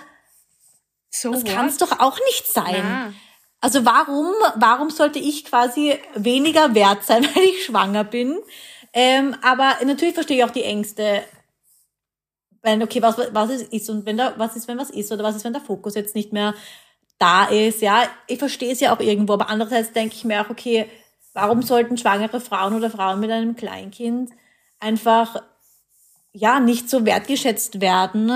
so 1.09 1.31
das 1.31 1.43
kann 1.43 1.67
es 1.67 1.77
doch 1.77 1.99
auch 1.99 2.17
nicht 2.27 2.47
sein. 2.47 2.83
Na. 2.83 3.13
Also 3.59 3.85
warum, 3.85 4.33
warum 4.55 4.89
sollte 4.89 5.19
ich 5.19 5.45
quasi 5.45 5.97
weniger 6.15 6.75
wert 6.75 7.03
sein, 7.03 7.23
weil 7.35 7.43
ich 7.43 7.65
schwanger 7.65 8.03
bin? 8.03 8.39
Ähm, 8.93 9.35
aber 9.41 9.77
natürlich 9.85 10.13
verstehe 10.13 10.37
ich 10.37 10.43
auch 10.43 10.51
die 10.51 10.63
Ängste 10.63 11.23
wenn, 12.63 12.81
okay, 12.81 13.01
was, 13.01 13.17
was 13.33 13.49
ist, 13.49 13.73
ist 13.73 13.89
und 13.89 14.05
wenn 14.05 14.17
da, 14.17 14.33
was 14.37 14.55
ist, 14.55 14.67
wenn 14.67 14.77
was 14.77 14.89
ist 14.89 15.11
oder 15.11 15.23
was 15.23 15.35
ist, 15.35 15.43
wenn 15.43 15.53
der 15.53 15.61
Fokus 15.61 15.95
jetzt 15.95 16.15
nicht 16.15 16.33
mehr 16.33 16.55
da 17.19 17.45
ist, 17.45 17.81
ja, 17.81 18.03
ich 18.25 18.39
verstehe 18.39 18.71
es 18.71 18.79
ja 18.79 18.95
auch 18.95 18.99
irgendwo, 18.99 19.33
aber 19.33 19.49
andererseits 19.49 19.91
denke 19.91 20.15
ich 20.15 20.23
mir 20.23 20.41
auch, 20.41 20.49
okay, 20.49 20.89
warum 21.33 21.61
sollten 21.61 21.97
schwangere 21.97 22.39
Frauen 22.39 22.73
oder 22.73 22.89
Frauen 22.89 23.19
mit 23.19 23.29
einem 23.29 23.55
Kleinkind 23.55 24.31
einfach, 24.83 25.41
ja, 26.31 26.59
nicht 26.59 26.89
so 26.89 27.05
wertgeschätzt 27.05 27.81
werden, 27.81 28.31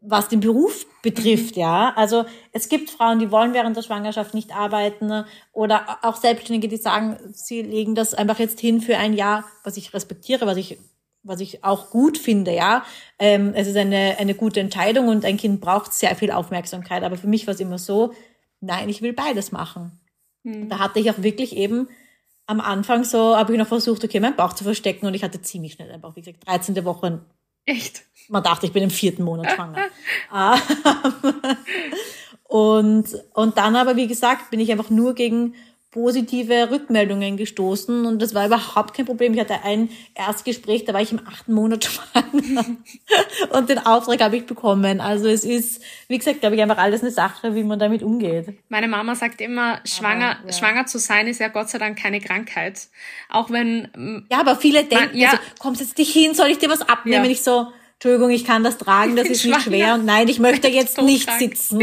was 0.00 0.28
den 0.28 0.40
Beruf 0.40 0.86
betrifft, 1.02 1.56
ja. 1.56 1.92
Also 1.94 2.24
es 2.52 2.68
gibt 2.68 2.90
Frauen, 2.90 3.18
die 3.18 3.30
wollen 3.30 3.52
während 3.52 3.76
der 3.76 3.82
Schwangerschaft 3.82 4.34
nicht 4.34 4.54
arbeiten 4.54 5.24
oder 5.52 5.98
auch 6.02 6.16
Selbstständige, 6.16 6.68
die 6.68 6.76
sagen, 6.76 7.18
sie 7.32 7.62
legen 7.62 7.94
das 7.94 8.14
einfach 8.14 8.38
jetzt 8.38 8.60
hin 8.60 8.80
für 8.80 8.96
ein 8.96 9.12
Jahr, 9.12 9.44
was 9.64 9.76
ich 9.76 9.92
respektiere, 9.92 10.46
was 10.46 10.56
ich 10.56 10.78
was 11.22 11.40
ich 11.40 11.64
auch 11.64 11.90
gut 11.90 12.16
finde, 12.16 12.54
ja. 12.54 12.84
Ähm, 13.18 13.52
es 13.54 13.68
ist 13.68 13.76
eine, 13.76 14.16
eine 14.18 14.34
gute 14.34 14.60
Entscheidung 14.60 15.08
und 15.08 15.24
ein 15.24 15.36
Kind 15.36 15.60
braucht 15.60 15.92
sehr 15.92 16.16
viel 16.16 16.30
Aufmerksamkeit. 16.30 17.02
Aber 17.02 17.16
für 17.16 17.26
mich 17.26 17.46
war 17.46 17.54
es 17.54 17.60
immer 17.60 17.78
so, 17.78 18.14
nein, 18.60 18.88
ich 18.88 19.02
will 19.02 19.12
beides 19.12 19.52
machen. 19.52 20.00
Mhm. 20.44 20.68
Da 20.68 20.78
hatte 20.78 20.98
ich 20.98 21.10
auch 21.10 21.22
wirklich 21.22 21.56
eben 21.56 21.88
am 22.50 22.60
Anfang 22.60 23.04
so, 23.04 23.36
habe 23.36 23.52
ich 23.52 23.58
noch 23.58 23.68
versucht, 23.68 24.02
okay, 24.02 24.18
meinen 24.18 24.34
Bauch 24.34 24.54
zu 24.54 24.64
verstecken 24.64 25.06
und 25.06 25.14
ich 25.14 25.22
hatte 25.22 25.40
ziemlich 25.40 25.74
schnell 25.74 25.88
einen 25.88 26.02
Bauch. 26.02 26.16
Wie 26.16 26.20
gesagt, 26.20 26.46
13. 26.48 26.84
Woche. 26.84 27.20
Echt? 27.64 28.02
Man 28.28 28.42
dachte, 28.42 28.66
ich 28.66 28.72
bin 28.72 28.82
im 28.82 28.90
vierten 28.90 29.22
Monat 29.22 29.52
schwanger. 29.52 29.78
Ah. 30.32 30.58
und, 32.42 33.06
und 33.34 33.56
dann 33.56 33.76
aber, 33.76 33.94
wie 33.94 34.08
gesagt, 34.08 34.50
bin 34.50 34.58
ich 34.58 34.72
einfach 34.72 34.90
nur 34.90 35.14
gegen 35.14 35.54
positive 35.90 36.70
Rückmeldungen 36.70 37.36
gestoßen 37.36 38.06
und 38.06 38.22
das 38.22 38.32
war 38.32 38.46
überhaupt 38.46 38.94
kein 38.94 39.06
Problem. 39.06 39.34
Ich 39.34 39.40
hatte 39.40 39.64
ein 39.64 39.88
Erstgespräch, 40.14 40.84
da 40.84 40.94
war 40.94 41.00
ich 41.00 41.10
im 41.10 41.20
achten 41.26 41.52
Monat 41.52 41.84
schwanger 42.12 42.64
und 43.50 43.68
den 43.68 43.78
Auftrag 43.78 44.20
habe 44.20 44.36
ich 44.36 44.46
bekommen. 44.46 45.00
Also 45.00 45.26
es 45.26 45.44
ist, 45.44 45.82
wie 46.06 46.18
gesagt, 46.18 46.40
glaube 46.40 46.54
ich, 46.54 46.62
einfach 46.62 46.78
alles 46.78 47.02
eine 47.02 47.10
Sache, 47.10 47.56
wie 47.56 47.64
man 47.64 47.80
damit 47.80 48.04
umgeht. 48.04 48.54
Meine 48.68 48.86
Mama 48.86 49.16
sagt 49.16 49.40
immer, 49.40 49.80
schwanger, 49.84 50.38
aber, 50.38 50.50
ja. 50.50 50.52
schwanger 50.52 50.86
zu 50.86 50.98
sein 50.98 51.26
ist 51.26 51.40
ja 51.40 51.48
Gott 51.48 51.68
sei 51.68 51.78
Dank 51.78 51.98
keine 51.98 52.20
Krankheit. 52.20 52.88
Auch 53.28 53.50
wenn... 53.50 53.88
Mm, 53.96 54.26
ja, 54.30 54.38
aber 54.38 54.54
viele 54.54 54.84
denken, 54.84 55.06
man, 55.06 55.16
ja, 55.16 55.30
also, 55.30 55.42
kommst 55.58 55.80
jetzt 55.80 55.98
dich 55.98 56.12
hin, 56.12 56.34
soll 56.34 56.48
ich 56.48 56.58
dir 56.58 56.70
was 56.70 56.82
abnehmen? 56.82 57.24
Ja. 57.24 57.30
Ich 57.30 57.42
so, 57.42 57.66
Entschuldigung, 57.94 58.30
ich 58.30 58.44
kann 58.44 58.62
das 58.62 58.78
tragen, 58.78 59.16
das 59.16 59.28
ist 59.28 59.44
nicht 59.44 59.62
schwer 59.62 59.94
und 59.94 60.04
nein, 60.04 60.28
ich 60.28 60.38
möchte 60.38 60.68
jetzt 60.68 61.02
nicht 61.02 61.28
sitzen. 61.32 61.80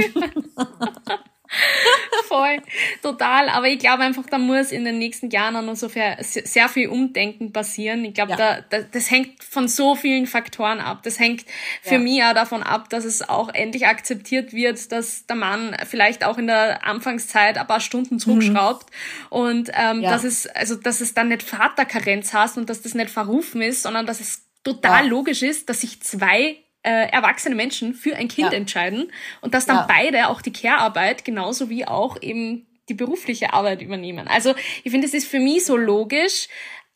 Voll, 2.27 2.61
total. 3.01 3.49
Aber 3.49 3.67
ich 3.67 3.79
glaube 3.79 4.03
einfach, 4.03 4.25
da 4.29 4.37
muss 4.37 4.71
in 4.71 4.85
den 4.85 4.97
nächsten 4.97 5.29
Jahren 5.29 5.55
auch 5.55 5.61
noch 5.61 5.75
so 5.75 5.89
viel, 5.89 6.15
sehr 6.21 6.69
viel 6.69 6.89
Umdenken 6.89 7.51
passieren. 7.51 8.03
Ich 8.05 8.13
glaube, 8.13 8.31
ja. 8.31 8.37
da, 8.37 8.61
da, 8.69 8.81
das 8.81 9.09
hängt 9.09 9.43
von 9.43 9.67
so 9.67 9.95
vielen 9.95 10.27
Faktoren 10.27 10.79
ab. 10.79 11.03
Das 11.03 11.19
hängt 11.19 11.45
für 11.81 11.95
ja. 11.95 11.99
mich 11.99 12.23
auch 12.23 12.33
davon 12.33 12.63
ab, 12.63 12.89
dass 12.89 13.05
es 13.05 13.27
auch 13.27 13.49
endlich 13.53 13.87
akzeptiert 13.87 14.53
wird, 14.53 14.91
dass 14.91 15.25
der 15.25 15.35
Mann 15.35 15.75
vielleicht 15.87 16.23
auch 16.23 16.37
in 16.37 16.47
der 16.47 16.85
Anfangszeit 16.85 17.57
ein 17.57 17.67
paar 17.67 17.79
Stunden 17.79 18.19
zurückschraubt 18.19 18.87
mhm. 18.89 19.37
und 19.37 19.71
ähm, 19.73 20.01
ja. 20.01 20.11
dass 20.11 20.23
es 20.23 20.47
also 20.47 20.75
dass 20.75 21.01
es 21.01 21.13
dann 21.13 21.29
nicht 21.29 21.43
Vaterkarenz 21.43 22.33
hast 22.33 22.57
und 22.57 22.69
dass 22.69 22.81
das 22.81 22.93
nicht 22.93 23.09
verrufen 23.09 23.61
ist, 23.61 23.83
sondern 23.83 24.05
dass 24.05 24.19
es 24.19 24.43
total 24.63 25.07
logisch 25.07 25.43
ist, 25.43 25.69
dass 25.69 25.81
sich 25.81 26.01
zwei 26.01 26.57
äh, 26.87 27.09
erwachsene 27.09 27.53
Menschen 27.53 27.93
für 27.93 28.15
ein 28.15 28.29
Kind 28.29 28.53
ja. 28.53 28.57
entscheiden 28.57 29.11
und 29.41 29.53
dass 29.53 29.65
dann 29.65 29.75
ja. 29.75 29.87
beide 29.89 30.29
auch 30.29 30.41
die 30.41 30.53
Care-Arbeit 30.53 31.25
genauso 31.25 31.69
wie 31.69 31.85
auch 31.85 32.21
eben 32.21 32.65
die 32.87 32.93
berufliche 32.93 33.51
Arbeit 33.51 33.81
übernehmen. 33.81 34.29
Also 34.29 34.55
ich 34.85 34.91
finde, 34.91 35.05
es 35.05 35.13
ist 35.13 35.27
für 35.27 35.41
mich 35.41 35.65
so 35.65 35.75
logisch, 35.75 36.47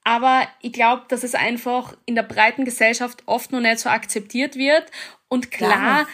aber 0.05 0.47
ich 0.61 0.71
glaube, 0.71 1.03
dass 1.09 1.23
es 1.23 1.35
einfach 1.35 1.97
in 2.05 2.15
der 2.15 2.23
breiten 2.23 2.63
Gesellschaft 2.63 3.23
oft 3.25 3.51
noch 3.51 3.59
nicht 3.59 3.79
so 3.79 3.89
akzeptiert 3.89 4.55
wird. 4.55 4.85
Und 5.27 5.51
klar, 5.51 6.01
ja. 6.01 6.07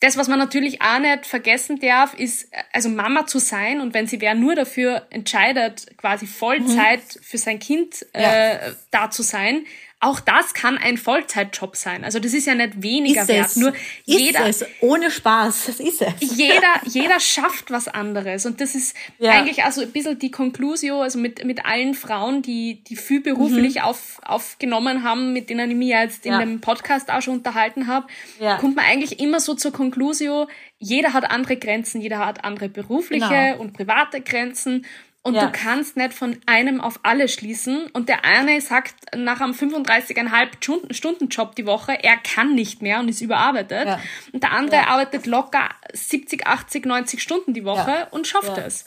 das, 0.00 0.16
was 0.16 0.26
man 0.26 0.40
natürlich 0.40 0.82
auch 0.82 0.98
nicht 0.98 1.24
vergessen 1.24 1.78
darf, 1.78 2.14
ist, 2.14 2.50
also 2.72 2.88
Mama 2.88 3.26
zu 3.26 3.38
sein 3.38 3.80
und 3.80 3.94
wenn 3.94 4.08
sie 4.08 4.20
wer 4.20 4.34
nur 4.34 4.56
dafür 4.56 5.06
entscheidet, 5.10 5.96
quasi 5.98 6.26
Vollzeit 6.26 6.98
mhm. 6.98 7.22
für 7.22 7.38
sein 7.38 7.60
Kind 7.60 8.04
äh, 8.12 8.72
da 8.90 9.08
zu 9.08 9.22
sein, 9.22 9.64
auch 10.02 10.18
das 10.18 10.54
kann 10.54 10.78
ein 10.78 10.96
Vollzeitjob 10.96 11.76
sein. 11.76 12.04
Also 12.04 12.20
das 12.20 12.32
ist 12.32 12.46
ja 12.46 12.54
nicht 12.54 12.82
weniger 12.82 13.20
ist 13.20 13.28
wert. 13.28 13.46
Es. 13.48 13.56
Nur 13.56 13.74
ist 13.74 13.78
jeder, 14.06 14.46
es. 14.46 14.64
ohne 14.80 15.10
Spaß, 15.10 15.66
das 15.66 15.78
ist 15.78 16.00
es. 16.00 16.36
Jeder, 16.36 16.72
jeder 16.86 17.20
schafft 17.20 17.70
was 17.70 17.86
anderes. 17.86 18.46
Und 18.46 18.62
das 18.62 18.74
ist 18.74 18.96
ja. 19.18 19.32
eigentlich 19.32 19.62
also 19.62 19.82
ein 19.82 19.92
bisschen 19.92 20.18
die 20.18 20.30
Conclusio, 20.30 21.02
also 21.02 21.18
mit, 21.18 21.44
mit 21.44 21.66
allen 21.66 21.92
Frauen, 21.92 22.40
die, 22.40 22.82
die 22.84 22.96
viel 22.96 23.20
beruflich 23.20 23.74
mhm. 23.74 23.82
auf, 23.82 24.20
aufgenommen 24.24 25.02
haben, 25.02 25.34
mit 25.34 25.50
denen 25.50 25.70
ich 25.70 25.76
mich 25.76 25.88
jetzt 25.88 26.24
in 26.24 26.32
ja. 26.32 26.38
dem 26.38 26.62
Podcast 26.62 27.10
auch 27.10 27.20
schon 27.20 27.34
unterhalten 27.34 27.86
habe, 27.86 28.06
ja. 28.40 28.56
kommt 28.56 28.76
man 28.76 28.86
eigentlich 28.86 29.20
immer 29.20 29.38
so 29.38 29.52
zur 29.52 29.72
Conclusio, 29.72 30.48
jeder 30.78 31.12
hat 31.12 31.30
andere 31.30 31.58
Grenzen, 31.58 32.00
jeder 32.00 32.24
hat 32.24 32.42
andere 32.42 32.70
berufliche 32.70 33.28
genau. 33.28 33.60
und 33.60 33.74
private 33.74 34.22
Grenzen. 34.22 34.86
Und 35.22 35.34
ja. 35.34 35.46
du 35.46 35.52
kannst 35.52 35.98
nicht 35.98 36.14
von 36.14 36.40
einem 36.46 36.80
auf 36.80 37.00
alle 37.02 37.28
schließen. 37.28 37.88
Und 37.92 38.08
der 38.08 38.24
eine 38.24 38.58
sagt 38.60 38.94
nach 39.14 39.40
einem 39.40 39.52
35,5 39.52 40.92
Stunden 40.94 41.28
Job 41.28 41.54
die 41.56 41.66
Woche, 41.66 41.92
er 42.02 42.16
kann 42.16 42.54
nicht 42.54 42.80
mehr 42.80 43.00
und 43.00 43.08
ist 43.08 43.20
überarbeitet. 43.20 43.86
Ja. 43.86 44.00
Und 44.32 44.42
der 44.42 44.52
andere 44.52 44.76
ja. 44.76 44.86
arbeitet 44.88 45.26
locker 45.26 45.68
70, 45.92 46.46
80, 46.46 46.86
90 46.86 47.22
Stunden 47.22 47.52
die 47.52 47.64
Woche 47.64 48.08
und 48.12 48.26
schafft 48.26 48.56
es. 48.56 48.86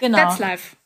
Genau. 0.00 0.18
That's 0.18 0.38
life. 0.38 0.76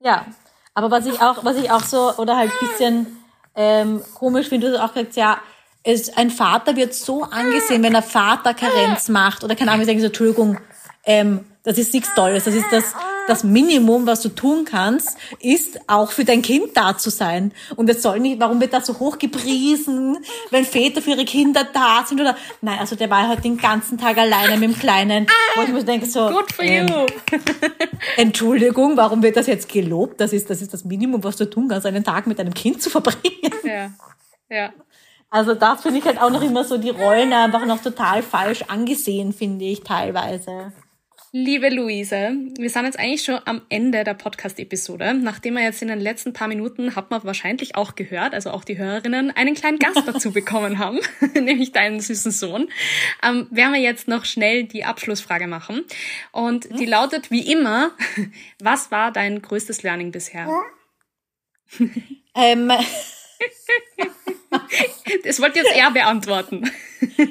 Ja. 0.00 0.26
Aber 0.74 0.90
was 0.90 1.06
ich 1.06 1.20
auch, 1.20 1.44
was 1.44 1.56
ich 1.56 1.70
auch 1.70 1.84
so, 1.84 2.14
oder 2.16 2.36
halt 2.36 2.52
bisschen 2.60 3.18
ähm, 3.54 4.02
komisch 4.14 4.48
finde, 4.48 4.70
du 4.70 4.82
auch 4.82 4.92
gesagt, 4.92 5.16
ja, 5.16 5.40
ist, 5.84 6.16
ein 6.16 6.30
Vater 6.30 6.76
wird 6.76 6.94
so 6.94 7.24
angesehen, 7.24 7.82
wenn 7.82 7.94
er 7.94 8.02
Vaterkarenz 8.02 9.08
macht 9.08 9.42
oder 9.42 9.56
keine 9.56 9.72
Ahnung, 9.72 9.82
ich 9.82 9.88
sage 9.88 10.00
so, 10.00 10.06
Entschuldigung, 10.06 10.58
ähm, 11.04 11.44
das 11.64 11.78
ist 11.78 11.92
nichts 11.92 12.14
Tolles. 12.14 12.44
Das 12.44 12.54
ist 12.54 12.70
das, 12.70 12.94
das 13.28 13.44
Minimum, 13.44 14.06
was 14.06 14.20
du 14.22 14.28
tun 14.28 14.64
kannst, 14.64 15.16
ist 15.40 15.80
auch 15.88 16.10
für 16.10 16.24
dein 16.24 16.42
Kind 16.42 16.76
da 16.76 16.96
zu 16.96 17.10
sein. 17.10 17.52
Und 17.76 17.88
es 17.88 18.02
soll 18.02 18.20
nicht, 18.20 18.40
warum 18.40 18.60
wird 18.60 18.72
das 18.72 18.86
so 18.86 18.98
hoch 18.98 19.18
gepriesen, 19.18 20.18
wenn 20.50 20.64
Väter 20.64 21.02
für 21.02 21.10
ihre 21.10 21.24
Kinder 21.24 21.64
da 21.72 22.04
sind 22.06 22.20
oder, 22.20 22.36
nein, 22.60 22.78
also 22.78 22.96
der 22.96 23.10
war 23.10 23.28
halt 23.28 23.44
den 23.44 23.58
ganzen 23.58 23.98
Tag 23.98 24.18
alleine 24.18 24.56
mit 24.56 24.70
dem 24.70 24.78
Kleinen. 24.78 25.26
Wo 25.54 25.62
ich 25.62 25.68
mir 25.68 25.84
denke 25.84 26.06
so, 26.06 26.28
Good 26.28 26.52
for 26.52 26.64
ähm, 26.64 26.88
you. 26.88 27.06
Entschuldigung, 28.16 28.96
warum 28.96 29.22
wird 29.22 29.36
das 29.36 29.46
jetzt 29.46 29.68
gelobt? 29.68 30.20
Das 30.20 30.32
ist, 30.32 30.50
das 30.50 30.62
ist 30.62 30.72
das 30.72 30.84
Minimum, 30.84 31.22
was 31.24 31.36
du 31.36 31.48
tun 31.48 31.68
kannst, 31.68 31.86
einen 31.86 32.04
Tag 32.04 32.26
mit 32.26 32.38
deinem 32.38 32.54
Kind 32.54 32.82
zu 32.82 32.90
verbringen. 32.90 33.52
Ja, 33.64 33.90
ja. 34.50 34.72
Also 35.32 35.54
das 35.54 35.80
finde 35.80 35.98
ich 35.98 36.04
halt 36.04 36.20
auch 36.20 36.28
noch 36.28 36.42
immer 36.42 36.62
so 36.62 36.76
die 36.76 36.90
Rollen 36.90 37.32
einfach 37.32 37.64
noch 37.64 37.80
total 37.80 38.22
falsch 38.22 38.64
angesehen, 38.68 39.32
finde 39.32 39.64
ich 39.64 39.82
teilweise. 39.82 40.72
Liebe 41.34 41.70
Luise, 41.70 42.36
wir 42.58 42.68
sind 42.68 42.84
jetzt 42.84 42.98
eigentlich 42.98 43.24
schon 43.24 43.40
am 43.46 43.62
Ende 43.70 44.04
der 44.04 44.12
Podcast-Episode. 44.12 45.14
Nachdem 45.14 45.54
wir 45.54 45.62
jetzt 45.62 45.80
in 45.80 45.88
den 45.88 45.98
letzten 45.98 46.34
paar 46.34 46.46
Minuten, 46.46 46.94
hat 46.94 47.10
man 47.10 47.24
wahrscheinlich 47.24 47.74
auch 47.74 47.94
gehört, 47.94 48.34
also 48.34 48.50
auch 48.50 48.64
die 48.64 48.76
Hörerinnen, 48.76 49.30
einen 49.30 49.54
kleinen 49.54 49.78
Gast 49.78 50.02
dazu 50.06 50.32
bekommen 50.32 50.78
haben, 50.78 51.00
nämlich 51.34 51.72
deinen 51.72 52.00
süßen 52.00 52.32
Sohn, 52.32 52.68
ähm, 53.22 53.46
werden 53.50 53.72
wir 53.72 53.80
jetzt 53.80 54.08
noch 54.08 54.26
schnell 54.26 54.64
die 54.64 54.84
Abschlussfrage 54.84 55.46
machen. 55.46 55.86
Und 56.32 56.68
die 56.78 56.84
lautet 56.84 57.30
wie 57.30 57.50
immer, 57.50 57.92
was 58.60 58.90
war 58.90 59.10
dein 59.10 59.40
größtes 59.40 59.82
Learning 59.82 60.12
bisher? 60.12 60.50
ähm, 62.34 62.70
das 65.24 65.40
wollte 65.40 65.60
jetzt 65.60 65.74
eher 65.74 65.90
beantworten. 65.90 66.70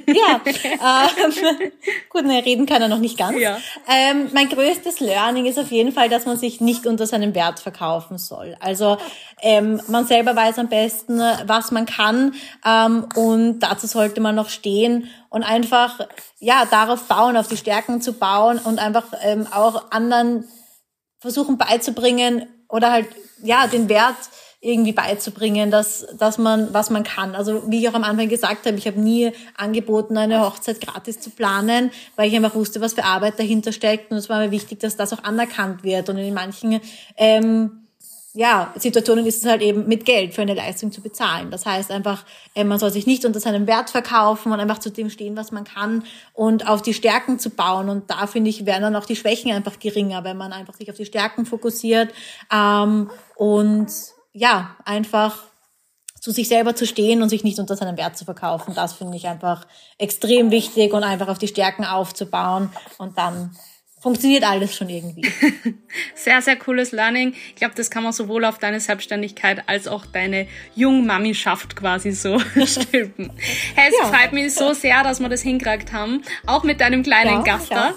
Ja, 0.07 0.41
ähm, 0.45 1.71
gut, 2.09 2.25
ne, 2.25 2.43
reden 2.45 2.65
kann 2.65 2.81
er 2.81 2.87
noch 2.87 2.99
nicht 2.99 3.17
ganz. 3.17 3.39
Ja. 3.39 3.57
Ähm, 3.87 4.29
mein 4.33 4.49
größtes 4.49 4.99
Learning 4.99 5.45
ist 5.45 5.57
auf 5.57 5.71
jeden 5.71 5.91
Fall, 5.91 6.09
dass 6.09 6.25
man 6.25 6.37
sich 6.37 6.59
nicht 6.59 6.85
unter 6.85 7.07
seinem 7.07 7.33
Wert 7.35 7.59
verkaufen 7.59 8.17
soll. 8.17 8.57
Also 8.59 8.97
ähm, 9.41 9.81
man 9.87 10.05
selber 10.05 10.35
weiß 10.35 10.59
am 10.59 10.67
besten, 10.67 11.19
was 11.19 11.71
man 11.71 11.85
kann 11.85 12.33
ähm, 12.65 13.07
und 13.15 13.59
dazu 13.59 13.87
sollte 13.87 14.19
man 14.19 14.35
noch 14.35 14.49
stehen 14.49 15.09
und 15.29 15.43
einfach 15.43 15.99
ja 16.39 16.65
darauf 16.69 17.03
bauen, 17.03 17.37
auf 17.37 17.47
die 17.47 17.57
Stärken 17.57 18.01
zu 18.01 18.13
bauen 18.13 18.59
und 18.59 18.79
einfach 18.79 19.05
ähm, 19.23 19.47
auch 19.51 19.91
anderen 19.91 20.47
versuchen 21.19 21.57
beizubringen 21.57 22.47
oder 22.67 22.91
halt 22.91 23.07
ja 23.41 23.67
den 23.67 23.87
Wert 23.89 24.17
irgendwie 24.61 24.93
beizubringen, 24.93 25.71
dass, 25.71 26.05
dass 26.17 26.37
man, 26.37 26.71
was 26.71 26.91
man 26.91 27.03
kann. 27.03 27.33
Also 27.33 27.63
wie 27.67 27.79
ich 27.79 27.89
auch 27.89 27.95
am 27.95 28.03
Anfang 28.03 28.29
gesagt 28.29 28.67
habe, 28.67 28.77
ich 28.77 28.85
habe 28.85 28.99
nie 28.99 29.31
angeboten, 29.57 30.17
eine 30.17 30.45
Hochzeit 30.45 30.79
gratis 30.79 31.19
zu 31.19 31.31
planen, 31.31 31.89
weil 32.15 32.29
ich 32.29 32.35
einfach 32.35 32.53
wusste, 32.53 32.79
was 32.79 32.93
für 32.93 33.03
Arbeit 33.03 33.39
dahinter 33.39 33.71
steckt. 33.71 34.11
Und 34.11 34.17
es 34.17 34.29
war 34.29 34.39
mir 34.39 34.51
wichtig, 34.51 34.79
dass 34.79 34.95
das 34.95 35.13
auch 35.13 35.23
anerkannt 35.23 35.83
wird. 35.83 36.09
Und 36.09 36.17
in 36.17 36.33
manchen 36.35 36.79
ähm, 37.17 37.81
ja, 38.33 38.73
Situationen 38.77 39.25
ist 39.25 39.43
es 39.43 39.49
halt 39.49 39.61
eben 39.61 39.87
mit 39.87 40.05
Geld 40.05 40.33
für 40.33 40.41
eine 40.41 40.53
Leistung 40.53 40.91
zu 40.91 41.01
bezahlen. 41.01 41.51
Das 41.51 41.65
heißt 41.65 41.91
einfach, 41.91 42.23
äh, 42.55 42.63
man 42.63 42.79
soll 42.79 42.91
sich 42.91 43.05
nicht 43.05 43.25
unter 43.25 43.39
seinem 43.39 43.67
Wert 43.67 43.89
verkaufen 43.89 44.53
und 44.53 44.59
einfach 44.59 44.79
zu 44.79 44.89
dem 44.89 45.09
stehen, 45.09 45.35
was 45.35 45.51
man 45.51 45.65
kann 45.65 46.03
und 46.33 46.67
auf 46.67 46.81
die 46.81 46.93
Stärken 46.93 47.39
zu 47.39 47.49
bauen. 47.49 47.89
Und 47.89 48.09
da 48.09 48.27
finde 48.27 48.49
ich, 48.49 48.65
werden 48.65 48.83
dann 48.83 48.95
auch 48.95 49.05
die 49.05 49.17
Schwächen 49.17 49.51
einfach 49.51 49.79
geringer, 49.79 50.23
wenn 50.23 50.37
man 50.37 50.53
einfach 50.53 50.75
sich 50.75 50.89
auf 50.89 50.97
die 50.97 51.05
Stärken 51.05 51.45
fokussiert 51.45 52.13
ähm, 52.53 53.09
und 53.35 53.89
ja, 54.33 54.75
einfach 54.85 55.37
zu 56.19 56.31
sich 56.31 56.47
selber 56.47 56.75
zu 56.75 56.85
stehen 56.85 57.23
und 57.23 57.29
sich 57.29 57.43
nicht 57.43 57.57
unter 57.57 57.75
seinem 57.75 57.97
Wert 57.97 58.15
zu 58.15 58.25
verkaufen. 58.25 58.75
Das 58.75 58.93
finde 58.93 59.17
ich 59.17 59.27
einfach 59.27 59.65
extrem 59.97 60.51
wichtig 60.51 60.93
und 60.93 61.03
einfach 61.03 61.27
auf 61.27 61.39
die 61.39 61.47
Stärken 61.47 61.83
aufzubauen 61.83 62.69
und 62.99 63.17
dann 63.17 63.55
funktioniert 64.01 64.43
alles 64.43 64.75
schon 64.75 64.89
irgendwie. 64.89 65.21
Sehr, 66.15 66.41
sehr 66.41 66.55
cooles 66.55 66.91
Learning. 66.91 67.33
Ich 67.49 67.55
glaube, 67.55 67.73
das 67.75 67.89
kann 67.89 68.03
man 68.03 68.13
sowohl 68.13 68.45
auf 68.45 68.57
deine 68.57 68.79
Selbstständigkeit 68.79 69.63
als 69.67 69.87
auch 69.87 70.05
deine 70.05 70.47
Jungmamischaft 70.75 71.75
quasi 71.75 72.11
so 72.11 72.39
stülpen. 72.65 73.31
Hey, 73.75 73.89
es 73.89 73.95
ja. 73.99 74.05
freut 74.05 74.31
mich 74.31 74.53
so 74.53 74.73
sehr, 74.73 75.03
dass 75.03 75.19
wir 75.19 75.29
das 75.29 75.41
hingekriegt 75.41 75.91
haben. 75.91 76.21
Auch 76.45 76.63
mit 76.63 76.79
deinem 76.79 77.03
kleinen 77.03 77.37
ja, 77.37 77.41
Gast 77.41 77.71
da. 77.71 77.93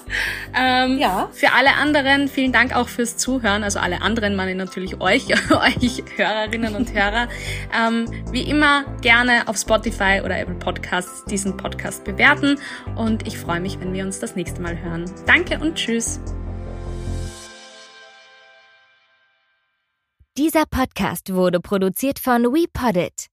Ja. 0.54 0.84
Ähm, 0.84 0.98
ja. 0.98 1.28
Für 1.32 1.52
alle 1.52 1.74
anderen, 1.74 2.28
vielen 2.28 2.52
Dank 2.52 2.74
auch 2.74 2.88
fürs 2.88 3.16
Zuhören. 3.16 3.62
Also 3.62 3.78
alle 3.78 4.02
anderen 4.02 4.36
meine 4.36 4.52
ich 4.52 4.56
natürlich 4.56 5.00
euch, 5.00 5.26
euch 5.50 6.02
Hörerinnen 6.16 6.74
und 6.74 6.92
Hörer. 6.92 7.28
Ähm, 7.78 8.06
wie 8.32 8.42
immer 8.42 8.84
gerne 9.02 9.46
auf 9.46 9.56
Spotify 9.56 10.20
oder 10.24 10.38
Apple 10.38 10.56
Podcasts 10.56 11.24
diesen 11.26 11.56
Podcast 11.56 12.04
bewerten. 12.04 12.58
Und 12.96 13.26
ich 13.26 13.38
freue 13.38 13.60
mich, 13.60 13.78
wenn 13.80 13.92
wir 13.92 14.04
uns 14.04 14.18
das 14.18 14.34
nächste 14.34 14.60
Mal 14.60 14.78
hören. 14.80 15.10
Danke 15.26 15.58
und 15.58 15.76
tschüss. 15.76 15.93
Tschüss. 15.94 16.18
Dieser 20.36 20.64
Podcast 20.66 21.32
wurde 21.32 21.60
produziert 21.60 22.18
von 22.18 22.42
WePoddit. 22.42 23.28